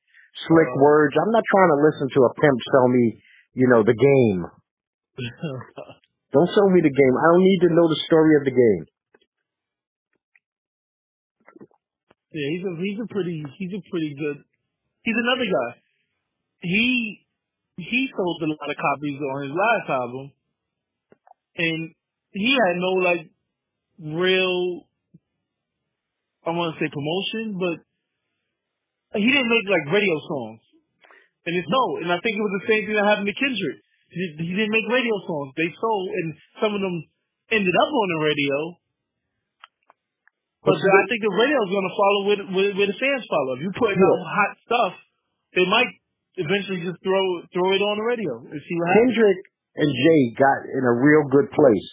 slick 0.46 0.70
uh, 0.70 0.78
words. 0.78 1.18
I'm 1.18 1.34
not 1.34 1.42
trying 1.42 1.70
to 1.74 1.78
listen 1.82 2.06
to 2.06 2.20
a 2.22 2.30
pimp 2.38 2.58
sell 2.70 2.86
me, 2.86 3.18
you 3.58 3.66
know, 3.66 3.82
the 3.82 3.98
game. 3.98 4.46
don't 6.32 6.50
sell 6.54 6.70
me 6.70 6.80
the 6.86 6.94
game. 6.94 7.14
I 7.18 7.26
don't 7.34 7.42
need 7.42 7.60
to 7.66 7.74
know 7.74 7.90
the 7.90 8.00
story 8.06 8.38
of 8.38 8.46
the 8.46 8.54
game. 8.54 8.84
Yeah, 12.32 12.48
he's 12.54 12.64
a 12.64 12.72
he's 12.78 13.00
a 13.02 13.08
pretty 13.12 13.44
he's 13.58 13.74
a 13.74 13.82
pretty 13.90 14.14
good. 14.16 14.38
He's 15.02 15.18
another 15.18 15.50
guy. 15.50 15.70
He 16.62 17.21
he 17.76 18.00
sold 18.16 18.42
a 18.42 18.52
lot 18.52 18.68
of 18.68 18.76
copies 18.76 19.18
on 19.20 19.36
his 19.48 19.54
last 19.56 19.86
album, 19.88 20.24
and 21.56 21.80
he 22.32 22.52
had 22.52 22.76
no 22.76 22.92
like 23.00 23.24
real. 24.00 24.88
I 26.42 26.50
want 26.50 26.74
to 26.74 26.78
say 26.82 26.90
promotion, 26.90 27.56
but 27.56 27.76
he 29.20 29.28
didn't 29.28 29.52
make 29.52 29.66
like 29.70 29.94
radio 29.94 30.16
songs. 30.26 30.60
And 31.42 31.52
it's 31.58 31.70
no, 31.70 31.84
and 32.02 32.10
I 32.10 32.18
think 32.22 32.38
it 32.38 32.44
was 32.44 32.56
the 32.62 32.68
same 32.70 32.82
thing 32.86 32.96
that 32.98 33.06
happened 33.06 33.30
to 33.30 33.34
Kendrick. 33.34 33.78
He, 34.12 34.24
he 34.46 34.52
didn't 34.54 34.70
make 34.70 34.86
radio 34.86 35.16
songs. 35.26 35.50
They 35.58 35.70
sold, 35.74 36.08
and 36.12 36.28
some 36.62 36.72
of 36.76 36.80
them 36.82 36.96
ended 37.50 37.76
up 37.82 37.90
on 37.90 38.08
the 38.14 38.20
radio. 38.22 38.58
But 40.62 40.78
I 40.78 41.02
think 41.10 41.20
the 41.26 41.34
radio 41.34 41.58
is 41.58 41.72
going 41.74 41.88
to 41.90 41.96
follow 41.98 42.20
where, 42.22 42.42
where, 42.54 42.70
where 42.78 42.90
the 42.94 42.94
fans 42.94 43.24
follow. 43.26 43.58
If 43.58 43.66
you 43.66 43.72
put 43.74 43.90
yeah. 43.90 44.06
out 44.06 44.22
hot 44.22 44.52
stuff, 44.62 44.94
they 45.58 45.66
might 45.66 45.90
eventually 46.36 46.80
just 46.84 47.00
throw 47.04 47.22
throw 47.52 47.68
it 47.76 47.82
on 47.82 48.00
the 48.00 48.06
radio 48.06 48.32
and 48.40 48.58
see 48.58 48.76
what 48.80 48.88
happens. 48.88 49.12
Kendrick 49.12 49.40
and 49.76 49.90
Jay 49.92 50.22
got 50.36 50.60
in 50.68 50.82
a 50.84 50.94
real 50.96 51.24
good 51.28 51.48
place. 51.52 51.88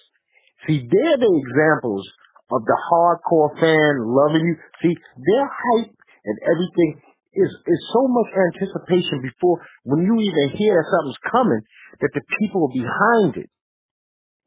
See, 0.67 0.83
they're 0.83 1.19
the 1.19 1.33
examples 1.39 2.03
of 2.51 2.63
the 2.65 2.77
hardcore 2.91 3.55
fan 3.59 4.03
loving 4.03 4.43
you. 4.43 4.55
See, 4.83 4.95
their 4.95 5.47
hype 5.47 5.95
and 6.25 6.37
everything 6.43 6.99
is 7.35 7.51
is 7.51 7.81
so 7.93 8.03
much 8.09 8.29
anticipation 8.33 9.21
before 9.21 9.61
when 9.83 10.03
you 10.03 10.15
even 10.17 10.57
hear 10.57 10.75
that 10.75 10.87
something's 10.89 11.23
coming 11.29 11.61
that 12.01 12.11
the 12.15 12.23
people 12.39 12.67
are 12.67 12.75
behind 12.75 13.31
it. 13.37 13.49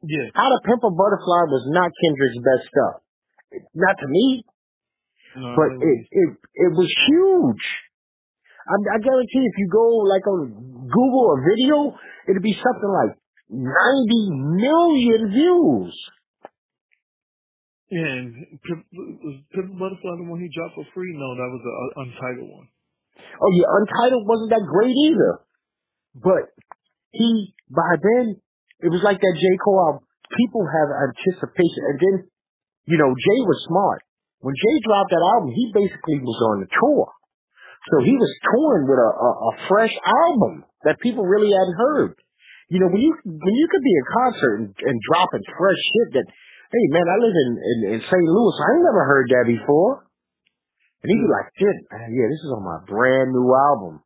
Yeah. 0.03 0.27
How 0.35 0.51
to 0.51 0.59
Pimp 0.67 0.83
a 0.83 0.91
Butterfly 0.91 1.41
was 1.47 1.63
not 1.71 1.87
Kendrick's 1.95 2.41
best 2.43 2.63
stuff. 2.67 2.95
Not 3.73 3.95
to 4.03 4.07
me. 4.09 4.43
No, 5.37 5.55
but 5.55 5.69
it, 5.81 5.99
it 6.11 6.29
it 6.69 6.71
was 6.75 6.89
huge. 7.09 7.65
I, 8.63 8.75
I 8.95 8.99
guarantee 9.03 9.43
if 9.43 9.55
you 9.59 9.67
go 9.71 9.85
like 10.07 10.25
on 10.27 10.87
Google 10.87 11.25
a 11.35 11.39
video, 11.43 11.77
it'll 12.29 12.43
be 12.45 12.55
something 12.55 12.91
like 12.91 13.13
90 13.51 13.67
million 14.57 15.21
views. 15.31 15.93
And 17.93 18.33
was 18.57 19.35
Pimp 19.53 19.77
Butterfly 19.77 20.13
the 20.17 20.25
one 20.25 20.41
he 20.41 20.49
dropped 20.49 20.73
for 20.73 20.87
free? 20.97 21.13
No, 21.13 21.29
that 21.37 21.49
was 21.53 21.61
the 21.61 21.73
Untitled 22.01 22.49
one. 22.49 22.67
Oh 23.37 23.51
yeah, 23.53 23.69
Untitled 23.69 24.25
wasn't 24.25 24.49
that 24.49 24.65
great 24.65 24.97
either. 25.13 25.45
But 26.17 26.49
he, 27.13 27.53
by 27.69 27.93
then, 28.01 28.41
it 28.81 28.89
was 28.89 29.05
like 29.05 29.21
that 29.21 29.35
J. 29.37 29.45
Cole 29.61 29.81
album. 29.85 30.03
People 30.33 30.65
have 30.65 30.89
anticipation. 30.89 31.81
And 31.93 31.97
then, 32.01 32.15
you 32.89 32.97
know, 32.97 33.13
Jay 33.13 33.39
was 33.45 33.59
smart. 33.69 34.01
When 34.41 34.57
Jay 34.57 34.77
dropped 34.81 35.13
that 35.13 35.21
album, 35.37 35.53
he 35.53 35.69
basically 35.69 36.17
was 36.25 36.39
on 36.49 36.65
the 36.65 36.69
tour. 36.73 37.13
So 37.91 37.99
he 37.99 38.15
was 38.15 38.31
touring 38.47 38.87
with 38.87 38.95
a, 38.95 39.11
a, 39.11 39.29
a 39.49 39.53
fresh 39.67 39.91
album 40.07 40.63
that 40.87 41.03
people 41.03 41.27
really 41.27 41.51
hadn't 41.51 41.79
heard. 41.79 42.15
You 42.71 42.79
know, 42.79 42.87
when 42.87 43.03
you 43.03 43.11
when 43.27 43.55
you 43.59 43.67
could 43.67 43.83
be 43.83 43.95
in 43.95 44.05
concert 44.07 44.53
and, 44.63 44.67
and 44.87 44.95
dropping 45.03 45.43
fresh 45.51 45.81
shit 45.83 46.09
that, 46.15 46.27
hey 46.71 46.85
man, 46.95 47.05
I 47.05 47.17
live 47.19 47.35
in, 47.35 47.49
in, 47.59 47.77
in 47.95 47.99
St. 48.07 48.27
Louis, 48.27 48.55
I 48.55 48.67
ain't 48.71 48.87
never 48.87 49.03
heard 49.03 49.27
that 49.35 49.45
before. 49.45 50.07
And 51.03 51.11
he'd 51.11 51.19
be 51.19 51.27
like, 51.27 51.51
shit, 51.59 51.77
yeah, 51.91 52.27
this 52.31 52.41
is 52.47 52.51
on 52.55 52.63
my 52.63 52.79
brand 52.87 53.35
new 53.35 53.51
album. 53.51 53.99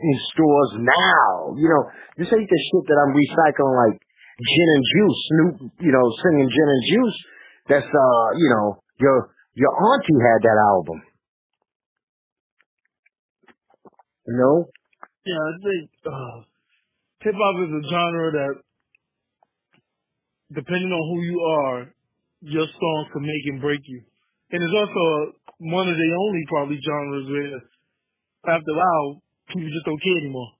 In 0.00 0.16
stores 0.34 0.82
now. 0.82 1.54
You 1.54 1.68
know, 1.70 1.82
this 2.18 2.26
ain't 2.32 2.50
the 2.50 2.60
shit 2.72 2.84
that 2.90 2.98
I'm 2.98 3.14
recycling 3.14 3.76
like 3.86 3.96
gin 4.40 4.68
and 4.74 4.84
juice, 4.96 5.18
Snoop, 5.28 5.54
you 5.84 5.92
know, 5.92 6.04
singing 6.24 6.50
gin 6.50 6.68
and 6.72 6.84
juice. 6.90 7.18
That's 7.70 7.86
uh, 7.86 8.26
you 8.34 8.48
know, 8.50 8.82
your 8.98 9.30
your 9.54 9.70
auntie 9.70 10.20
had 10.24 10.40
that 10.42 10.58
album. 10.58 10.98
Know? 14.26 14.68
Yeah, 15.26 15.40
I 15.40 15.52
think 15.60 15.90
uh, 16.06 16.36
hip 17.20 17.36
hop 17.36 17.56
is 17.64 17.72
a 17.72 17.82
genre 17.88 18.28
that, 18.32 18.54
depending 20.52 20.92
on 20.92 21.02
who 21.12 21.18
you 21.22 21.38
are, 21.40 21.78
your 22.40 22.66
song 22.66 23.00
can 23.12 23.22
make 23.22 23.44
and 23.52 23.60
break 23.60 23.80
you. 23.84 24.00
And 24.50 24.62
it's 24.62 24.76
also 24.76 25.36
one 25.60 25.88
of 25.88 25.96
the 25.96 26.10
only 26.16 26.42
probably 26.48 26.80
genres 26.80 27.26
where 27.28 27.60
after 28.48 28.72
a 28.72 28.78
while 28.80 29.20
people 29.52 29.68
just 29.68 29.84
don't 29.84 30.00
care 30.00 30.18
anymore. 30.24 30.50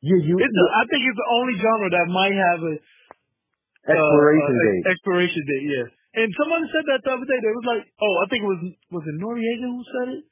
Yeah, 0.00 0.22
you. 0.22 0.34
It's 0.38 0.56
a, 0.56 0.66
I 0.80 0.84
think 0.88 1.02
it's 1.04 1.18
the 1.18 1.30
only 1.34 1.56
genre 1.60 1.88
that 1.92 2.06
might 2.08 2.36
have 2.36 2.60
a 2.64 2.74
expiration 3.90 4.54
uh, 4.54 4.62
date. 4.64 4.82
Expiration 4.88 5.42
date, 5.44 5.66
yeah. 5.66 5.86
And 6.24 6.28
someone 6.38 6.64
said 6.70 6.84
that 6.94 7.00
the 7.04 7.10
other 7.14 7.28
day. 7.28 7.38
They 7.38 7.54
was 7.54 7.68
like, 7.68 7.84
"Oh, 8.00 8.14
I 8.22 8.26
think 8.30 8.40
it 8.42 8.50
was 8.50 8.62
was 8.90 9.04
it 9.06 9.16
Noreaga 9.20 9.66
who 9.66 9.82
said 9.84 10.08
it? 10.16 10.22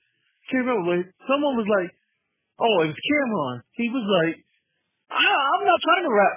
Can't 0.48 0.64
remember. 0.64 1.04
But 1.04 1.12
someone 1.28 1.54
was 1.60 1.68
like, 1.68 1.92
Oh, 2.58 2.76
it 2.82 2.90
was 2.90 2.98
Cam'ron. 2.98 3.56
He 3.78 3.86
was 3.88 4.02
like, 4.02 4.36
I, 5.14 5.22
I'm 5.22 5.64
not 5.64 5.80
trying 5.80 6.04
to 6.10 6.14
rap 6.14 6.36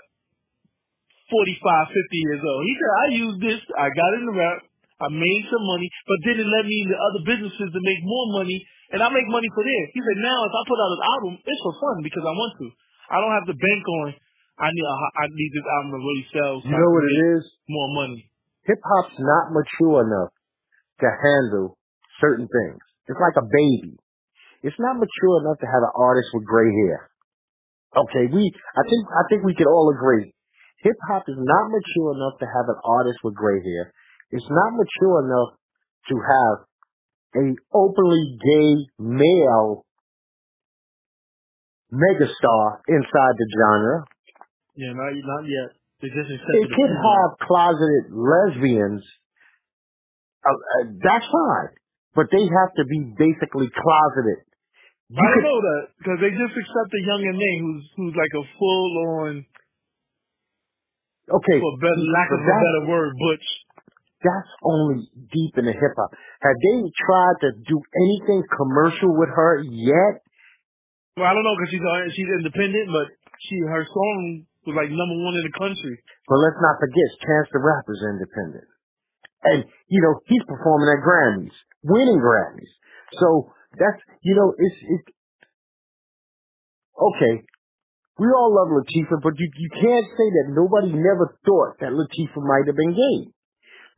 45, 1.34 1.58
50 1.58 2.26
years 2.28 2.42
old. 2.46 2.62
He 2.68 2.74
said, 2.78 2.92
I 2.92 3.08
used 3.16 3.40
this, 3.42 3.62
I 3.74 3.88
got 3.90 4.12
in 4.22 4.24
the 4.30 4.36
rap, 4.38 4.60
I 5.02 5.08
made 5.10 5.44
some 5.50 5.66
money, 5.66 5.90
but 6.06 6.20
then 6.28 6.38
it 6.38 6.46
led 6.46 6.66
me 6.70 6.78
into 6.86 6.94
other 6.94 7.22
businesses 7.26 7.70
to 7.74 7.82
make 7.82 8.02
more 8.06 8.28
money, 8.38 8.60
and 8.94 9.02
I 9.02 9.10
make 9.10 9.26
money 9.34 9.50
for 9.56 9.64
there. 9.66 9.86
He 9.96 10.00
said, 10.04 10.20
now 10.22 10.40
if 10.46 10.54
I 10.54 10.62
put 10.68 10.78
out 10.78 10.94
an 10.94 11.04
album, 11.18 11.34
it's 11.42 11.64
for 11.66 11.76
fun 11.82 11.98
because 12.06 12.22
I 12.22 12.34
want 12.36 12.54
to. 12.62 12.68
I 13.10 13.18
don't 13.18 13.34
have 13.34 13.48
to 13.50 13.58
bank 13.58 13.84
on, 14.04 14.08
I 14.62 14.70
need, 14.70 14.86
I 14.86 15.26
need 15.32 15.52
this 15.58 15.68
album 15.68 15.90
to 15.98 16.00
really 16.06 16.28
sell. 16.30 16.54
So 16.62 16.70
you 16.70 16.78
know 16.78 16.92
what 16.94 17.06
it 17.08 17.18
is? 17.34 17.44
More 17.66 17.90
money. 17.98 18.22
Hip 18.70 18.78
hop's 18.78 19.18
not 19.18 19.56
mature 19.58 20.06
enough 20.06 20.32
to 21.02 21.08
handle 21.10 21.82
certain 22.22 22.46
things. 22.46 22.82
It's 23.10 23.18
like 23.18 23.42
a 23.42 23.48
baby. 23.48 23.98
It's 24.62 24.78
not 24.78 25.02
mature 25.02 25.36
enough 25.42 25.58
to 25.60 25.66
have 25.66 25.82
an 25.82 25.94
artist 25.98 26.30
with 26.34 26.46
gray 26.46 26.70
hair. 26.70 27.10
Okay, 27.98 28.30
we 28.32 28.54
I 28.78 28.84
think 28.88 29.04
I 29.10 29.24
think 29.28 29.44
we 29.44 29.56
can 29.56 29.68
all 29.68 29.92
agree. 29.92 30.32
Hip 30.86 30.98
hop 31.10 31.24
is 31.28 31.38
not 31.38 31.66
mature 31.70 32.16
enough 32.16 32.40
to 32.40 32.46
have 32.46 32.68
an 32.70 32.80
artist 32.86 33.20
with 33.24 33.36
gray 33.36 33.60
hair. 33.60 33.94
It's 34.32 34.48
not 34.50 34.72
mature 34.78 35.18
enough 35.26 35.52
to 36.10 36.16
have 36.22 36.56
a 37.36 37.46
openly 37.74 38.38
gay 38.40 38.72
male 38.98 39.86
megastar 41.92 42.80
inside 42.88 43.36
the 43.36 43.48
genre. 43.60 44.06
Yeah, 44.76 44.94
not 44.94 45.12
not 45.12 45.44
yet. 45.50 45.76
It 46.02 46.68
could 46.74 46.94
have 46.98 47.32
closeted 47.46 48.10
lesbians. 48.10 49.04
Uh, 50.42 50.50
uh, 50.50 50.86
that's 50.98 51.28
fine, 51.30 51.78
but 52.16 52.26
they 52.32 52.42
have 52.42 52.74
to 52.78 52.86
be 52.90 53.14
basically 53.20 53.70
closeted 53.70 54.42
I 55.12 55.28
don't 55.28 55.44
know 55.44 55.60
that 55.60 55.84
because 56.00 56.20
they 56.24 56.32
just 56.32 56.56
accept 56.56 56.90
a 56.96 57.02
Young 57.04 57.24
M.A 57.36 57.52
who's 57.60 57.84
who's 58.00 58.16
like 58.16 58.32
a 58.32 58.44
full 58.56 58.92
on. 59.20 59.44
Okay. 61.28 61.58
For 61.60 61.74
better 61.84 62.06
lack 62.16 62.30
of 62.32 62.40
a 62.40 62.48
better 62.48 62.84
word, 62.88 63.12
butch. 63.20 63.48
That's 64.24 64.52
only 64.64 65.10
deep 65.34 65.58
in 65.58 65.66
the 65.66 65.76
hip 65.76 65.94
hop. 65.98 66.14
Have 66.14 66.58
they 66.64 66.80
tried 66.94 67.38
to 67.44 67.50
do 67.66 67.78
anything 67.98 68.46
commercial 68.56 69.12
with 69.18 69.34
her 69.34 69.66
yet? 69.66 70.22
Well, 71.18 71.28
I 71.28 71.34
don't 71.36 71.44
know 71.44 71.56
because 71.60 71.72
she's 71.76 71.84
uh, 71.84 72.08
she's 72.16 72.32
independent, 72.40 72.88
but 72.94 73.08
she 73.44 73.56
her 73.68 73.84
song 73.84 74.46
was 74.64 74.78
like 74.78 74.94
number 74.94 75.18
one 75.20 75.36
in 75.36 75.44
the 75.44 75.56
country. 75.58 75.96
But 76.30 76.38
let's 76.40 76.60
not 76.62 76.80
forget, 76.80 77.10
Chance 77.26 77.48
the 77.52 77.60
Rapper's 77.60 78.04
independent. 78.16 78.68
And, 79.42 79.66
you 79.90 80.00
know, 80.06 80.22
he's 80.30 80.46
performing 80.46 80.90
at 80.94 81.02
Grammys, 81.02 81.56
winning 81.82 82.22
Grammys. 82.22 82.70
So 83.18 83.50
that's, 83.76 84.02
you 84.22 84.36
know, 84.36 84.54
it's, 84.58 84.80
it's, 84.84 85.08
okay. 86.98 87.46
We 88.20 88.28
all 88.38 88.54
love 88.54 88.70
Latifah, 88.70 89.24
but 89.24 89.34
you, 89.40 89.48
you 89.50 89.70
can't 89.74 90.08
say 90.14 90.28
that 90.30 90.54
nobody 90.54 90.94
never 90.94 91.40
thought 91.42 91.80
that 91.82 91.96
Latifah 91.96 92.44
might 92.44 92.68
have 92.68 92.78
been 92.78 92.94
gay. 92.94 93.18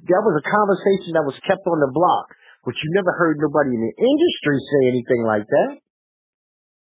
That 0.07 0.23
was 0.23 0.35
a 0.39 0.45
conversation 0.45 1.15
that 1.15 1.27
was 1.27 1.35
kept 1.43 1.63
on 1.67 1.79
the 1.79 1.91
block, 1.91 2.31
but 2.63 2.75
you 2.75 2.87
never 2.95 3.11
heard 3.15 3.39
nobody 3.39 3.75
in 3.75 3.81
the 3.83 3.95
industry 3.95 4.57
say 4.59 4.81
anything 4.95 5.23
like 5.27 5.47
that. 5.47 5.71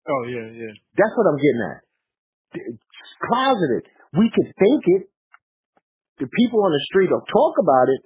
Oh 0.07 0.23
yeah, 0.23 0.47
yeah. 0.55 0.73
That's 0.95 1.15
what 1.19 1.27
I'm 1.27 1.39
getting 1.39 1.63
at. 1.67 1.79
It's 2.63 3.13
closeted. 3.27 3.83
We 4.15 4.31
could 4.31 4.49
think 4.55 4.81
it. 4.99 5.03
The 6.23 6.31
people 6.31 6.63
on 6.63 6.71
the 6.71 6.83
street 6.89 7.11
will 7.11 7.27
talk 7.27 7.59
about 7.59 7.91
it. 7.91 8.01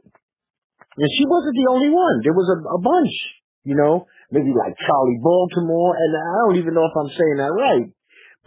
And 0.98 1.10
she 1.16 1.24
wasn't 1.30 1.56
the 1.56 1.70
only 1.72 1.94
one. 1.94 2.26
There 2.26 2.36
was 2.36 2.50
a, 2.52 2.58
a 2.76 2.80
bunch, 2.82 3.14
you 3.64 3.78
know, 3.78 4.10
maybe 4.32 4.56
like 4.56 4.74
Charli 4.80 5.20
Baltimore, 5.20 5.94
and 5.94 6.10
I 6.16 6.36
don't 6.48 6.60
even 6.64 6.74
know 6.74 6.88
if 6.88 6.96
I'm 6.96 7.12
saying 7.12 7.38
that 7.38 7.54
right. 7.54 7.88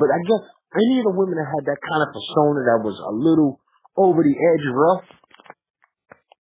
But 0.00 0.08
I 0.10 0.18
guess 0.24 0.44
any 0.74 0.98
of 0.98 1.06
the 1.06 1.14
women 1.14 1.38
that 1.38 1.46
had 1.46 1.64
that 1.70 1.80
kind 1.80 2.02
of 2.02 2.10
persona 2.10 2.60
that 2.66 2.80
was 2.82 2.96
a 2.98 3.12
little 3.14 3.62
over 3.94 4.24
the 4.24 4.34
edge 4.34 4.66
rough, 4.74 5.06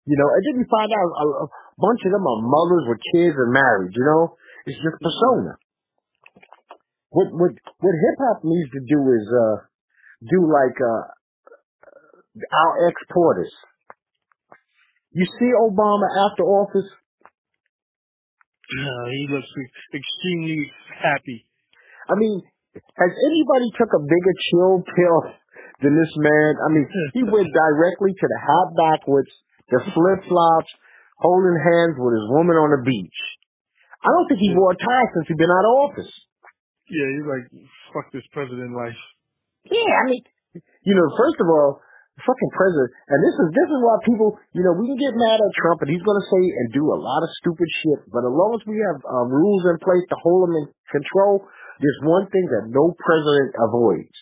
you 0.09 0.17
know, 0.17 0.29
and 0.33 0.41
then 0.47 0.55
you 0.57 0.65
find 0.67 0.89
out 0.89 1.09
a, 1.11 1.25
a 1.45 1.47
bunch 1.77 2.01
of 2.01 2.11
them 2.11 2.25
are 2.25 2.41
mothers 2.41 2.85
with 2.89 2.99
kids 3.13 3.35
and 3.37 3.53
married, 3.53 3.93
you 3.93 4.03
know? 4.03 4.35
It's 4.65 4.79
just 4.79 4.97
persona. 4.97 5.59
What 7.13 7.29
what 7.29 7.51
what 7.53 7.93
hip 7.93 8.17
hop 8.25 8.41
needs 8.41 8.71
to 8.73 8.81
do 8.89 8.99
is 9.13 9.25
uh 9.29 9.57
do 10.25 10.39
like 10.49 10.77
uh 10.81 11.03
our 12.41 12.87
ex-POTUS. 12.89 13.51
You 15.13 15.25
see 15.37 15.51
Obama 15.53 16.09
after 16.25 16.41
office? 16.41 16.89
No, 18.73 18.95
he 19.09 19.23
looks 19.29 19.51
extremely 19.93 20.71
happy. 20.97 21.45
I 22.09 22.15
mean, 22.17 22.41
has 22.73 23.11
anybody 23.13 23.67
took 23.77 23.91
a 23.93 24.01
bigger 24.01 24.35
chill 24.49 24.81
pill 24.81 25.19
than 25.85 25.93
this 25.93 26.13
man? 26.17 26.51
I 26.57 26.67
mean, 26.73 26.85
he 27.13 27.21
went 27.35 27.53
directly 27.53 28.11
to 28.17 28.25
the 28.25 28.39
hat 28.41 28.69
backwards, 28.73 29.29
the 29.69 29.79
flip 29.93 30.21
flops, 30.25 30.71
holding 31.21 31.57
hands 31.61 31.95
with 32.01 32.13
his 32.17 32.27
woman 32.33 32.57
on 32.57 32.73
the 32.73 32.81
beach. 32.81 33.19
I 34.03 34.09
don't 34.09 34.27
think 34.27 34.41
he 34.41 34.51
wore 34.57 34.75
a 34.75 34.79
tie 34.79 35.07
since 35.15 35.31
he's 35.31 35.39
been 35.39 35.53
out 35.53 35.63
of 35.63 35.73
office. 35.87 36.11
Yeah, 36.91 37.07
he's 37.15 37.27
like, 37.29 37.45
fuck 37.95 38.11
this 38.11 38.27
president 38.35 38.75
life. 38.75 38.99
Yeah, 39.69 39.79
I 39.79 40.03
mean, 40.11 40.23
you 40.83 40.93
know, 40.97 41.07
first 41.15 41.39
of 41.39 41.47
all, 41.47 41.79
fucking 42.21 42.53
president, 42.53 42.93
and 43.09 43.19
this 43.25 43.35
is 43.41 43.47
this 43.57 43.69
is 43.73 43.79
why 43.81 43.97
people, 44.05 44.37
you 44.53 44.61
know, 44.61 44.77
we 44.77 44.85
can 44.85 44.99
get 45.01 45.17
mad 45.17 45.41
at 45.41 45.51
Trump, 45.57 45.81
and 45.81 45.89
he's 45.89 46.05
going 46.05 46.21
to 46.21 46.29
say 46.29 46.43
and 46.61 46.67
do 46.69 46.85
a 46.93 46.99
lot 46.99 47.25
of 47.25 47.29
stupid 47.41 47.65
shit. 47.81 48.05
But 48.13 48.21
as 48.21 48.33
long 48.33 48.53
as 48.53 48.61
we 48.69 48.77
have 48.77 49.01
uh, 49.01 49.25
rules 49.25 49.65
in 49.65 49.81
place 49.81 50.05
to 50.13 50.17
hold 50.21 50.49
him 50.49 50.53
in 50.61 50.65
control, 50.93 51.41
there's 51.81 52.01
one 52.05 52.29
thing 52.29 52.45
that 52.53 52.69
no 52.69 52.93
president 53.01 53.57
avoids: 53.57 54.13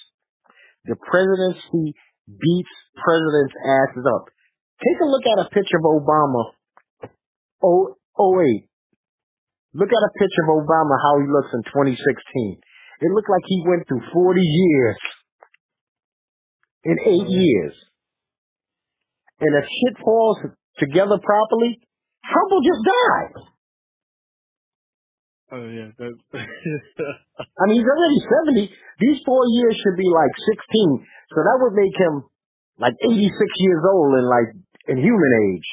the 0.88 0.96
presidency 1.04 1.92
beats 2.32 2.76
presidents' 2.96 3.56
asses 3.60 4.06
up. 4.08 4.32
Take 4.80 5.00
a 5.04 5.12
look 5.12 5.26
at 5.28 5.44
a 5.46 5.48
picture 5.52 5.80
of 5.84 5.88
Obama. 6.00 6.42
Oh, 7.60 8.00
oh 8.18 8.32
wait. 8.40 8.72
Look 9.76 9.92
at 9.92 10.04
a 10.04 10.12
picture 10.16 10.44
of 10.48 10.64
Obama, 10.64 10.96
how 11.00 11.20
he 11.20 11.28
looks 11.32 11.52
in 11.56 11.64
2016. 11.64 12.60
It 13.04 13.12
looked 13.12 13.32
like 13.32 13.46
he 13.48 13.64
went 13.64 13.88
through 13.88 14.04
40 14.12 14.42
years 14.42 15.00
in 16.84 16.96
eight 16.98 17.30
years. 17.30 17.76
And 19.42 19.52
if 19.58 19.66
shit 19.66 19.96
falls 20.04 20.38
together 20.78 21.18
properly, 21.22 21.82
Trump 22.26 22.48
will 22.52 22.66
just 22.66 22.84
die. 22.86 23.28
Oh 25.52 25.68
yeah, 25.68 25.90
that. 26.00 26.14
I 27.60 27.64
mean, 27.68 27.84
he's 27.84 27.90
already 27.92 28.22
70. 28.56 28.72
These 29.02 29.20
four 29.26 29.44
years 29.52 29.76
should 29.84 29.98
be 29.98 30.08
like 30.08 30.32
16. 30.48 31.04
So 31.34 31.38
that 31.44 31.58
would 31.60 31.76
make 31.76 31.96
him 31.98 32.24
like 32.80 32.96
86 33.04 33.28
years 33.60 33.84
old 33.84 34.16
in 34.16 34.26
like, 34.30 34.50
in 34.88 34.98
human 35.04 35.32
age. 35.52 35.70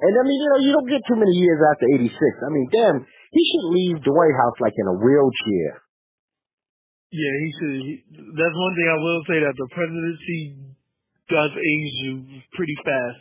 And 0.00 0.18
I 0.18 0.22
mean, 0.24 0.38
you 0.40 0.48
know, 0.50 0.60
you 0.62 0.72
don't 0.72 0.90
get 0.90 1.02
too 1.06 1.18
many 1.20 1.36
years 1.36 1.60
after 1.62 1.86
86. 1.86 2.10
I 2.16 2.50
mean, 2.50 2.66
damn, 2.72 2.98
he 3.30 3.42
should 3.44 3.66
leave 3.70 3.98
the 4.02 4.14
White 4.14 4.34
House 4.34 4.56
like 4.58 4.74
in 4.74 4.88
a 4.88 4.96
wheelchair. 4.98 5.81
Yeah, 7.12 7.34
he 7.44 7.48
should. 7.60 7.80
That's 8.32 8.56
one 8.56 8.72
thing 8.72 8.88
I 8.88 8.98
will 9.04 9.22
say 9.28 9.38
that 9.44 9.56
the 9.60 9.68
presidency 9.68 10.40
does 11.28 11.52
age 11.52 11.94
you 12.08 12.12
pretty 12.56 12.76
fast. 12.80 13.20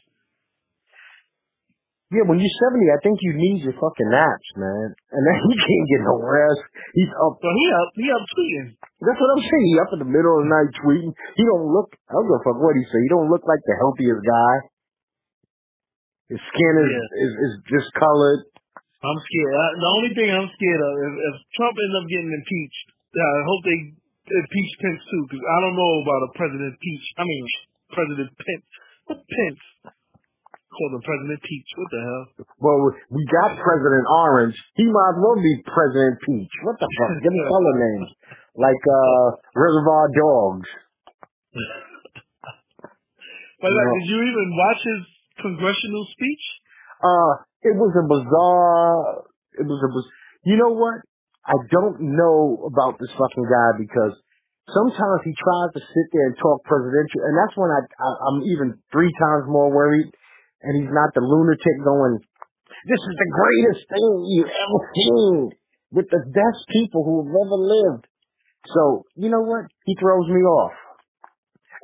Yeah, 2.11 2.27
when 2.27 2.43
you're 2.43 2.59
70, 2.75 2.91
I 2.91 2.99
think 3.07 3.23
you 3.23 3.31
need 3.39 3.63
your 3.63 3.71
fucking 3.79 4.11
naps, 4.11 4.49
man. 4.59 4.87
And 5.15 5.21
then 5.23 5.35
he 5.47 5.55
can't 5.55 5.87
get 5.95 6.01
no 6.03 6.19
rest. 6.19 6.63
He's 6.91 7.11
up. 7.19 7.39
Well, 7.39 7.55
he 7.55 7.65
up. 7.71 7.89
He 7.95 8.07
up 8.11 8.23
tweeting. 8.35 8.67
That's 8.99 9.15
what 9.15 9.31
I'm 9.31 9.43
saying. 9.47 9.65
He 9.71 9.75
up 9.79 9.91
in 9.95 9.99
the 10.03 10.11
middle 10.11 10.39
of 10.39 10.43
the 10.43 10.51
night 10.51 10.71
tweeting. 10.83 11.11
He 11.39 11.43
don't 11.47 11.71
look. 11.71 11.95
I 12.11 12.15
don't 12.19 12.27
give 12.27 12.35
a 12.35 12.43
fuck 12.43 12.59
what 12.59 12.75
he 12.75 12.83
say. 12.91 12.99
He 12.99 13.11
don't 13.11 13.31
look 13.31 13.47
like 13.47 13.63
the 13.63 13.75
healthiest 13.79 14.23
guy. 14.27 14.53
His 16.35 16.41
skin 16.51 16.73
is 16.83 16.89
Yeah. 16.91 17.23
is, 17.27 17.31
is 17.47 17.53
discolored. 17.79 18.43
I'm 19.03 19.19
scared. 19.31 19.55
I, 19.55 19.65
the 19.79 19.91
only 19.95 20.11
thing 20.11 20.27
I'm 20.35 20.51
scared 20.51 20.81
of 20.83 20.93
is 20.99 21.13
if 21.15 21.35
Trump 21.55 21.75
ends 21.79 21.95
up 21.95 22.07
getting 22.11 22.31
impeached. 22.35 22.87
I 23.11 23.41
hope 23.43 23.61
they 23.67 23.79
impeach 24.31 24.71
Pence 24.79 25.03
too, 25.11 25.23
because 25.27 25.43
I 25.43 25.57
don't 25.67 25.75
know 25.75 25.93
about 25.99 26.21
a 26.27 26.31
President 26.39 26.73
Peach. 26.79 27.05
I 27.19 27.23
mean, 27.27 27.43
President 27.91 28.31
Pence. 28.39 28.67
What 29.11 29.19
Pence? 29.19 29.63
Call 30.71 30.95
him 30.95 31.03
President 31.03 31.39
Peach. 31.43 31.69
What 31.75 31.89
the 31.91 31.99
hell? 31.99 32.23
Well, 32.63 32.79
we 33.11 33.21
got 33.27 33.59
President 33.59 34.05
Orange. 34.07 34.55
He 34.79 34.87
might 34.87 35.11
as 35.11 35.19
well 35.19 35.35
be 35.35 35.53
President 35.67 36.15
Peach. 36.23 36.53
What 36.63 36.79
the 36.79 36.87
fuck? 36.87 37.11
Give 37.19 37.35
him 37.35 37.43
color 37.51 37.75
names 37.75 38.09
like 38.55 38.79
uh 38.87 39.25
Reservoir 39.59 40.07
Dogs. 40.15 40.69
But 43.59 43.69
like, 43.75 43.87
No. 43.91 43.93
did 43.99 44.07
you 44.09 44.19
even 44.23 44.47
watch 44.57 44.81
his 44.81 45.01
congressional 45.43 46.03
speech? 46.15 46.43
Uh, 47.03 47.31
it 47.67 47.75
was 47.75 47.91
a 47.93 48.05
bizarre. 48.07 49.27
It 49.59 49.65
was 49.67 49.79
a. 49.83 49.89
biz- 49.91 50.13
You 50.47 50.57
know 50.57 50.71
what? 50.73 51.03
I 51.45 51.57
don't 51.73 52.15
know 52.15 52.69
about 52.69 53.01
this 53.01 53.09
fucking 53.17 53.47
guy 53.49 53.69
because 53.81 54.13
sometimes 54.69 55.21
he 55.25 55.33
tries 55.33 55.71
to 55.73 55.81
sit 55.81 56.07
there 56.13 56.27
and 56.29 56.37
talk 56.37 56.61
presidential, 56.63 57.25
and 57.25 57.33
that's 57.33 57.55
when 57.57 57.71
I, 57.73 57.81
I 57.81 58.09
I'm 58.29 58.39
even 58.45 58.77
three 58.93 59.09
times 59.09 59.49
more 59.49 59.73
worried. 59.73 60.09
And 60.61 60.77
he's 60.77 60.93
not 60.93 61.09
the 61.17 61.25
lunatic 61.25 61.77
going. 61.81 62.21
This 62.85 63.01
is 63.01 63.15
the 63.17 63.29
greatest 63.33 63.81
thing 63.89 64.09
you've 64.29 64.53
ever 64.53 64.79
seen 64.93 65.33
with 65.89 66.05
the 66.13 66.21
best 66.21 66.61
people 66.69 67.01
who 67.01 67.25
have 67.25 67.33
ever 67.33 67.57
lived. 67.57 68.05
So 68.69 69.09
you 69.17 69.33
know 69.33 69.41
what? 69.41 69.65
He 69.89 69.97
throws 69.97 70.29
me 70.29 70.41
off. 70.45 70.77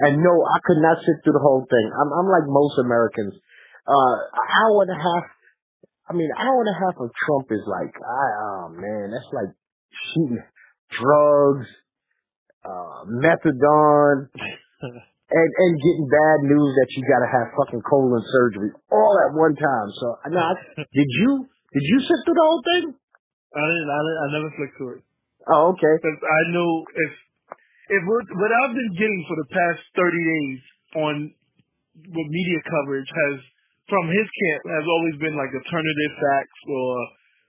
And 0.06 0.22
no, 0.22 0.30
I 0.30 0.58
could 0.62 0.78
not 0.78 1.02
sit 1.02 1.26
through 1.26 1.34
the 1.34 1.42
whole 1.42 1.66
thing. 1.66 1.88
I'm 1.90 2.10
I'm 2.14 2.30
like 2.30 2.46
most 2.46 2.78
Americans. 2.78 3.34
Uh, 3.90 4.16
an 4.30 4.48
hour 4.62 4.86
and 4.86 4.94
a 4.94 5.00
half. 5.02 5.26
I 6.08 6.14
mean, 6.16 6.32
an 6.32 6.40
hour 6.40 6.60
and 6.64 6.72
a 6.72 6.78
half 6.80 6.96
of 7.04 7.12
Trump 7.28 7.52
is 7.52 7.64
like, 7.68 7.92
I, 8.00 8.26
oh 8.40 8.66
man, 8.72 9.12
that's 9.12 9.32
like 9.36 9.52
shooting 10.16 10.40
drugs, 10.96 11.68
uh, 12.64 13.04
methadone, 13.12 14.32
and 15.36 15.50
and 15.52 15.72
getting 15.84 16.08
bad 16.08 16.38
news 16.48 16.72
that 16.80 16.90
you 16.96 17.04
got 17.12 17.22
to 17.28 17.30
have 17.32 17.48
fucking 17.60 17.84
colon 17.84 18.24
surgery 18.24 18.72
all 18.88 19.14
at 19.28 19.36
one 19.36 19.56
time. 19.60 19.88
So, 20.00 20.08
now, 20.32 20.56
did 20.80 21.10
you 21.20 21.44
did 21.76 21.84
you 21.84 22.00
sit 22.08 22.18
through 22.24 22.40
the 22.40 22.48
whole 22.48 22.64
thing? 22.64 22.86
I 23.52 23.64
didn't. 23.68 23.90
I, 23.92 24.00
didn't, 24.00 24.22
I 24.24 24.28
never 24.40 24.50
flicked 24.56 24.76
through 24.78 24.94
it 25.00 25.04
Oh, 25.48 25.72
okay. 25.76 25.94
because 26.00 26.20
I 26.24 26.42
know 26.56 26.70
if 26.88 27.12
if 28.00 28.02
what, 28.08 28.24
what 28.32 28.52
I've 28.52 28.76
been 28.76 28.94
getting 28.96 29.22
for 29.28 29.36
the 29.44 29.50
past 29.52 29.82
thirty 29.96 30.24
days 30.24 30.60
on 31.04 31.14
what 32.16 32.28
media 32.32 32.60
coverage 32.64 33.08
has 33.12 33.36
from 33.88 34.06
his 34.12 34.28
camp 34.28 34.62
has 34.68 34.86
always 34.86 35.16
been 35.20 35.36
like 35.36 35.52
alternative 35.52 36.14
facts 36.20 36.60
or 36.68 36.92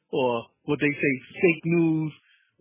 or 0.09 0.31
what 0.65 0.81
they 0.81 0.91
say 0.91 1.13
fake 1.37 1.65
news, 1.67 2.13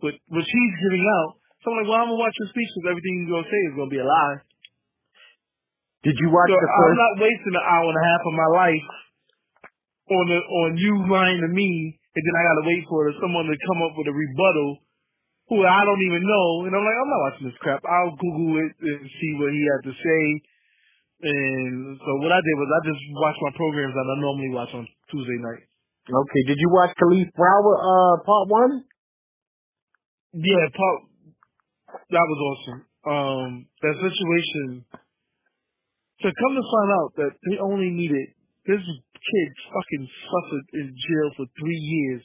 what 0.02 0.14
what 0.28 0.44
he's 0.44 0.74
giving 0.84 1.06
out. 1.22 1.38
So 1.62 1.72
I'm 1.72 1.82
like, 1.82 1.88
well, 1.90 2.00
I'm 2.02 2.10
gonna 2.10 2.22
watch 2.22 2.36
the 2.38 2.50
speech 2.50 2.70
because 2.74 2.94
everything 2.94 3.14
he's 3.24 3.32
gonna 3.32 3.50
say 3.50 3.60
is 3.70 3.74
gonna 3.78 3.94
be 3.94 4.02
a 4.02 4.06
lie. 4.06 4.38
Did 6.06 6.14
you 6.22 6.30
watch 6.30 6.50
So 6.50 6.58
the 6.58 6.70
I'm 6.70 6.94
not 6.94 7.14
wasting 7.18 7.56
an 7.58 7.66
hour 7.66 7.86
and 7.90 7.98
a 7.98 8.06
half 8.06 8.22
of 8.22 8.34
my 8.34 8.50
life 8.54 8.88
on 10.08 10.24
the 10.30 10.40
on 10.40 10.68
you 10.78 10.94
lying 11.10 11.42
to 11.42 11.50
me, 11.50 11.98
and 11.98 12.22
then 12.22 12.34
I 12.34 12.42
gotta 12.46 12.66
wait 12.66 12.82
for 12.86 13.02
someone 13.18 13.46
to 13.50 13.56
come 13.66 13.80
up 13.82 13.94
with 13.98 14.06
a 14.06 14.14
rebuttal 14.14 14.86
who 15.48 15.64
I 15.64 15.80
don't 15.80 16.04
even 16.04 16.22
know, 16.22 16.48
and 16.68 16.72
I'm 16.76 16.84
like, 16.84 16.98
I'm 17.00 17.08
not 17.08 17.24
watching 17.24 17.46
this 17.48 17.60
crap. 17.64 17.80
I'll 17.80 18.12
Google 18.20 18.68
it 18.68 18.72
and 18.84 19.00
see 19.08 19.32
what 19.40 19.48
he 19.48 19.62
had 19.64 19.82
to 19.88 19.94
say. 19.96 20.22
And 21.18 21.98
so 21.98 22.10
what 22.22 22.30
I 22.30 22.38
did 22.38 22.56
was 22.62 22.70
I 22.70 22.80
just 22.86 23.02
watched 23.18 23.42
my 23.42 23.52
programs 23.58 23.94
that 23.94 24.06
I 24.06 24.16
normally 24.22 24.54
watch 24.54 24.70
on 24.70 24.86
Tuesday 25.10 25.38
night. 25.42 25.66
Okay. 26.06 26.42
Did 26.46 26.58
you 26.62 26.70
watch 26.70 26.94
Kalief 26.94 27.28
Browder 27.34 27.76
uh 27.76 28.16
part 28.22 28.46
one? 28.48 28.72
Yeah, 30.32 30.64
part 30.72 30.98
that 32.10 32.26
was 32.28 32.40
awesome. 32.48 32.80
Um, 33.08 33.50
that 33.82 33.96
situation. 33.96 34.84
To 36.18 36.28
come 36.34 36.54
to 36.58 36.64
find 36.66 36.90
out 36.98 37.10
that 37.22 37.32
they 37.46 37.62
only 37.62 37.94
needed 37.94 38.34
this 38.66 38.82
kid 38.82 39.48
fucking 39.70 40.04
suffered 40.26 40.66
in 40.74 40.86
jail 40.90 41.28
for 41.38 41.46
three 41.54 41.78
years 41.78 42.22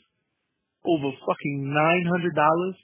over 0.85 1.13
fucking 1.13 1.57
nine 1.69 2.05
hundred 2.09 2.33
dollars. 2.33 2.75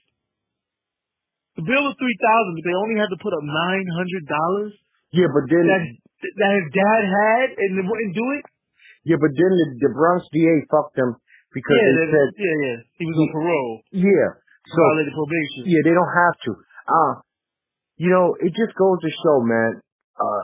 The 1.58 1.66
bill 1.66 1.82
was 1.82 1.98
three 1.98 2.18
thousand, 2.22 2.54
but 2.56 2.66
they 2.66 2.78
only 2.78 2.98
had 3.02 3.10
to 3.10 3.20
put 3.20 3.34
up 3.34 3.44
nine 3.44 3.88
hundred 3.90 4.24
dollars. 4.30 4.74
Yeah, 5.12 5.30
but 5.34 5.46
then 5.50 5.66
that 5.66 5.84
that 6.22 6.52
his 6.60 6.68
dad 6.76 7.02
had 7.06 7.48
and 7.58 7.70
they 7.80 7.86
wouldn't 7.86 8.14
do 8.14 8.26
it. 8.38 8.44
Yeah, 9.08 9.18
but 9.18 9.32
then 9.34 9.52
the, 9.56 9.68
the 9.88 9.92
Bronx 9.96 10.28
DA 10.30 10.68
fucked 10.70 11.00
him 11.00 11.18
because 11.56 11.78
yeah, 11.80 11.90
they, 11.90 12.06
they, 12.06 12.12
said 12.14 12.30
yeah, 12.38 12.58
yeah, 12.62 12.78
he 13.00 13.04
was 13.10 13.18
on 13.18 13.30
parole. 13.34 13.74
Yeah, 13.96 14.30
so 14.70 14.80
violated 14.86 15.16
probation. 15.18 15.62
Yeah, 15.66 15.82
they 15.88 15.96
don't 15.96 16.14
have 16.14 16.36
to. 16.46 16.52
Uh 16.86 17.14
you 18.00 18.10
know, 18.14 18.36
it 18.40 18.54
just 18.56 18.78
goes 18.78 18.98
to 19.02 19.10
show, 19.24 19.42
man. 19.42 19.82
Uh 20.20 20.44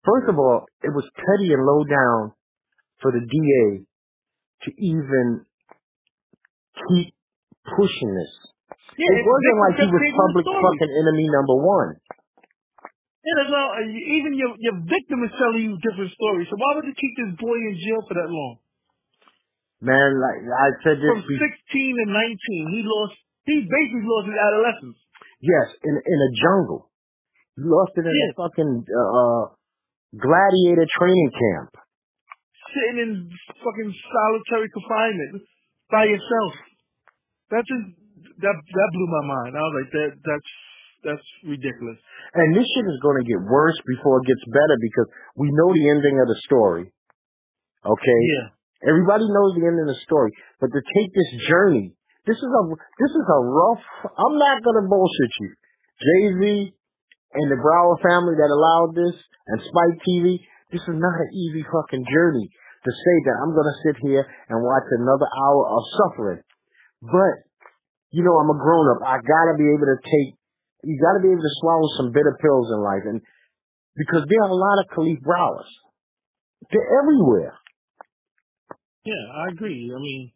First 0.00 0.32
of 0.32 0.38
all, 0.40 0.64
it 0.80 0.88
was 0.96 1.04
petty 1.12 1.52
and 1.52 1.60
low 1.60 1.84
down 1.84 2.32
for 3.04 3.12
the 3.12 3.20
DA 3.20 3.84
to 4.64 4.68
even 4.80 5.44
keep 6.88 7.12
pushing 7.68 8.10
this. 8.16 8.32
Yeah, 8.96 9.12
it 9.12 9.24
wasn't 9.28 9.56
like 9.60 9.76
he 9.76 9.86
was 9.92 10.04
public 10.16 10.46
fucking 10.48 10.92
enemy 11.04 11.28
number 11.28 11.56
one. 11.60 12.00
Yeah, 13.20 13.34
that's 13.36 13.52
well. 13.52 13.76
Even 13.84 14.32
your 14.32 14.56
your 14.56 14.76
victim 14.80 15.20
is 15.28 15.32
telling 15.36 15.60
you 15.60 15.76
different 15.84 16.08
stories. 16.16 16.48
So 16.48 16.56
why 16.56 16.80
would 16.80 16.88
you 16.88 16.96
keep 16.96 17.14
this 17.20 17.36
boy 17.36 17.52
in 17.52 17.76
jail 17.76 18.00
for 18.08 18.16
that 18.16 18.32
long? 18.32 18.64
Man, 19.84 20.16
like 20.16 20.40
I 20.48 20.68
said, 20.80 20.96
this 20.96 21.08
from 21.08 21.24
sixteen 21.28 21.92
to 22.00 22.06
nineteen, 22.08 22.64
he 22.72 22.80
lost. 22.80 23.16
He 23.44 23.60
basically 23.60 24.08
lost 24.08 24.24
his 24.28 24.40
adolescence. 24.40 24.98
Yes, 25.44 25.68
in 25.84 25.94
in 26.00 26.18
a 26.20 26.30
jungle. 26.36 26.88
He 27.60 27.64
lost 27.68 27.92
it 28.00 28.08
in 28.08 28.12
yeah. 28.12 28.32
a 28.32 28.40
fucking 28.40 28.72
uh, 28.88 29.44
gladiator 30.16 30.88
training 30.96 31.30
camp. 31.32 31.76
Sitting 32.72 32.98
in 33.04 33.10
fucking 33.60 33.90
solitary 34.08 34.68
confinement 34.72 35.44
by 35.92 36.08
yourself. 36.08 36.52
That 37.52 37.68
just 37.68 37.84
that 38.40 38.56
that 38.56 38.88
blew 38.96 39.08
my 39.12 39.24
mind. 39.28 39.52
I 39.56 39.60
was 39.60 39.74
like, 39.76 39.90
that 39.92 40.10
that's 40.24 40.52
that's 41.04 41.28
ridiculous. 41.44 41.98
And 42.34 42.56
this 42.56 42.66
shit 42.66 42.86
is 42.86 43.00
going 43.02 43.18
to 43.20 43.26
get 43.26 43.40
worse 43.42 43.76
before 43.86 44.20
it 44.20 44.28
gets 44.28 44.44
better 44.48 44.76
because 44.80 45.08
we 45.36 45.48
know 45.52 45.70
the 45.72 45.86
ending 45.90 46.16
of 46.20 46.28
the 46.28 46.38
story. 46.44 46.92
Okay. 47.84 48.20
Yeah. 48.36 48.54
Everybody 48.88 49.28
knows 49.28 49.56
the 49.56 49.64
ending 49.64 49.84
of 49.88 49.92
the 49.92 50.02
story, 50.08 50.32
but 50.56 50.72
to 50.72 50.80
take 50.80 51.10
this 51.12 51.30
journey, 51.48 51.92
this 52.24 52.36
is 52.36 52.52
a 52.52 52.62
this 52.72 53.12
is 53.12 53.26
a 53.28 53.40
rough. 53.44 53.84
I'm 54.08 54.36
not 54.40 54.64
gonna 54.64 54.88
bullshit 54.88 55.32
you. 55.40 55.50
Jay 56.00 56.22
Z 56.32 56.40
and 57.36 57.46
the 57.52 57.60
Browder 57.60 58.00
family 58.00 58.40
that 58.40 58.48
allowed 58.48 58.96
this 58.96 59.16
and 59.50 59.58
Spike 59.60 59.98
TV, 60.06 60.40
this 60.72 60.80
is 60.80 60.96
not 60.96 61.16
an 61.18 61.30
easy 61.34 61.62
fucking 61.66 62.04
journey 62.08 62.48
to 62.80 62.90
say 62.90 63.16
that 63.28 63.36
I'm 63.44 63.52
going 63.52 63.68
to 63.68 63.78
sit 63.84 63.96
here 64.00 64.24
and 64.24 64.64
watch 64.64 64.88
another 64.96 65.28
hour 65.28 65.62
of 65.68 65.82
suffering. 66.00 66.40
But, 67.04 67.44
you 68.08 68.24
know, 68.24 68.32
I'm 68.40 68.48
a 68.48 68.56
grown 68.56 68.88
up. 68.96 69.04
I 69.04 69.20
got 69.20 69.44
to 69.52 69.54
be 69.60 69.68
able 69.68 69.88
to 69.90 70.00
take, 70.00 70.39
you 70.84 70.96
got 70.96 71.18
to 71.18 71.22
be 71.22 71.32
able 71.32 71.44
to 71.44 71.56
swallow 71.60 71.88
some 71.98 72.12
bitter 72.12 72.36
pills 72.40 72.68
in 72.72 72.80
life. 72.80 73.04
And 73.04 73.20
because 73.96 74.24
there 74.28 74.42
are 74.44 74.52
a 74.52 74.56
lot 74.56 74.80
of 74.80 74.90
Kalief 74.94 75.20
Browders. 75.20 75.68
They're 76.70 76.92
everywhere. 77.02 77.56
Yeah, 79.04 79.24
I 79.32 79.48
agree. 79.50 79.90
I 79.90 79.98
mean, 79.98 80.30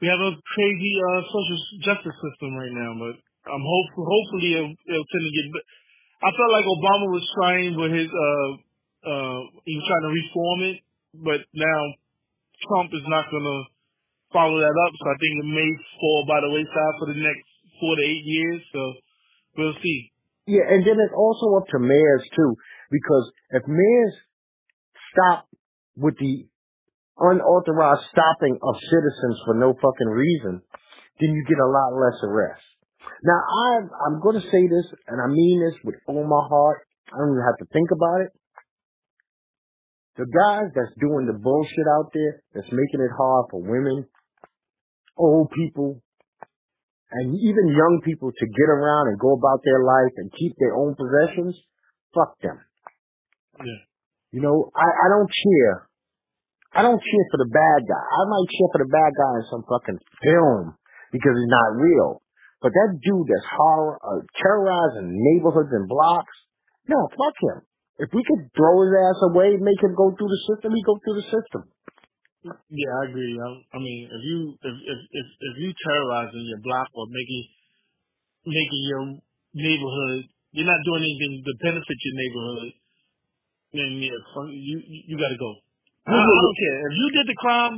we 0.00 0.08
have 0.08 0.18
a 0.18 0.32
crazy 0.32 0.92
uh, 0.96 1.20
social 1.28 1.60
justice 1.84 2.16
system 2.24 2.56
right 2.56 2.72
now, 2.72 2.96
but 2.96 3.14
I'm 3.52 3.64
hopeful. 3.64 4.04
Hopefully, 4.08 4.56
it'll, 4.56 4.74
it'll 4.88 5.10
tend 5.12 5.24
to 5.28 5.32
get. 5.32 5.44
I 6.24 6.30
felt 6.32 6.52
like 6.52 6.66
Obama 6.68 7.06
was 7.12 7.24
trying 7.36 7.72
with 7.76 7.92
his. 7.92 8.08
uh 8.08 8.50
uh 9.08 9.40
He 9.64 9.76
was 9.76 9.86
trying 9.88 10.06
to 10.08 10.12
reform 10.12 10.58
it, 10.72 10.76
but 11.20 11.40
now 11.52 11.80
Trump 12.68 12.92
is 12.96 13.04
not 13.08 13.28
going 13.28 13.44
to 13.44 13.60
follow 14.32 14.56
that 14.56 14.76
up. 14.76 14.92
So 14.96 15.04
I 15.04 15.16
think 15.20 15.32
it 15.44 15.48
may 15.52 15.70
fall 16.00 16.24
by 16.28 16.40
the 16.40 16.52
wayside 16.52 16.94
for 16.96 17.08
the 17.12 17.20
next 17.20 17.44
four 17.80 17.96
to 17.96 18.04
eight 18.04 18.24
years. 18.24 18.60
So 18.72 18.80
we'll 19.56 19.76
see. 19.82 20.12
Yeah, 20.46 20.66
and 20.68 20.82
then 20.82 20.98
it's 20.98 21.14
also 21.14 21.56
up 21.56 21.68
to 21.68 21.78
mayors 21.78 22.24
too, 22.34 22.56
because 22.90 23.30
if 23.50 23.62
mayors 23.66 24.14
stop 25.12 25.46
with 25.96 26.16
the 26.18 26.46
unauthorized 27.18 28.08
stopping 28.10 28.58
of 28.62 28.74
citizens 28.88 29.36
for 29.44 29.54
no 29.54 29.74
fucking 29.74 30.08
reason, 30.08 30.62
then 31.20 31.30
you 31.36 31.44
get 31.44 31.60
a 31.60 31.68
lot 31.70 31.92
less 31.92 32.18
arrests. 32.24 32.64
Now, 33.22 33.36
I'm, 33.36 33.90
I'm 34.06 34.20
going 34.20 34.40
to 34.40 34.48
say 34.48 34.64
this, 34.64 34.86
and 35.08 35.20
I 35.20 35.28
mean 35.28 35.60
this 35.60 35.76
with 35.84 35.96
all 36.08 36.24
my 36.24 36.44
heart. 36.48 36.88
I 37.12 37.18
don't 37.20 37.36
even 37.36 37.44
have 37.44 37.60
to 37.60 37.68
think 37.72 37.90
about 37.92 38.24
it. 38.24 38.32
The 40.16 40.24
guys 40.24 40.72
that's 40.74 40.96
doing 41.00 41.26
the 41.26 41.36
bullshit 41.36 41.88
out 42.00 42.10
there, 42.12 42.42
that's 42.54 42.72
making 42.72 43.04
it 43.04 43.12
hard 43.16 43.46
for 43.50 43.60
women, 43.60 44.06
old 45.16 45.50
people, 45.52 46.02
and 47.10 47.34
even 47.34 47.74
young 47.74 48.00
people 48.06 48.30
to 48.30 48.46
get 48.46 48.70
around 48.70 49.10
and 49.10 49.18
go 49.18 49.34
about 49.34 49.60
their 49.66 49.82
life 49.82 50.14
and 50.16 50.30
keep 50.38 50.54
their 50.58 50.74
own 50.78 50.94
possessions, 50.94 51.58
fuck 52.14 52.38
them. 52.38 52.58
Yeah. 53.58 53.82
You 54.30 54.40
know, 54.46 54.70
I, 54.74 54.86
I 54.86 55.06
don't 55.10 55.26
cheer. 55.26 55.90
I 56.70 56.86
don't 56.86 57.02
cheer 57.02 57.24
for 57.34 57.42
the 57.42 57.50
bad 57.50 57.80
guy. 57.82 57.98
I 57.98 58.22
might 58.30 58.46
cheer 58.46 58.68
for 58.70 58.80
the 58.86 58.92
bad 58.94 59.10
guy 59.10 59.32
in 59.42 59.44
some 59.50 59.64
fucking 59.66 59.98
film 60.22 60.78
because 61.10 61.34
he's 61.34 61.50
not 61.50 61.82
real. 61.82 62.22
But 62.62 62.70
that 62.70 63.00
dude 63.02 63.26
that's 63.26 63.48
horror, 63.58 63.98
uh, 63.98 64.22
terrorizing 64.38 65.10
neighborhoods 65.10 65.74
and 65.74 65.88
blocks, 65.90 66.36
no, 66.86 67.10
fuck 67.10 67.36
him. 67.42 67.58
If 67.98 68.14
we 68.14 68.22
could 68.22 68.48
throw 68.54 68.86
his 68.86 68.94
ass 68.94 69.18
away, 69.34 69.58
make 69.58 69.82
him 69.82 69.98
go 69.98 70.14
through 70.14 70.30
the 70.30 70.42
system, 70.46 70.72
he 70.72 70.82
go 70.86 70.96
through 71.02 71.20
the 71.20 71.28
system. 71.28 71.68
Yeah, 72.44 72.88
I 72.88 73.02
agree. 73.12 73.36
I, 73.36 73.48
I 73.76 73.78
mean, 73.78 74.08
if 74.08 74.22
you 74.24 74.38
if 74.64 74.76
if 74.80 74.98
if, 75.12 75.26
if 75.28 75.54
you 75.60 75.70
terrorizing 75.84 76.46
your 76.48 76.62
block 76.64 76.88
or 76.96 77.04
making 77.12 77.44
making 78.48 78.82
your 78.88 79.04
neighborhood, 79.52 80.24
you're 80.56 80.64
not 80.68 80.80
doing 80.88 81.04
anything 81.04 81.44
to 81.44 81.52
benefit 81.60 81.98
your 82.00 82.16
neighborhood. 82.16 82.72
Then 83.76 83.90
yeah, 84.00 84.16
you 84.56 84.76
you 84.80 85.14
got 85.20 85.28
to 85.28 85.36
go. 85.36 85.50
I, 86.08 86.16
I 86.16 86.24
don't 86.24 86.58
care 86.64 86.78
if 86.88 86.94
you 86.96 87.06
did 87.12 87.26
the 87.28 87.38
crime. 87.38 87.76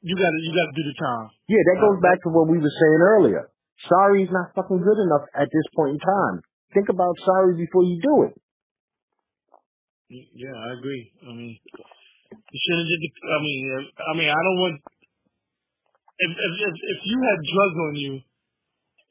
You 0.00 0.16
got 0.16 0.32
to 0.32 0.40
you 0.40 0.52
got 0.56 0.66
to 0.72 0.76
do 0.80 0.84
the 0.88 0.96
time. 0.96 1.28
Yeah, 1.52 1.62
that 1.68 1.78
goes 1.84 2.00
uh, 2.00 2.04
back 2.08 2.24
to 2.24 2.32
what 2.32 2.48
we 2.48 2.56
were 2.56 2.72
saying 2.72 3.00
earlier. 3.04 3.52
Sorry 3.92 4.24
is 4.24 4.32
not 4.32 4.56
fucking 4.56 4.80
good 4.80 5.00
enough 5.04 5.28
at 5.36 5.52
this 5.52 5.68
point 5.76 5.98
in 5.98 6.00
time. 6.00 6.40
Think 6.72 6.88
about 6.88 7.12
sorry 7.28 7.60
before 7.60 7.84
you 7.84 8.00
do 8.00 8.14
it. 8.32 8.34
Yeah, 10.08 10.56
I 10.56 10.78
agree. 10.80 11.12
I 11.22 11.32
mean, 11.36 11.58
you 12.32 12.60
shouldn't 12.60 12.88
just. 12.88 13.04
I 13.24 13.38
mean, 13.40 13.62
I 13.96 14.12
mean, 14.16 14.30
I 14.30 14.40
don't 14.40 14.60
want. 14.60 14.76
If 16.18 16.30
if 16.34 16.52
if, 16.74 16.98
you 17.06 17.18
had 17.22 17.38
drugs 17.38 17.78
on 17.78 17.94
you, 17.94 18.12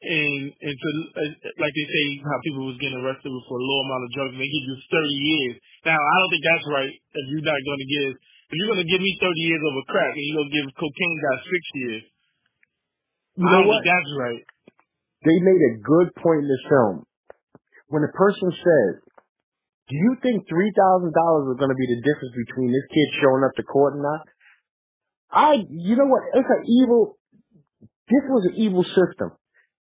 and 0.04 0.40
and 0.52 0.74
to 0.76 0.88
uh, 1.16 1.32
like 1.58 1.72
they 1.72 1.86
say 1.88 2.04
how 2.22 2.38
people 2.44 2.68
was 2.68 2.78
getting 2.78 3.00
arrested 3.00 3.32
for 3.48 3.56
a 3.58 3.64
low 3.64 3.80
amount 3.86 4.04
of 4.06 4.10
drugs, 4.12 4.32
and 4.36 4.42
they 4.42 4.50
give 4.50 4.66
you 4.68 4.76
thirty 4.92 5.16
years. 5.18 5.54
Now, 5.88 5.96
I 5.96 6.14
don't 6.20 6.30
think 6.30 6.44
that's 6.44 6.66
right. 6.68 6.92
If 6.92 7.24
you're 7.32 7.48
not 7.48 7.60
going 7.64 7.80
to 7.80 7.90
give 7.90 8.12
if 8.48 8.56
you're 8.56 8.72
gonna 8.72 8.88
give 8.88 9.04
me 9.04 9.12
30 9.20 9.28
years 9.44 9.60
over 9.60 9.84
crack 9.92 10.16
and 10.16 10.24
you're 10.24 10.40
gonna 10.40 10.56
give 10.56 10.66
cocaine 10.80 11.18
guy 11.20 11.36
six 11.44 11.62
years, 11.76 12.02
you 13.36 13.44
know 13.44 13.68
what? 13.68 13.84
that's 13.84 14.12
right. 14.16 14.42
They 15.20 15.36
made 15.44 15.62
a 15.68 15.74
good 15.84 16.08
point 16.16 16.46
in 16.46 16.48
this 16.48 16.64
film. 16.64 17.04
When 17.92 18.00
the 18.00 18.12
person 18.16 18.48
says, 18.48 19.04
do 19.88 19.96
you 19.96 20.16
think 20.20 20.44
$3,000 20.44 21.08
is 21.08 21.56
going 21.56 21.72
to 21.72 21.80
be 21.80 21.88
the 21.88 22.04
difference 22.04 22.34
between 22.36 22.68
this 22.68 22.86
kid 22.92 23.08
showing 23.24 23.40
up 23.44 23.56
to 23.56 23.64
court 23.64 23.96
or 23.96 24.04
not? 24.04 24.24
I, 25.32 25.64
you 25.64 25.96
know 25.96 26.08
what? 26.08 26.28
It's 26.36 26.48
an 26.48 26.64
evil, 26.68 27.16
this 28.08 28.24
was 28.28 28.52
an 28.52 28.56
evil 28.60 28.84
system. 28.84 29.32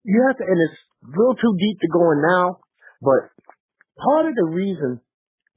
You 0.06 0.22
have 0.30 0.38
to, 0.38 0.44
and 0.46 0.58
it's 0.58 0.78
a 1.02 1.10
little 1.10 1.34
too 1.34 1.54
deep 1.58 1.78
to 1.82 1.90
go 1.90 2.14
in 2.14 2.22
now, 2.22 2.62
but 3.02 3.34
part 3.98 4.30
of 4.30 4.34
the 4.38 4.48
reason 4.54 5.02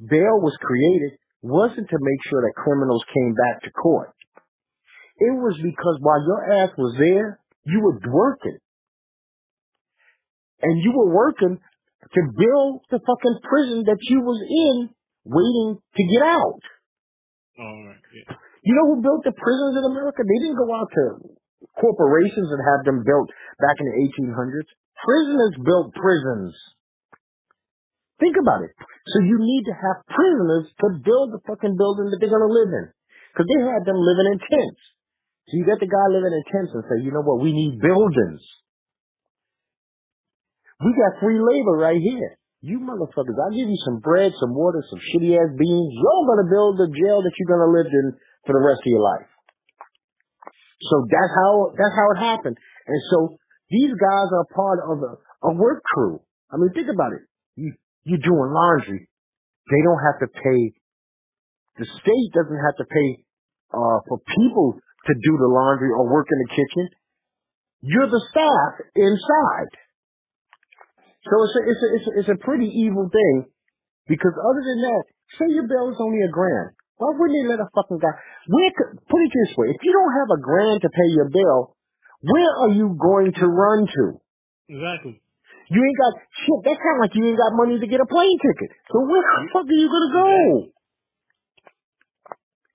bail 0.02 0.42
was 0.42 0.58
created 0.62 1.22
wasn't 1.42 1.90
to 1.90 1.98
make 2.02 2.22
sure 2.30 2.42
that 2.42 2.58
criminals 2.58 3.06
came 3.14 3.34
back 3.34 3.62
to 3.62 3.72
court. 3.72 4.14
It 5.22 5.38
was 5.38 5.58
because 5.62 5.98
while 6.02 6.22
your 6.26 6.66
ass 6.66 6.74
was 6.78 6.96
there, 6.98 7.40
you 7.66 7.80
were 7.82 8.00
working. 8.10 8.58
And 10.62 10.82
you 10.82 10.94
were 10.94 11.14
working 11.14 11.60
to 12.02 12.22
build 12.34 12.82
the 12.90 13.00
fucking 13.00 13.38
prison 13.46 13.86
that 13.86 14.02
you 14.10 14.20
was 14.26 14.42
in 14.42 14.76
waiting 15.24 15.78
to 15.78 16.04
get 16.10 16.24
out. 16.26 16.62
All 17.62 17.80
right. 17.86 18.02
Yeah. 18.10 18.36
You 18.62 18.74
know 18.78 18.94
who 18.94 19.06
built 19.06 19.26
the 19.26 19.34
prisons 19.34 19.74
in 19.78 19.86
America? 19.90 20.22
They 20.22 20.40
didn't 20.42 20.62
go 20.62 20.70
out 20.74 20.90
to 20.90 21.04
corporations 21.78 22.50
and 22.54 22.62
have 22.62 22.82
them 22.86 23.02
built 23.02 23.30
back 23.58 23.78
in 23.82 23.86
the 23.90 23.96
1800s. 24.22 24.70
Prisoners 25.02 25.56
built 25.66 25.94
prisons. 25.98 26.54
Think 28.22 28.38
about 28.38 28.62
it. 28.62 28.74
So 28.78 29.26
you 29.26 29.42
need 29.42 29.66
to 29.66 29.74
have 29.74 30.06
prisoners 30.06 30.70
to 30.86 30.88
build 31.02 31.34
the 31.34 31.42
fucking 31.50 31.74
building 31.74 32.14
that 32.14 32.22
they're 32.22 32.30
going 32.30 32.46
to 32.46 32.54
live 32.54 32.70
in. 32.70 32.86
Because 33.34 33.50
they 33.50 33.62
had 33.66 33.82
them 33.82 33.98
living 33.98 34.30
in 34.30 34.38
tents. 34.38 34.82
So 35.50 35.58
you 35.58 35.66
got 35.66 35.82
the 35.82 35.90
guy 35.90 36.06
living 36.14 36.30
in 36.30 36.44
tents 36.54 36.70
and 36.78 36.86
say, 36.86 37.02
you 37.02 37.10
know 37.10 37.26
what, 37.26 37.42
we 37.42 37.50
need 37.50 37.82
buildings. 37.82 38.46
We 40.82 40.90
got 40.98 41.22
free 41.22 41.38
labor 41.38 41.78
right 41.78 42.02
here. 42.02 42.38
You 42.62 42.78
motherfuckers, 42.82 43.38
I'll 43.38 43.54
give 43.54 43.70
you 43.70 43.82
some 43.86 44.02
bread, 44.02 44.34
some 44.38 44.54
water, 44.54 44.82
some 44.90 45.02
shitty 45.14 45.34
ass 45.34 45.50
beans. 45.58 45.90
You're 45.94 46.26
gonna 46.30 46.50
build 46.50 46.78
the 46.78 46.90
jail 46.94 47.22
that 47.22 47.34
you're 47.38 47.54
gonna 47.54 47.74
live 47.74 47.90
in 47.90 48.18
for 48.46 48.54
the 48.54 48.62
rest 48.62 48.82
of 48.86 48.90
your 48.90 49.02
life. 49.02 49.30
So 50.90 51.06
that's 51.10 51.34
how 51.38 51.74
that's 51.78 51.96
how 51.98 52.08
it 52.14 52.20
happened. 52.22 52.58
And 52.58 53.02
so 53.14 53.18
these 53.70 53.94
guys 53.94 54.30
are 54.34 54.46
part 54.54 54.80
of 54.90 54.98
a, 55.02 55.14
a 55.50 55.52
work 55.54 55.82
crew. 55.94 56.22
I 56.50 56.58
mean, 56.58 56.70
think 56.74 56.90
about 56.90 57.14
it. 57.14 57.26
You 57.56 57.74
you're 58.04 58.22
doing 58.22 58.50
laundry. 58.50 59.10
They 59.70 59.82
don't 59.86 60.02
have 60.02 60.18
to 60.26 60.30
pay. 60.34 60.62
The 61.78 61.86
state 62.02 62.30
doesn't 62.34 62.62
have 62.62 62.78
to 62.82 62.86
pay 62.86 63.10
uh, 63.74 64.02
for 64.10 64.18
people 64.38 64.78
to 64.78 65.14
do 65.14 65.34
the 65.38 65.50
laundry 65.50 65.90
or 65.90 66.10
work 66.10 66.28
in 66.30 66.40
the 66.46 66.52
kitchen. 66.54 66.86
You're 67.82 68.10
the 68.10 68.22
staff 68.30 68.86
inside. 68.94 69.74
So 71.22 71.34
it's 71.46 71.56
a, 71.56 71.62
it's 71.70 71.82
a, 71.82 71.90
it's 71.94 72.08
a, 72.08 72.12
it's 72.24 72.32
a 72.34 72.40
pretty 72.42 72.66
evil 72.66 73.06
thing 73.12 73.46
because 74.10 74.34
other 74.34 74.64
than 74.66 74.80
that, 74.82 75.04
say 75.38 75.48
your 75.54 75.70
bill 75.70 75.94
is 75.94 76.00
only 76.02 76.26
a 76.26 76.32
grand. 76.34 76.74
Why 76.98 77.14
wouldn't 77.14 77.34
they 77.34 77.46
let 77.50 77.62
a 77.62 77.70
fucking 77.74 78.02
guy? 78.02 78.14
Where 78.50 78.72
could, 78.74 79.02
put 79.06 79.22
it 79.22 79.32
this 79.34 79.54
way: 79.58 79.74
if 79.74 79.82
you 79.82 79.94
don't 79.94 80.14
have 80.18 80.30
a 80.34 80.40
grand 80.42 80.82
to 80.82 80.90
pay 80.90 81.10
your 81.14 81.30
bill, 81.30 81.78
where 82.26 82.52
are 82.66 82.74
you 82.74 82.98
going 82.98 83.34
to 83.38 83.46
run 83.46 83.86
to? 83.86 84.06
Exactly. 84.70 85.22
You 85.72 85.80
ain't 85.80 86.00
got 86.02 86.14
shit. 86.36 86.60
That 86.68 86.78
sounds 86.78 87.00
like 87.00 87.14
you 87.16 87.24
ain't 87.32 87.40
got 87.40 87.56
money 87.56 87.80
to 87.80 87.88
get 87.88 88.04
a 88.04 88.10
plane 88.10 88.38
ticket. 88.44 88.76
So 88.92 89.06
where 89.06 89.24
the 89.24 89.50
fuck 89.56 89.66
are 89.66 89.78
you 89.78 89.90
gonna 89.90 90.14
go? 90.14 90.30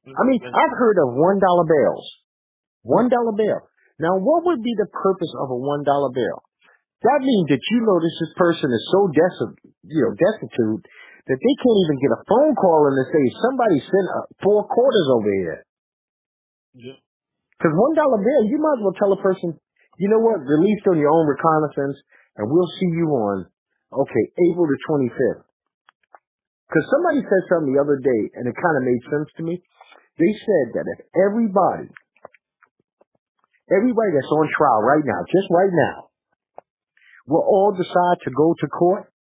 I 0.06 0.22
mean, 0.22 0.38
I've 0.46 0.74
heard 0.78 0.96
of 1.02 1.18
one 1.18 1.42
dollar 1.42 1.66
bills. 1.66 2.06
One 2.86 3.10
dollar 3.10 3.34
bill. 3.34 3.66
Now, 3.98 4.14
what 4.22 4.46
would 4.46 4.62
be 4.62 4.74
the 4.78 4.86
purpose 4.86 5.34
of 5.34 5.50
a 5.50 5.58
one 5.58 5.82
dollar 5.82 6.14
bill? 6.14 6.45
That 7.04 7.20
means 7.20 7.46
that 7.52 7.60
you 7.60 7.78
notice 7.84 8.14
this 8.16 8.34
person 8.40 8.72
is 8.72 8.84
so 8.88 9.00
desolate, 9.12 9.60
you 9.84 10.00
know, 10.00 10.16
destitute 10.16 10.82
that 11.28 11.40
they 11.42 11.54
can't 11.60 11.82
even 11.84 11.98
get 12.00 12.16
a 12.16 12.24
phone 12.24 12.54
call 12.56 12.88
and 12.88 12.96
they 12.96 13.08
say 13.12 13.24
somebody 13.42 13.78
sent 13.84 14.06
uh, 14.14 14.26
four 14.40 14.64
quarters 14.64 15.08
over 15.12 15.30
here. 15.30 15.60
Yeah. 16.78 16.98
Because 17.58 17.74
one 17.74 17.94
dollar 17.96 18.20
bill, 18.20 18.44
you 18.48 18.60
might 18.60 18.80
as 18.80 18.84
well 18.84 18.96
tell 19.00 19.12
a 19.12 19.20
person, 19.20 19.56
you 20.00 20.08
know 20.08 20.20
what, 20.20 20.44
released 20.44 20.86
on 20.88 21.00
your 21.00 21.12
own 21.12 21.24
reconnaissance, 21.24 21.96
and 22.36 22.48
we'll 22.52 22.68
see 22.80 22.90
you 22.92 23.08
on, 23.08 23.48
okay, 23.92 24.24
April 24.52 24.68
the 24.68 24.78
25th. 24.88 25.44
Because 26.68 26.86
somebody 26.92 27.24
said 27.24 27.42
something 27.48 27.72
the 27.72 27.80
other 27.80 27.96
day, 27.96 28.22
and 28.36 28.44
it 28.44 28.54
kind 28.58 28.76
of 28.76 28.84
made 28.84 29.02
sense 29.08 29.28
to 29.40 29.42
me. 29.42 29.56
They 30.20 30.32
said 30.36 30.66
that 30.80 30.86
if 30.96 30.98
everybody, 31.16 31.88
everybody 33.72 34.10
that's 34.12 34.32
on 34.32 34.46
trial 34.52 34.82
right 34.84 35.04
now, 35.04 35.20
just 35.28 35.48
right 35.48 35.72
now, 35.72 36.12
will 37.26 37.42
all 37.42 37.72
decide 37.72 38.18
to 38.24 38.30
go 38.30 38.54
to 38.58 38.66
court, 38.68 39.12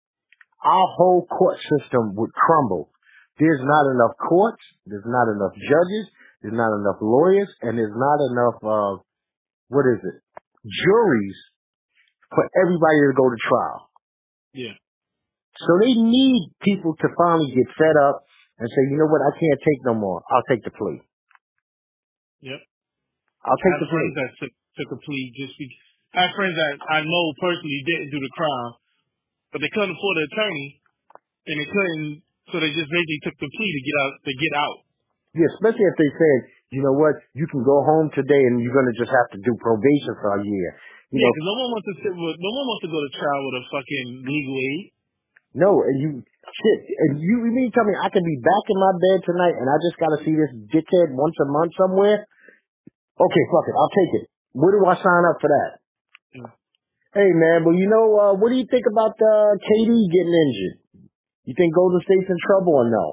our 0.64 0.86
whole 0.96 1.26
court 1.26 1.58
system 1.70 2.14
would 2.16 2.32
crumble. 2.32 2.90
There's 3.38 3.62
not 3.62 3.84
enough 3.92 4.16
courts, 4.28 4.62
there's 4.86 5.06
not 5.06 5.28
enough 5.28 5.52
judges, 5.54 6.04
there's 6.42 6.56
not 6.56 6.72
enough 6.72 6.98
lawyers, 7.02 7.48
and 7.62 7.76
there's 7.76 7.94
not 7.94 8.18
enough, 8.32 8.58
uh, 8.64 8.94
what 9.68 9.84
is 9.92 10.00
it, 10.00 10.16
juries 10.64 11.36
for 12.30 12.48
everybody 12.64 12.98
to 13.06 13.14
go 13.14 13.28
to 13.28 13.38
trial. 13.44 13.90
Yeah. 14.54 14.74
So 15.60 15.70
they 15.80 15.92
need 15.94 16.52
people 16.62 16.96
to 16.96 17.08
finally 17.16 17.52
get 17.52 17.68
fed 17.76 17.96
up 18.08 18.24
and 18.58 18.68
say, 18.68 18.82
you 18.88 18.96
know 18.96 19.08
what, 19.08 19.20
I 19.20 19.32
can't 19.36 19.60
take 19.60 19.80
no 19.84 19.94
more. 19.94 20.22
I'll 20.32 20.46
take 20.48 20.64
the 20.64 20.72
plea. 20.72 21.00
Yep. 22.40 22.60
I'll 23.44 23.60
take 23.60 23.76
I 23.76 23.80
the 23.84 23.88
plea. 23.88 24.08
that 24.16 24.30
took, 24.40 24.52
took 24.80 24.90
a 24.96 24.98
plea 25.00 25.32
just 25.36 25.54
because. 25.56 25.86
I 26.14 26.28
have 26.28 26.34
friends 26.38 26.56
that 26.56 26.74
I 26.86 26.98
know 27.02 27.24
personally 27.40 27.80
didn't 27.86 28.10
do 28.14 28.20
the 28.22 28.32
crime, 28.36 28.72
but 29.52 29.58
they 29.64 29.70
couldn't 29.74 29.94
afford 29.94 30.16
an 30.20 30.26
attorney, 30.30 30.68
and 31.50 31.54
they 31.58 31.68
couldn't, 31.68 32.10
so 32.50 32.54
they 32.62 32.70
just 32.70 32.90
basically 32.90 33.20
took 33.26 33.36
the 33.40 33.50
plea 33.50 33.70
to 33.72 33.82
get 33.82 33.96
out. 34.02 34.14
To 34.22 34.32
get 34.34 34.54
out. 34.54 34.78
Yeah, 35.36 35.48
especially 35.58 35.84
if 35.84 35.96
they 36.00 36.10
said, 36.16 36.38
you 36.72 36.80
know 36.80 36.96
what, 36.96 37.20
you 37.36 37.44
can 37.46 37.60
go 37.60 37.84
home 37.84 38.08
today 38.16 38.40
and 38.48 38.58
you're 38.58 38.74
going 38.74 38.88
to 38.88 38.96
just 38.96 39.12
have 39.12 39.28
to 39.36 39.38
do 39.44 39.52
probation 39.60 40.12
for 40.18 40.32
a 40.34 40.42
year. 40.42 40.70
You 41.12 41.20
Yeah, 41.20 41.28
know, 41.28 41.30
because 41.30 41.46
no 41.46 41.56
one 41.60 41.68
wants 41.76 41.86
to 41.86 41.96
sit 42.02 42.14
with, 42.16 42.36
no 42.40 42.52
one 42.56 42.66
wants 42.66 42.82
to 42.82 42.90
go 42.90 42.98
to 42.98 43.10
trial 43.14 43.40
with 43.46 43.56
a 43.60 43.64
fucking 43.70 44.08
legal 44.26 44.56
aid. 44.56 44.82
no, 45.54 45.70
and 45.84 45.96
you, 46.00 46.10
shit, 46.24 46.78
and 47.06 47.10
you, 47.20 47.46
you 47.46 47.52
mean 47.52 47.68
tell 47.70 47.86
me 47.86 47.94
I 47.94 48.08
can 48.10 48.24
be 48.24 48.38
back 48.42 48.64
in 48.66 48.78
my 48.80 48.92
bed 48.96 49.18
tonight 49.28 49.54
and 49.60 49.68
I 49.70 49.76
just 49.84 49.96
got 50.00 50.10
to 50.16 50.20
see 50.24 50.34
this 50.34 50.52
dickhead 50.72 51.14
once 51.14 51.36
a 51.38 51.46
month 51.52 51.72
somewhere? 51.78 52.26
Okay, 53.20 53.44
fuck 53.52 53.66
it, 53.68 53.76
I'll 53.76 53.94
take 53.94 54.12
it. 54.20 54.24
Where 54.56 54.72
do 54.72 54.82
I 54.88 54.96
sign 54.98 55.22
up 55.28 55.38
for 55.40 55.48
that? 55.52 55.84
Hey 57.16 57.30
man, 57.32 57.64
but 57.64 57.72
you 57.78 57.88
know, 57.88 58.06
uh, 58.18 58.34
what 58.36 58.52
do 58.52 58.56
you 58.60 58.68
think 58.68 58.84
about, 58.84 59.16
uh, 59.16 59.56
KD 59.56 59.88
getting 59.88 60.36
injured? 60.36 60.76
You 61.48 61.54
think 61.56 61.72
Golden 61.72 62.02
State's 62.02 62.28
in 62.28 62.40
trouble 62.44 62.74
or 62.76 62.88
no? 62.90 63.06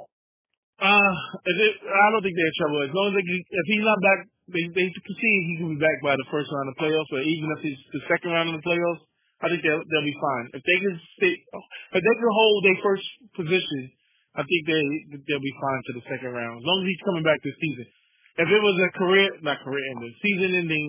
Uh, 0.82 1.14
it, 1.48 1.76
I 1.86 2.08
don't 2.12 2.20
think 2.26 2.36
they're 2.36 2.52
in 2.52 2.60
trouble. 2.60 2.80
As 2.84 2.92
long 2.92 3.14
as 3.14 3.16
they, 3.16 3.24
if 3.24 3.66
he's 3.72 3.86
not 3.86 4.00
back, 4.04 4.20
they 4.52 4.64
they 4.76 4.88
can 4.92 5.16
see 5.16 5.34
he 5.48 5.54
can 5.62 5.70
be 5.72 5.80
back 5.80 6.04
by 6.04 6.18
the 6.20 6.28
first 6.28 6.52
round 6.52 6.68
of 6.68 6.76
playoffs, 6.76 7.08
or 7.14 7.24
even 7.24 7.48
if 7.56 7.62
it's 7.64 7.84
the 7.96 8.04
second 8.12 8.36
round 8.36 8.52
of 8.52 8.60
the 8.60 8.66
playoffs. 8.66 9.06
I 9.44 9.52
think 9.52 9.64
they'll 9.64 9.84
they'll 9.84 10.08
be 10.08 10.20
fine. 10.20 10.46
If 10.56 10.64
they 10.64 10.78
can 10.84 10.96
stay, 11.20 11.34
if 11.36 12.02
they 12.04 12.16
can 12.16 12.32
hold 12.32 12.60
their 12.64 12.80
first 12.84 13.08
position, 13.36 13.92
I 14.36 14.44
think 14.44 14.62
they 14.68 14.84
they'll 15.24 15.44
be 15.44 15.58
fine 15.62 15.82
to 15.88 15.92
the 16.00 16.06
second 16.12 16.32
round. 16.36 16.60
As 16.60 16.66
long 16.68 16.84
as 16.84 16.88
he's 16.92 17.06
coming 17.08 17.24
back 17.24 17.40
this 17.44 17.56
season. 17.60 17.88
If 18.34 18.50
it 18.50 18.62
was 18.66 18.76
a 18.82 18.90
career, 18.98 19.30
not 19.46 19.62
career 19.62 19.84
ending, 19.94 20.10
season 20.18 20.58
ending, 20.58 20.86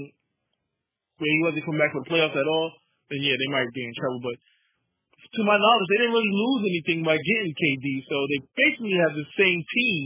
where 1.25 1.37
he 1.41 1.45
wasn't 1.49 1.65
coming 1.65 1.81
back 1.81 1.97
for 1.97 2.05
the 2.05 2.11
playoffs 2.13 2.37
at 2.37 2.45
all, 2.45 2.69
then 3.09 3.25
yeah, 3.25 3.33
they 3.33 3.49
might 3.49 3.73
be 3.73 3.81
in 3.81 3.97
trouble. 3.97 4.21
But 4.21 4.37
to 4.37 5.41
my 5.49 5.57
knowledge, 5.57 5.89
they 5.89 5.99
didn't 6.05 6.17
really 6.21 6.37
lose 6.37 6.63
anything 6.69 7.01
by 7.01 7.17
getting 7.17 7.57
KD, 7.57 7.87
so 8.05 8.17
they 8.29 8.41
basically 8.53 8.97
have 9.01 9.17
the 9.17 9.29
same 9.41 9.61
team, 9.65 10.03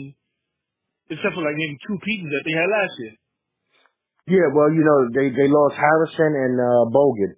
except 1.10 1.34
for 1.34 1.42
like 1.42 1.58
maybe 1.58 1.74
two 1.82 1.98
pieces 2.06 2.30
that 2.30 2.44
they 2.46 2.54
had 2.54 2.70
last 2.70 2.94
year. 3.02 3.14
Yeah, 4.28 4.46
well, 4.54 4.70
you 4.70 4.84
know, 4.84 5.10
they, 5.10 5.32
they 5.34 5.48
lost 5.50 5.74
Harrison 5.74 6.32
and, 6.36 6.54
uh, 6.60 6.84
Bogut. 6.92 7.34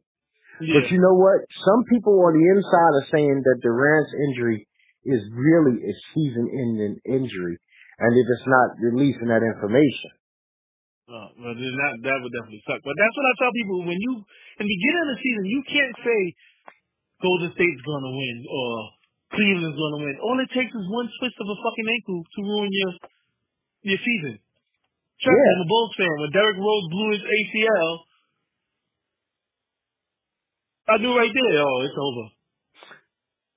Yeah. 0.61 0.77
But 0.77 0.93
you 0.93 1.01
know 1.01 1.17
what? 1.17 1.41
Some 1.65 1.89
people 1.89 2.19
on 2.21 2.37
the 2.37 2.45
inside 2.53 2.93
are 3.01 3.09
saying 3.15 3.41
that 3.47 3.63
Durant's 3.65 4.13
injury 4.29 4.69
is 5.09 5.23
really 5.33 5.81
a 5.81 5.95
season-ending 6.13 7.01
injury, 7.09 7.57
and 7.97 8.09
they're 8.13 8.33
just 8.37 8.45
not 8.45 8.69
releasing 8.93 9.33
that 9.33 9.41
information. 9.41 10.20
Oh, 11.11 11.27
well, 11.43 11.55
then 11.59 11.75
that 11.75 11.93
that 12.07 12.19
would 12.23 12.31
definitely 12.31 12.63
suck. 12.71 12.79
But 12.87 12.95
that's 12.95 13.17
what 13.19 13.27
I 13.27 13.35
tell 13.43 13.51
people 13.51 13.83
when 13.83 13.99
you 13.99 14.13
in 14.23 14.63
the 14.63 14.71
beginning 14.71 15.03
of 15.03 15.11
the 15.11 15.19
season, 15.19 15.45
you 15.51 15.61
can't 15.67 15.97
say 16.07 16.21
Golden 17.19 17.51
State's 17.59 17.83
gonna 17.83 18.15
win 18.15 18.37
or 18.47 18.71
Cleveland's 19.35 19.75
gonna 19.75 20.01
win. 20.07 20.15
All 20.23 20.39
it 20.39 20.51
takes 20.55 20.71
is 20.71 20.87
one 20.87 21.11
twist 21.19 21.35
of 21.43 21.51
a 21.51 21.57
fucking 21.59 21.89
ankle 21.91 22.23
to 22.23 22.39
ruin 22.47 22.71
your 22.71 22.93
your 23.91 24.01
season. 24.07 24.39
Trust 25.19 25.35
me, 25.35 25.51
I'm 25.51 25.67
a 25.67 25.69
Bulls 25.69 25.95
fan. 25.99 26.15
When 26.23 26.31
Derrick 26.31 26.59
Rose 26.63 26.87
blew 26.95 27.09
his 27.13 27.25
ACL, 27.27 27.93
I 30.91 30.95
knew 31.03 31.13
right 31.13 31.35
there, 31.35 31.59
oh, 31.61 31.79
it's 31.85 31.99
over. 31.99 32.25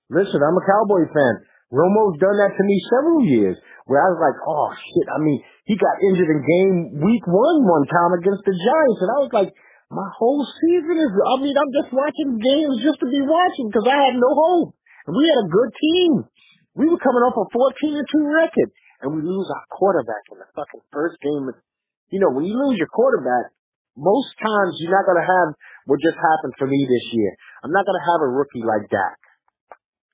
Listen, 0.10 0.42
I'm 0.42 0.58
a 0.58 0.66
Cowboy 0.66 1.06
fan. 1.08 1.36
Romo's 1.74 2.20
done 2.22 2.38
that 2.38 2.54
to 2.54 2.64
me 2.66 2.76
several 2.94 3.22
years, 3.26 3.58
where 3.86 4.00
I 4.00 4.08
was 4.16 4.22
like, 4.22 4.40
oh 4.48 4.70
shit. 4.72 5.08
I 5.12 5.20
mean, 5.20 5.40
he 5.68 5.76
got 5.76 6.00
injured 6.04 6.32
in 6.32 6.40
game 6.44 6.76
week 7.04 7.24
one 7.28 7.68
one 7.68 7.86
time 7.88 8.16
against 8.16 8.44
the 8.48 8.56
Giants, 8.56 9.00
and 9.04 9.12
I 9.12 9.20
was 9.24 9.34
like, 9.36 9.52
my 9.94 10.10
whole 10.18 10.42
season 10.64 10.98
is. 10.98 11.12
I 11.14 11.36
mean, 11.38 11.54
I'm 11.54 11.74
just 11.74 11.94
watching 11.94 12.42
games 12.42 12.76
just 12.82 13.00
to 13.06 13.08
be 13.08 13.22
watching 13.22 13.70
because 13.70 13.86
I 13.86 14.10
had 14.10 14.16
no 14.18 14.32
hope. 14.34 14.74
And 15.06 15.14
we 15.14 15.24
had 15.28 15.40
a 15.46 15.54
good 15.54 15.72
team. 15.76 16.12
We 16.74 16.90
were 16.90 16.98
coming 16.98 17.22
off 17.22 17.38
a 17.38 17.46
14 17.46 18.02
and 18.02 18.08
two 18.10 18.26
record, 18.26 18.70
and 19.06 19.14
we 19.14 19.22
lose 19.22 19.48
our 19.54 19.66
quarterback 19.70 20.26
in 20.34 20.42
the 20.42 20.50
fucking 20.58 20.82
first 20.90 21.22
game. 21.22 21.46
You 22.10 22.20
know, 22.24 22.34
when 22.34 22.50
you 22.50 22.58
lose 22.58 22.82
your 22.82 22.90
quarterback, 22.90 23.54
most 23.94 24.34
times 24.42 24.74
you're 24.82 24.96
not 24.96 25.06
gonna 25.06 25.28
have 25.28 25.54
what 25.86 26.02
just 26.02 26.18
happened 26.18 26.58
for 26.58 26.66
me 26.66 26.82
this 26.90 27.06
year. 27.14 27.32
I'm 27.62 27.70
not 27.70 27.86
gonna 27.86 28.02
have 28.02 28.22
a 28.26 28.30
rookie 28.34 28.66
like 28.66 28.90
Dak. 28.90 29.20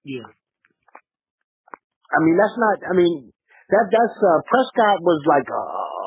Yeah. 0.03 0.27
I 0.27 2.17
mean, 2.25 2.35
that's 2.35 2.57
not. 2.59 2.77
I 2.89 2.93
mean, 2.97 3.31
that 3.69 3.85
that's 3.89 4.17
uh, 4.17 4.39
Prescott 4.45 4.99
was 5.01 5.21
like. 5.25 5.47
Uh, 5.49 5.99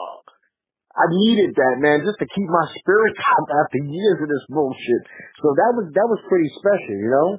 I 0.92 1.08
needed 1.08 1.56
that 1.56 1.80
man 1.80 2.04
just 2.04 2.20
to 2.20 2.28
keep 2.28 2.48
my 2.52 2.66
spirits 2.76 3.16
up 3.16 3.48
after 3.48 3.80
years 3.80 4.18
of 4.20 4.28
this 4.28 4.44
bullshit. 4.52 5.02
So 5.40 5.56
that 5.56 5.72
was 5.72 5.86
that 5.88 6.04
was 6.04 6.20
pretty 6.28 6.50
special, 6.60 6.96
you 7.00 7.08
know. 7.08 7.30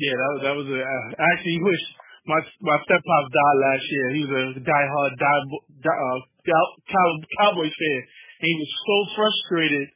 Yeah, 0.00 0.16
that 0.16 0.30
was 0.32 0.40
that 0.40 0.56
was 0.56 0.66
a. 0.72 0.80
I 0.80 1.26
actually 1.36 1.60
wish 1.60 1.82
my 2.24 2.40
my 2.64 2.78
step 2.88 3.04
died 3.04 3.58
last 3.60 3.84
year. 3.84 4.06
He 4.16 4.22
was 4.24 4.56
a 4.56 4.64
diehard 4.64 5.12
die, 5.20 5.44
die, 5.84 6.00
uh, 6.00 6.20
cow, 6.48 6.64
cow, 6.88 7.08
Cowboys 7.36 7.74
fan, 7.76 8.00
and 8.00 8.48
he 8.48 8.56
was 8.56 8.70
so 8.80 8.96
frustrated 9.12 9.86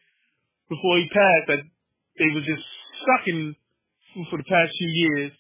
before 0.69 1.01
he 1.01 1.09
passed 1.09 1.47
that 1.57 1.63
they 2.21 2.29
were 2.37 2.45
just 2.45 2.67
sucking 3.09 3.57
for 4.29 4.37
the 4.37 4.49
past 4.49 4.77
few 4.77 4.93
years, 4.93 5.33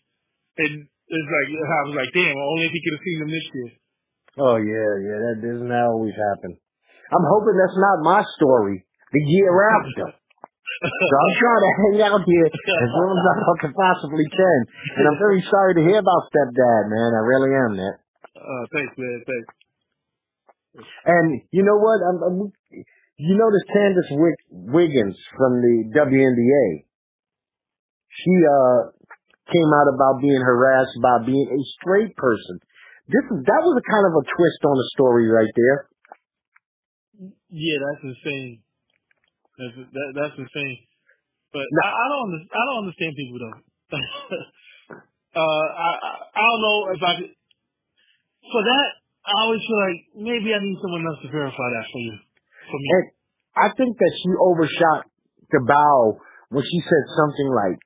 and 0.64 0.88
it's 1.07 1.30
like 1.30 1.48
I 1.54 1.80
was 1.86 1.94
like, 1.94 2.11
damn, 2.11 2.34
only 2.34 2.64
if 2.66 2.72
he 2.74 2.80
could 2.82 2.94
have 2.98 3.07
seen 3.07 3.18
them 3.22 3.30
this 3.30 3.48
year. 3.54 3.70
Oh 4.36 4.57
yeah, 4.61 4.92
yeah. 5.00 5.18
That 5.22 5.36
doesn't 5.40 5.70
that 5.70 5.86
always 5.88 6.16
happen. 6.16 6.59
I'm 7.14 7.26
hoping 7.30 7.57
that's 7.57 7.78
not 7.78 8.02
my 8.02 8.20
story 8.36 8.82
the 9.14 9.22
year 9.22 9.54
after. 9.78 10.07
so 10.12 11.14
I'm 11.14 11.34
trying 11.40 11.64
to 11.64 11.72
hang 11.80 11.96
out 12.04 12.22
here 12.26 12.48
as 12.50 12.90
long 12.92 13.14
as 13.16 13.24
I 13.24 13.54
can 13.64 13.72
possibly 13.72 14.26
can. 14.28 14.59
And 14.98 15.04
I'm 15.09 15.18
very 15.22 15.40
sorry 15.48 15.78
to 15.78 15.82
hear 15.86 16.02
about 16.02 16.28
stepdad, 16.28 16.82
man. 16.90 17.11
I 17.16 17.22
really 17.24 17.52
am, 17.54 17.72
man. 17.78 17.94
Uh, 18.36 18.64
thanks, 18.74 18.92
man. 18.98 19.18
Thanks. 19.24 19.48
And 21.07 21.40
you 21.54 21.62
know 21.64 21.78
what? 21.80 21.98
I'm, 22.04 22.18
I'm, 22.20 22.36
you 23.16 23.34
notice 23.38 23.64
Candace 23.72 24.11
Wig- 24.12 24.46
Wiggins 24.50 25.16
from 25.38 25.62
the 25.64 25.76
WNBA. 25.96 26.84
She 28.12 28.34
uh 28.44 28.95
came 29.53 29.70
out 29.70 29.88
about 29.90 30.20
being 30.20 30.42
harassed 30.42 30.97
by 31.03 31.22
being 31.26 31.47
a 31.47 31.61
straight 31.78 32.14
person. 32.18 32.59
This 33.07 33.22
that 33.30 33.62
was 33.62 33.74
a 33.78 33.84
kind 33.86 34.07
of 34.11 34.14
a 34.18 34.24
twist 34.26 34.61
on 34.66 34.74
the 34.74 34.88
story 34.99 35.30
right 35.30 35.55
there. 35.55 35.78
Yeah, 37.55 37.78
that's 37.86 38.03
insane. 38.03 38.62
That's 39.59 39.76
that, 39.78 40.09
that's 40.18 40.36
insane. 40.36 40.78
But 41.55 41.62
I, 41.62 41.86
I 41.86 42.07
don't 42.11 42.30
I 42.51 42.62
don't 42.66 42.80
understand 42.84 43.14
people 43.14 43.38
though. 43.38 43.59
uh, 45.38 45.66
I, 45.70 45.90
I 45.94 46.11
I 46.34 46.40
don't 46.42 46.62
know 46.62 46.78
if 46.90 47.01
I 47.01 47.12
could. 47.22 47.32
For 48.51 48.62
that, 48.62 48.88
I 49.26 49.34
always 49.47 49.62
feel 49.62 49.80
like 49.82 49.99
maybe 50.26 50.51
I 50.51 50.59
need 50.59 50.78
someone 50.82 51.07
else 51.07 51.22
to 51.22 51.30
verify 51.30 51.66
that 51.78 51.86
for 51.90 52.03
you. 52.03 52.14
For 52.70 52.78
me. 52.78 52.86
And 52.90 53.05
I 53.55 53.66
think 53.74 53.94
that 53.99 54.12
she 54.22 54.30
overshot 54.38 55.07
the 55.51 55.62
bow 55.62 56.18
when 56.51 56.62
she 56.62 56.78
said 56.82 57.05
something 57.14 57.51
like 57.55 57.78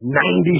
ninety 0.00 0.58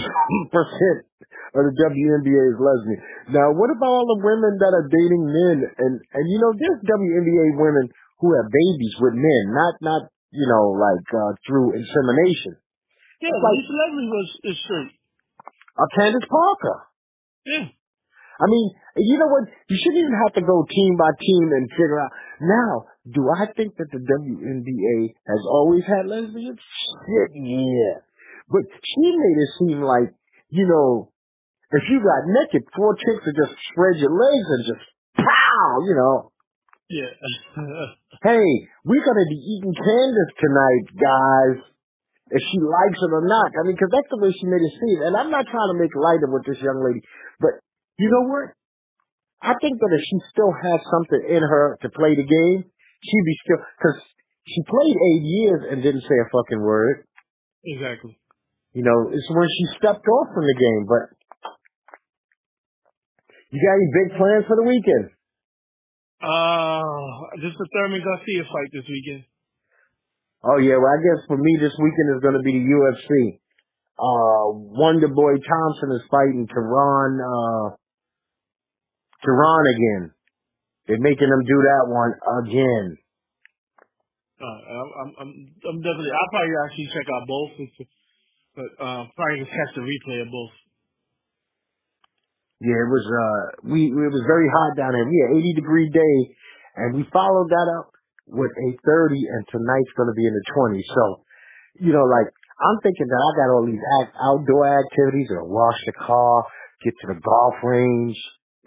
percent 0.52 1.08
of 1.54 1.62
the 1.70 1.74
WNBA 1.90 2.42
is 2.54 2.58
lesbian. 2.58 3.00
Now, 3.30 3.54
what 3.54 3.70
about 3.70 3.90
all 3.90 4.06
the 4.18 4.20
women 4.26 4.58
that 4.58 4.72
are 4.74 4.86
dating 4.90 5.24
men? 5.30 5.56
And 5.78 5.92
and 6.02 6.24
you 6.30 6.38
know, 6.42 6.52
there's 6.58 6.82
WNBA 6.82 7.58
women 7.58 7.90
who 8.20 8.28
have 8.34 8.46
babies 8.50 8.94
with 9.00 9.14
men, 9.14 9.42
not 9.54 9.74
not 9.82 10.02
you 10.30 10.46
know 10.46 10.74
like 10.78 11.06
uh, 11.14 11.32
through 11.46 11.74
insemination. 11.78 12.58
yeah, 13.22 13.30
like- 13.34 13.58
Lisa 13.58 13.74
Leslie 13.74 14.10
was 14.10 14.28
is 14.50 14.56
straight. 14.66 14.92
Uh, 15.74 15.88
Candace 15.98 16.28
Parker. 16.30 16.78
Yeah. 17.46 17.66
I 18.34 18.46
mean, 18.50 18.66
you 18.98 19.18
know 19.18 19.30
what? 19.30 19.46
You 19.46 19.76
shouldn't 19.78 20.02
even 20.02 20.18
have 20.26 20.34
to 20.34 20.42
go 20.42 20.66
team 20.66 20.92
by 20.98 21.10
team 21.22 21.54
and 21.54 21.70
figure 21.70 21.98
out. 22.02 22.10
Now, 22.42 22.70
do 23.06 23.22
I 23.30 23.46
think 23.54 23.78
that 23.78 23.90
the 23.94 24.02
WNBA 24.02 25.14
has 25.26 25.42
always 25.50 25.82
had 25.86 26.06
lesbians? 26.10 26.58
Shit, 26.58 27.30
yeah. 27.38 28.02
But 28.48 28.64
she 28.68 29.04
made 29.16 29.38
it 29.40 29.50
seem 29.58 29.80
like, 29.80 30.12
you 30.50 30.66
know, 30.68 31.10
if 31.72 31.82
you 31.90 31.98
got 31.98 32.28
naked, 32.28 32.62
four 32.76 32.94
chicks 32.94 33.24
would 33.24 33.38
just 33.38 33.56
spread 33.72 33.96
your 33.98 34.12
legs 34.14 34.46
and 34.52 34.62
just 34.68 34.84
pow, 35.16 35.68
you 35.86 35.94
know. 35.96 36.16
Yeah. 36.90 37.12
Hey, 38.22 38.46
we're 38.88 39.04
gonna 39.04 39.28
be 39.28 39.36
eating 39.36 39.74
Candace 39.74 40.34
tonight, 40.40 40.86
guys. 40.96 41.58
If 42.32 42.40
she 42.40 42.56
likes 42.62 42.96
it 42.96 43.12
or 43.12 43.20
not. 43.26 43.52
I 43.52 43.66
mean, 43.68 43.76
'cause 43.76 43.90
that's 43.92 44.08
the 44.08 44.16
way 44.16 44.32
she 44.32 44.46
made 44.46 44.62
it 44.64 44.72
seem. 44.80 45.02
And 45.02 45.12
I'm 45.16 45.28
not 45.28 45.44
trying 45.44 45.70
to 45.74 45.78
make 45.82 45.92
light 45.92 46.22
of 46.24 46.32
with 46.32 46.46
this 46.46 46.56
young 46.62 46.80
lady, 46.80 47.02
but 47.40 47.60
you 47.98 48.08
know 48.08 48.24
what? 48.32 48.54
I 49.42 49.52
think 49.60 49.76
that 49.76 49.92
if 49.92 50.00
she 50.08 50.16
still 50.32 50.52
has 50.52 50.80
something 50.88 51.22
in 51.36 51.42
her 51.42 51.76
to 51.82 51.88
play 51.90 52.14
the 52.16 52.24
game, 52.24 52.64
she'd 53.02 53.26
be 53.28 53.36
still, 53.44 53.60
cause 53.82 53.98
she 54.46 54.62
played 54.64 54.96
eight 54.96 55.22
years 55.26 55.60
and 55.68 55.82
didn't 55.82 56.06
say 56.08 56.16
a 56.24 56.28
fucking 56.32 56.62
word. 56.62 57.04
exactly. 57.64 58.16
You 58.74 58.82
know, 58.82 59.06
it's 59.14 59.30
when 59.30 59.46
she 59.46 59.64
stepped 59.78 60.02
off 60.02 60.28
from 60.34 60.42
the 60.42 60.58
game, 60.58 60.82
but 60.90 61.04
you 63.54 63.62
got 63.62 63.78
any 63.78 63.90
big 64.02 64.08
plans 64.18 64.44
for 64.50 64.58
the 64.58 64.66
weekend? 64.66 65.14
Uh, 66.18 67.38
just 67.38 67.54
the 67.54 67.68
Thurman 67.70 68.02
Garcia 68.02 68.42
fight 68.50 68.70
this 68.74 68.82
weekend. 68.90 69.22
Oh 70.42 70.58
yeah, 70.58 70.74
well 70.74 70.90
I 70.90 70.98
guess 70.98 71.22
for 71.30 71.38
me 71.38 71.52
this 71.62 71.72
weekend 71.78 72.18
is 72.18 72.20
gonna 72.20 72.42
be 72.42 72.50
the 72.50 72.66
UFC. 72.66 73.38
Uh, 73.94 74.58
Wonder 74.74 75.06
Boy 75.06 75.38
Thompson 75.38 75.94
is 75.94 76.02
fighting 76.10 76.50
Tyron, 76.50 77.22
uh, 77.22 77.78
Tyron 79.22 79.64
again. 79.70 80.10
They're 80.88 80.98
making 80.98 81.30
him 81.30 81.42
do 81.46 81.58
that 81.62 81.84
one 81.86 82.12
again. 82.42 82.98
Uh, 84.42 84.58
I'm, 84.66 84.90
I'm, 84.98 85.10
I'm, 85.22 85.30
I'm 85.62 85.78
definitely. 85.78 86.10
I'll 86.10 86.32
probably 86.34 86.58
actually 86.66 86.90
check 86.90 87.06
out 87.06 87.24
both, 87.30 87.52
but 88.54 88.70
uh, 88.78 89.10
probably 89.18 89.42
just 89.42 89.50
catch 89.50 89.72
the 89.74 89.82
replay 89.82 90.22
of 90.22 90.30
both. 90.30 90.54
Yeah, 92.62 92.78
it 92.80 92.90
was, 92.90 93.04
uh, 93.04 93.42
we, 93.66 93.90
it 93.90 94.12
was 94.14 94.24
very 94.30 94.48
hot 94.48 94.78
down 94.78 94.94
there. 94.94 95.04
We 95.04 95.18
had 95.26 95.36
80 95.36 95.58
degree 95.58 95.90
day 95.90 96.16
and 96.78 96.94
we 96.94 97.04
followed 97.12 97.50
that 97.50 97.68
up 97.82 97.90
with 98.30 98.50
a 98.50 98.68
30 98.86 99.20
and 99.20 99.42
tonight's 99.50 99.92
going 99.98 100.08
to 100.08 100.16
be 100.16 100.24
in 100.24 100.32
the 100.32 100.46
20s. 100.54 100.86
So, 100.86 101.04
you 101.82 101.92
know, 101.92 102.06
like, 102.06 102.30
I'm 102.62 102.78
thinking 102.86 103.10
that 103.10 103.20
I 103.20 103.30
got 103.36 103.52
all 103.52 103.66
these 103.66 103.82
act, 104.00 104.14
outdoor 104.16 104.64
activities, 104.70 105.28
or 105.34 105.44
wash 105.44 105.76
the 105.84 105.98
car, 106.06 106.46
get 106.86 106.94
to 107.02 107.06
the 107.12 107.18
golf 107.20 107.58
range. 107.66 108.16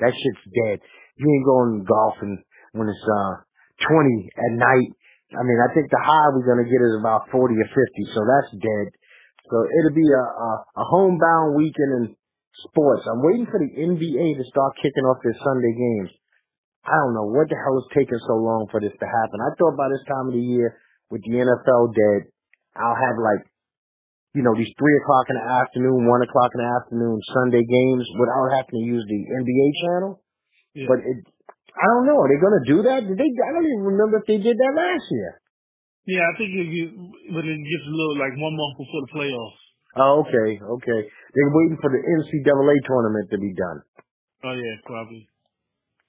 That 0.04 0.12
shit's 0.12 0.46
dead. 0.68 0.84
You 1.16 1.26
ain't 1.26 1.48
going 1.48 1.88
golfing 1.88 2.44
when 2.76 2.92
it's, 2.92 3.08
uh, 3.08 3.48
20 3.88 4.30
at 4.36 4.54
night. 4.60 4.90
I 5.34 5.42
mean, 5.44 5.60
I 5.60 5.74
think 5.74 5.90
the 5.90 6.04
high 6.04 6.28
we're 6.36 6.46
going 6.48 6.64
to 6.64 6.70
get 6.70 6.84
is 6.84 7.00
about 7.00 7.32
40 7.32 7.56
or 7.56 7.70
50, 7.72 8.16
so 8.16 8.20
that's 8.28 8.52
dead. 8.62 8.88
So 9.48 9.56
it'll 9.64 9.96
be 9.96 10.08
a, 10.08 10.26
a, 10.28 10.50
a 10.84 10.86
homebound 10.92 11.56
weekend 11.56 11.92
in 12.04 12.06
sports. 12.68 13.08
I'm 13.08 13.24
waiting 13.24 13.48
for 13.48 13.60
the 13.60 13.72
NBA 13.72 14.26
to 14.36 14.46
start 14.52 14.76
kicking 14.84 15.08
off 15.08 15.24
their 15.24 15.38
Sunday 15.40 15.74
games. 15.74 16.12
I 16.88 16.96
don't 17.04 17.16
know 17.16 17.28
what 17.28 17.52
the 17.52 17.60
hell 17.60 17.80
is 17.80 17.92
taking 17.92 18.20
so 18.28 18.40
long 18.40 18.68
for 18.72 18.80
this 18.80 18.96
to 18.96 19.08
happen. 19.08 19.44
I 19.44 19.52
thought 19.60 19.76
by 19.76 19.92
this 19.92 20.04
time 20.08 20.32
of 20.32 20.36
the 20.36 20.44
year, 20.44 20.80
with 21.12 21.24
the 21.24 21.36
NFL 21.36 21.96
dead, 21.96 22.32
I'll 22.76 22.96
have 22.96 23.18
like, 23.20 23.44
you 24.36 24.44
know, 24.44 24.56
these 24.56 24.72
three 24.76 24.96
o'clock 25.04 25.28
in 25.32 25.36
the 25.40 25.48
afternoon, 25.48 26.08
one 26.08 26.24
o'clock 26.24 26.52
in 26.56 26.60
the 26.64 26.72
afternoon 26.80 27.20
Sunday 27.32 27.64
games 27.64 28.06
without 28.20 28.48
having 28.60 28.76
to 28.80 28.84
use 28.84 29.04
the 29.08 29.22
NBA 29.24 29.68
channel. 29.84 30.12
Yeah. 30.76 30.88
But 30.92 31.00
it, 31.04 31.24
I 31.76 31.86
don't 31.96 32.06
know. 32.06 32.20
Are 32.20 32.30
they 32.30 32.40
going 32.40 32.58
to 32.60 32.68
do 32.68 32.80
that? 32.88 33.00
Did 33.08 33.18
they? 33.18 33.32
I 33.32 33.52
don't 33.56 33.68
even 33.68 33.86
remember 33.98 34.20
if 34.20 34.26
they 34.28 34.40
did 34.40 34.56
that 34.56 34.74
last 34.76 35.06
year. 35.12 35.42
Yeah, 36.08 36.24
I 36.24 36.34
think 36.40 36.50
it 36.56 36.68
but 37.36 37.44
it 37.44 37.60
gets 37.60 37.86
a 37.86 37.94
little 37.94 38.18
like 38.18 38.36
one 38.40 38.56
month 38.56 38.76
before 38.80 39.02
the 39.04 39.12
playoffs. 39.12 39.62
Oh, 39.98 40.24
okay, 40.24 40.50
okay. 40.62 41.00
They're 41.04 41.54
waiting 41.54 41.80
for 41.82 41.90
the 41.90 42.00
NCAA 42.00 42.76
tournament 42.88 43.28
to 43.34 43.38
be 43.38 43.52
done. 43.54 43.80
Oh 44.46 44.56
yeah, 44.56 44.76
probably. 44.86 45.28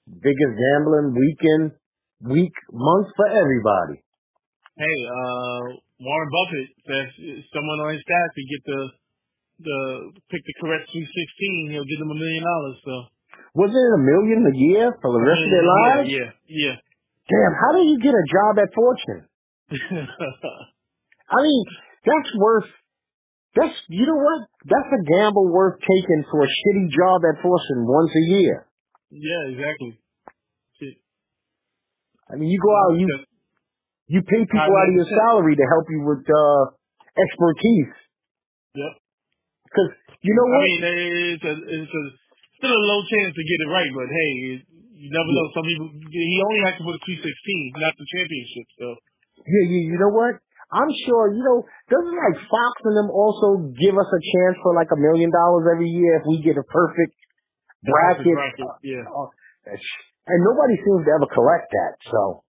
Biggest 0.09 0.53
gambling 0.57 1.13
weekend, 1.13 1.77
week, 2.25 2.55
month 2.71 3.07
for 3.13 3.27
everybody. 3.29 4.01
Hey, 4.79 4.97
uh, 5.05 5.61
Warren 5.99 6.29
Buffett 6.31 6.69
says 6.87 7.07
someone 7.51 7.83
on 7.83 7.93
his 7.93 8.01
staff 8.01 8.27
could 8.33 8.49
get 8.49 8.63
the 8.65 8.81
the 9.59 9.79
pick 10.31 10.41
the 10.47 10.55
correct 10.63 10.87
Sweet 10.87 11.03
16, 11.03 11.75
he'll 11.75 11.83
give 11.83 11.99
them 11.99 12.15
a 12.15 12.19
million 12.19 12.43
dollars. 12.47 12.77
So 12.87 12.93
Wasn't 13.59 13.75
it 13.75 13.93
a 13.99 14.03
million 14.07 14.39
a 14.47 14.55
year 14.55 14.87
for 15.03 15.11
the 15.11 15.21
rest 15.21 15.43
of 15.43 15.51
their 15.51 15.67
lives? 15.67 16.07
Yeah, 16.07 16.31
yeah. 16.47 16.75
Damn, 17.27 17.53
how 17.53 17.71
do 17.75 17.83
you 17.85 17.99
get 18.01 18.15
a 18.15 18.25
job 18.31 18.53
at 18.63 18.73
Fortune? 18.73 19.28
I 21.29 21.39
mean, 21.45 21.61
that's 22.05 22.31
worth, 22.37 22.69
that's, 23.55 23.73
you 23.89 24.05
know 24.05 24.17
what? 24.17 24.49
That's 24.65 24.89
a 24.93 25.01
gamble 25.05 25.49
worth 25.51 25.79
taking 25.81 26.25
for 26.31 26.43
a 26.43 26.49
shitty 26.49 26.89
job 26.89 27.21
at 27.25 27.41
Fortune 27.41 27.85
once 27.85 28.11
a 28.11 28.25
year. 28.33 28.65
yeah, 29.11 29.53
exactly. 29.53 29.99
Shit. 30.81 30.97
I 32.29 32.35
mean, 32.37 32.49
you 32.49 32.59
go 32.61 32.73
out, 32.73 32.97
you, 32.97 33.07
you 34.07 34.21
pay 34.21 34.41
people 34.45 34.73
out 34.77 34.89
of 34.89 34.95
your 34.95 35.09
salary 35.25 35.55
to 35.55 35.65
help 35.69 35.85
you 35.89 36.01
with, 36.05 36.25
uh, 36.25 36.73
expertise. 37.17 37.93
Yep. 38.73 38.93
Cause, 39.69 39.91
you 40.21 40.33
know 40.33 40.47
what? 40.49 40.61
I 40.61 40.65
mean, 40.65 40.81
it's 41.37 41.45
a, 41.45 41.53
it's 41.53 41.93
a 41.93 42.03
still 42.59 42.75
a 42.75 42.83
low 42.91 43.01
chance 43.07 43.31
to 43.33 43.43
get 43.43 43.59
it 43.63 43.69
right, 43.71 43.91
but 43.95 44.07
hey, 44.11 44.31
you 44.99 45.07
never 45.15 45.31
know. 45.31 45.47
Some 45.55 45.63
people 45.63 45.87
he 46.11 46.37
only 46.43 46.61
has 46.67 46.75
to 46.75 46.83
put 46.83 46.99
a 46.99 47.01
Sweet 47.07 47.23
16, 47.23 47.79
not 47.79 47.95
the 47.95 48.07
championship. 48.11 48.67
So 48.75 48.87
Yeah, 49.45 49.65
you, 49.67 49.93
you 49.93 49.97
know 49.99 50.11
what? 50.11 50.39
I'm 50.69 50.91
sure, 51.07 51.33
you 51.33 51.41
know, 51.41 51.65
doesn't 51.89 52.13
like 52.13 52.37
Fox 52.45 52.73
and 52.85 52.93
them 52.93 53.09
also 53.09 53.73
give 53.73 53.97
us 53.97 54.05
a 54.05 54.21
chance 54.21 54.55
for 54.61 54.77
like 54.77 54.93
a 54.93 54.99
million 55.01 55.33
dollars 55.33 55.65
every 55.65 55.89
year 55.89 56.21
if 56.21 56.25
we 56.29 56.45
get 56.45 56.61
a 56.61 56.65
perfect 56.69 57.17
bracket? 57.81 58.37
bracket, 58.37 58.69
yeah. 58.85 59.01
Uh, 59.09 59.33
and 59.65 60.39
nobody 60.45 60.77
seems 60.77 61.09
to 61.09 61.11
ever 61.17 61.25
collect 61.25 61.73
that, 61.73 61.93
so. 62.13 62.45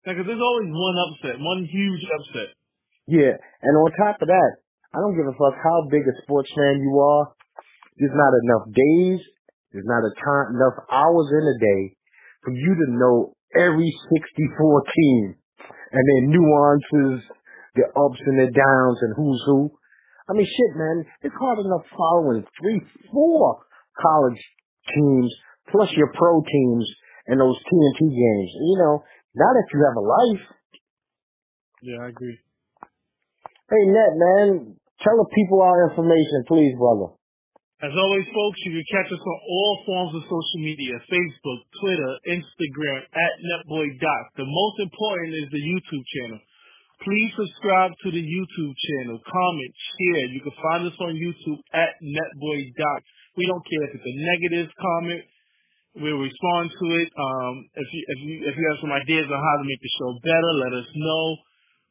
Because 0.00 0.24
there's 0.24 0.40
always 0.40 0.70
one 0.72 0.96
upset, 0.96 1.36
one 1.36 1.68
huge 1.68 2.04
upset. 2.08 2.56
Yeah, 3.04 3.36
and 3.36 3.72
on 3.76 3.92
top 4.00 4.16
of 4.22 4.28
that, 4.32 4.50
I 4.96 5.04
don't 5.04 5.12
give 5.12 5.28
a 5.28 5.36
fuck 5.36 5.60
how 5.60 5.92
big 5.92 6.08
a 6.08 6.14
sports 6.24 6.48
fan 6.56 6.80
you 6.80 6.96
are. 6.96 7.36
There's 8.00 8.16
not 8.16 8.32
enough 8.48 8.64
days, 8.72 9.20
there's 9.76 9.88
not 9.88 10.00
a 10.00 10.12
time, 10.24 10.56
enough 10.56 10.88
hours 10.88 11.28
in 11.36 11.44
a 11.44 11.56
day 11.60 11.82
for 12.44 12.52
you 12.56 12.72
to 12.80 12.86
know 12.96 13.36
every 13.52 13.92
64 14.08 14.88
team 14.88 15.36
and 15.92 16.02
their 16.02 16.24
nuances, 16.30 17.22
their 17.74 17.90
ups 17.92 18.20
and 18.26 18.38
their 18.38 18.50
downs 18.50 18.98
and 19.02 19.12
who's 19.16 19.42
who. 19.46 19.70
I 20.28 20.32
mean, 20.34 20.46
shit, 20.46 20.72
man, 20.74 21.04
it's 21.22 21.34
hard 21.38 21.58
enough 21.58 21.86
following 21.94 22.44
three, 22.58 22.80
four 23.12 23.62
college 24.00 24.40
teams 24.94 25.30
plus 25.70 25.88
your 25.96 26.10
pro 26.14 26.42
teams 26.42 26.86
and 27.26 27.40
those 27.40 27.56
TNT 27.58 28.00
games. 28.10 28.50
You 28.54 28.78
know, 28.78 29.04
Not 29.34 29.54
if 29.58 29.66
you 29.74 29.80
have 29.84 29.96
a 29.96 30.06
life. 30.06 30.44
Yeah, 31.82 31.98
I 32.02 32.08
agree. 32.08 32.38
Hey, 33.68 33.84
Net, 33.86 34.12
man, 34.14 34.76
tell 35.02 35.16
the 35.18 35.28
people 35.34 35.60
our 35.60 35.90
information, 35.90 36.46
please, 36.46 36.74
brother. 36.78 37.15
As 37.76 37.92
always, 37.92 38.24
folks, 38.32 38.56
you 38.64 38.72
can 38.72 38.88
catch 38.88 39.12
us 39.12 39.20
on 39.20 39.38
all 39.52 39.84
forms 39.84 40.16
of 40.16 40.24
social 40.24 40.60
media, 40.64 40.96
Facebook, 41.12 41.60
Twitter, 41.76 42.12
Instagram, 42.24 43.04
at 43.04 43.34
NetBoyDoc. 43.52 44.22
The 44.40 44.48
most 44.48 44.76
important 44.80 45.36
is 45.36 45.52
the 45.52 45.60
YouTube 45.60 46.04
channel. 46.16 46.40
Please 47.04 47.28
subscribe 47.36 47.92
to 48.00 48.08
the 48.16 48.24
YouTube 48.24 48.72
channel, 48.80 49.20
comment, 49.28 49.72
share. 49.92 50.24
You 50.24 50.40
can 50.40 50.56
find 50.56 50.88
us 50.88 50.96
on 51.04 51.20
YouTube 51.20 51.60
at 51.76 52.00
NetBoyDoc. 52.00 53.00
We 53.36 53.44
don't 53.44 53.64
care 53.68 53.92
if 53.92 54.00
it's 54.00 54.08
a 54.08 54.16
negative 54.24 54.72
comment. 54.80 55.28
We'll 56.00 56.24
respond 56.24 56.72
to 56.72 56.86
it. 56.96 57.12
Um, 57.12 57.54
if 57.76 57.88
you 57.92 58.02
if 58.08 58.18
you 58.24 58.34
if 58.48 58.54
you 58.56 58.64
have 58.72 58.80
some 58.80 58.92
ideas 58.96 59.28
on 59.28 59.36
how 59.36 59.56
to 59.60 59.68
make 59.68 59.80
the 59.84 59.92
show 60.00 60.16
better, 60.24 60.52
let 60.64 60.72
us 60.72 60.88
know. 60.96 61.24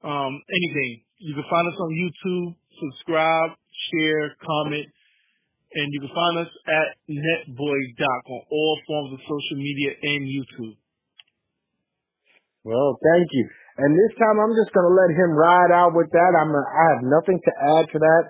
Um, 0.02 0.34
anything. 0.50 1.06
You 1.22 1.38
can 1.38 1.46
find 1.46 1.70
us 1.70 1.78
on 1.78 1.90
YouTube. 1.94 2.58
Subscribe, 2.74 3.54
share, 3.94 4.34
comment 4.42 4.90
and 5.76 5.92
you 5.92 6.00
can 6.08 6.14
find 6.16 6.36
us 6.40 6.52
at 6.72 6.88
NetBoyDoc 7.12 8.22
on 8.32 8.42
all 8.48 8.76
forms 8.88 9.12
of 9.14 9.20
social 9.28 9.60
media 9.60 9.92
and 9.92 10.22
YouTube. 10.24 10.80
Well, 12.64 12.98
thank 12.98 13.28
you. 13.32 13.46
And 13.78 13.92
this 13.92 14.16
time 14.16 14.40
I'm 14.40 14.56
just 14.56 14.72
going 14.72 14.88
to 14.88 14.96
let 14.96 15.12
him 15.12 15.36
ride 15.36 15.72
out 15.76 15.92
with 15.92 16.08
that. 16.16 16.32
I'm 16.32 16.50
I 16.56 16.84
have 16.96 17.04
nothing 17.04 17.38
to 17.44 17.52
add 17.76 17.86
to 17.92 18.00
that 18.00 18.24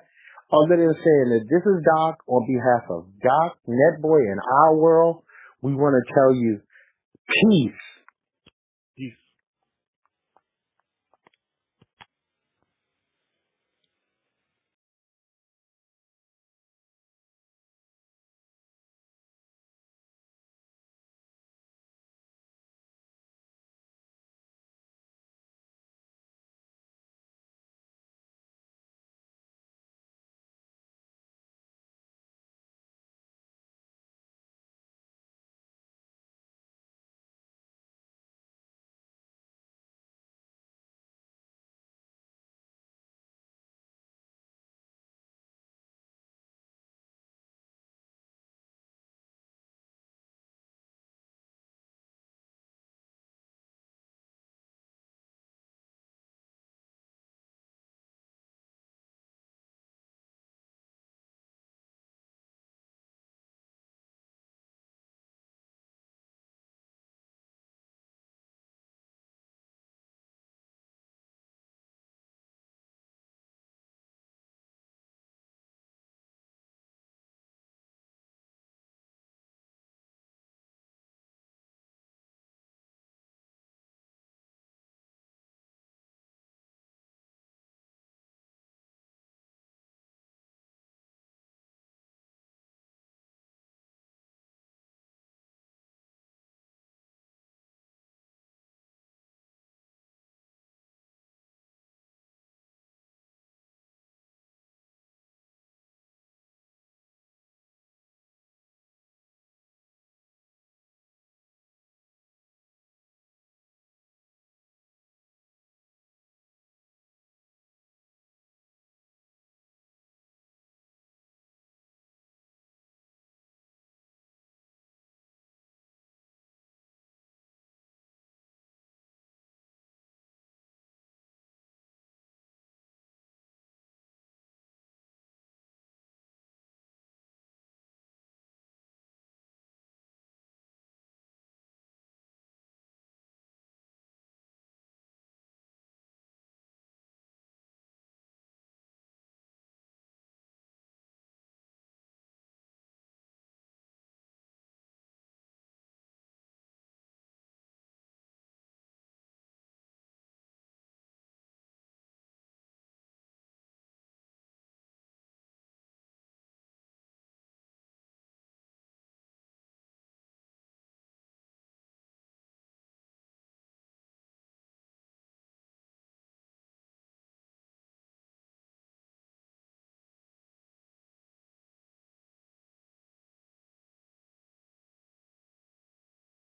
other 0.50 0.76
than 0.76 0.94
saying 0.94 1.28
that 1.38 1.46
this 1.46 1.64
is 1.64 1.86
Doc 1.86 2.26
on 2.26 2.42
behalf 2.50 2.90
of 2.90 3.06
Doc, 3.22 3.62
Netboy, 3.70 4.26
and 4.26 4.42
our 4.42 4.76
world. 4.76 5.22
We 5.62 5.74
want 5.74 5.94
to 5.94 6.04
tell 6.14 6.34
you 6.34 6.62
peace. 7.30 7.82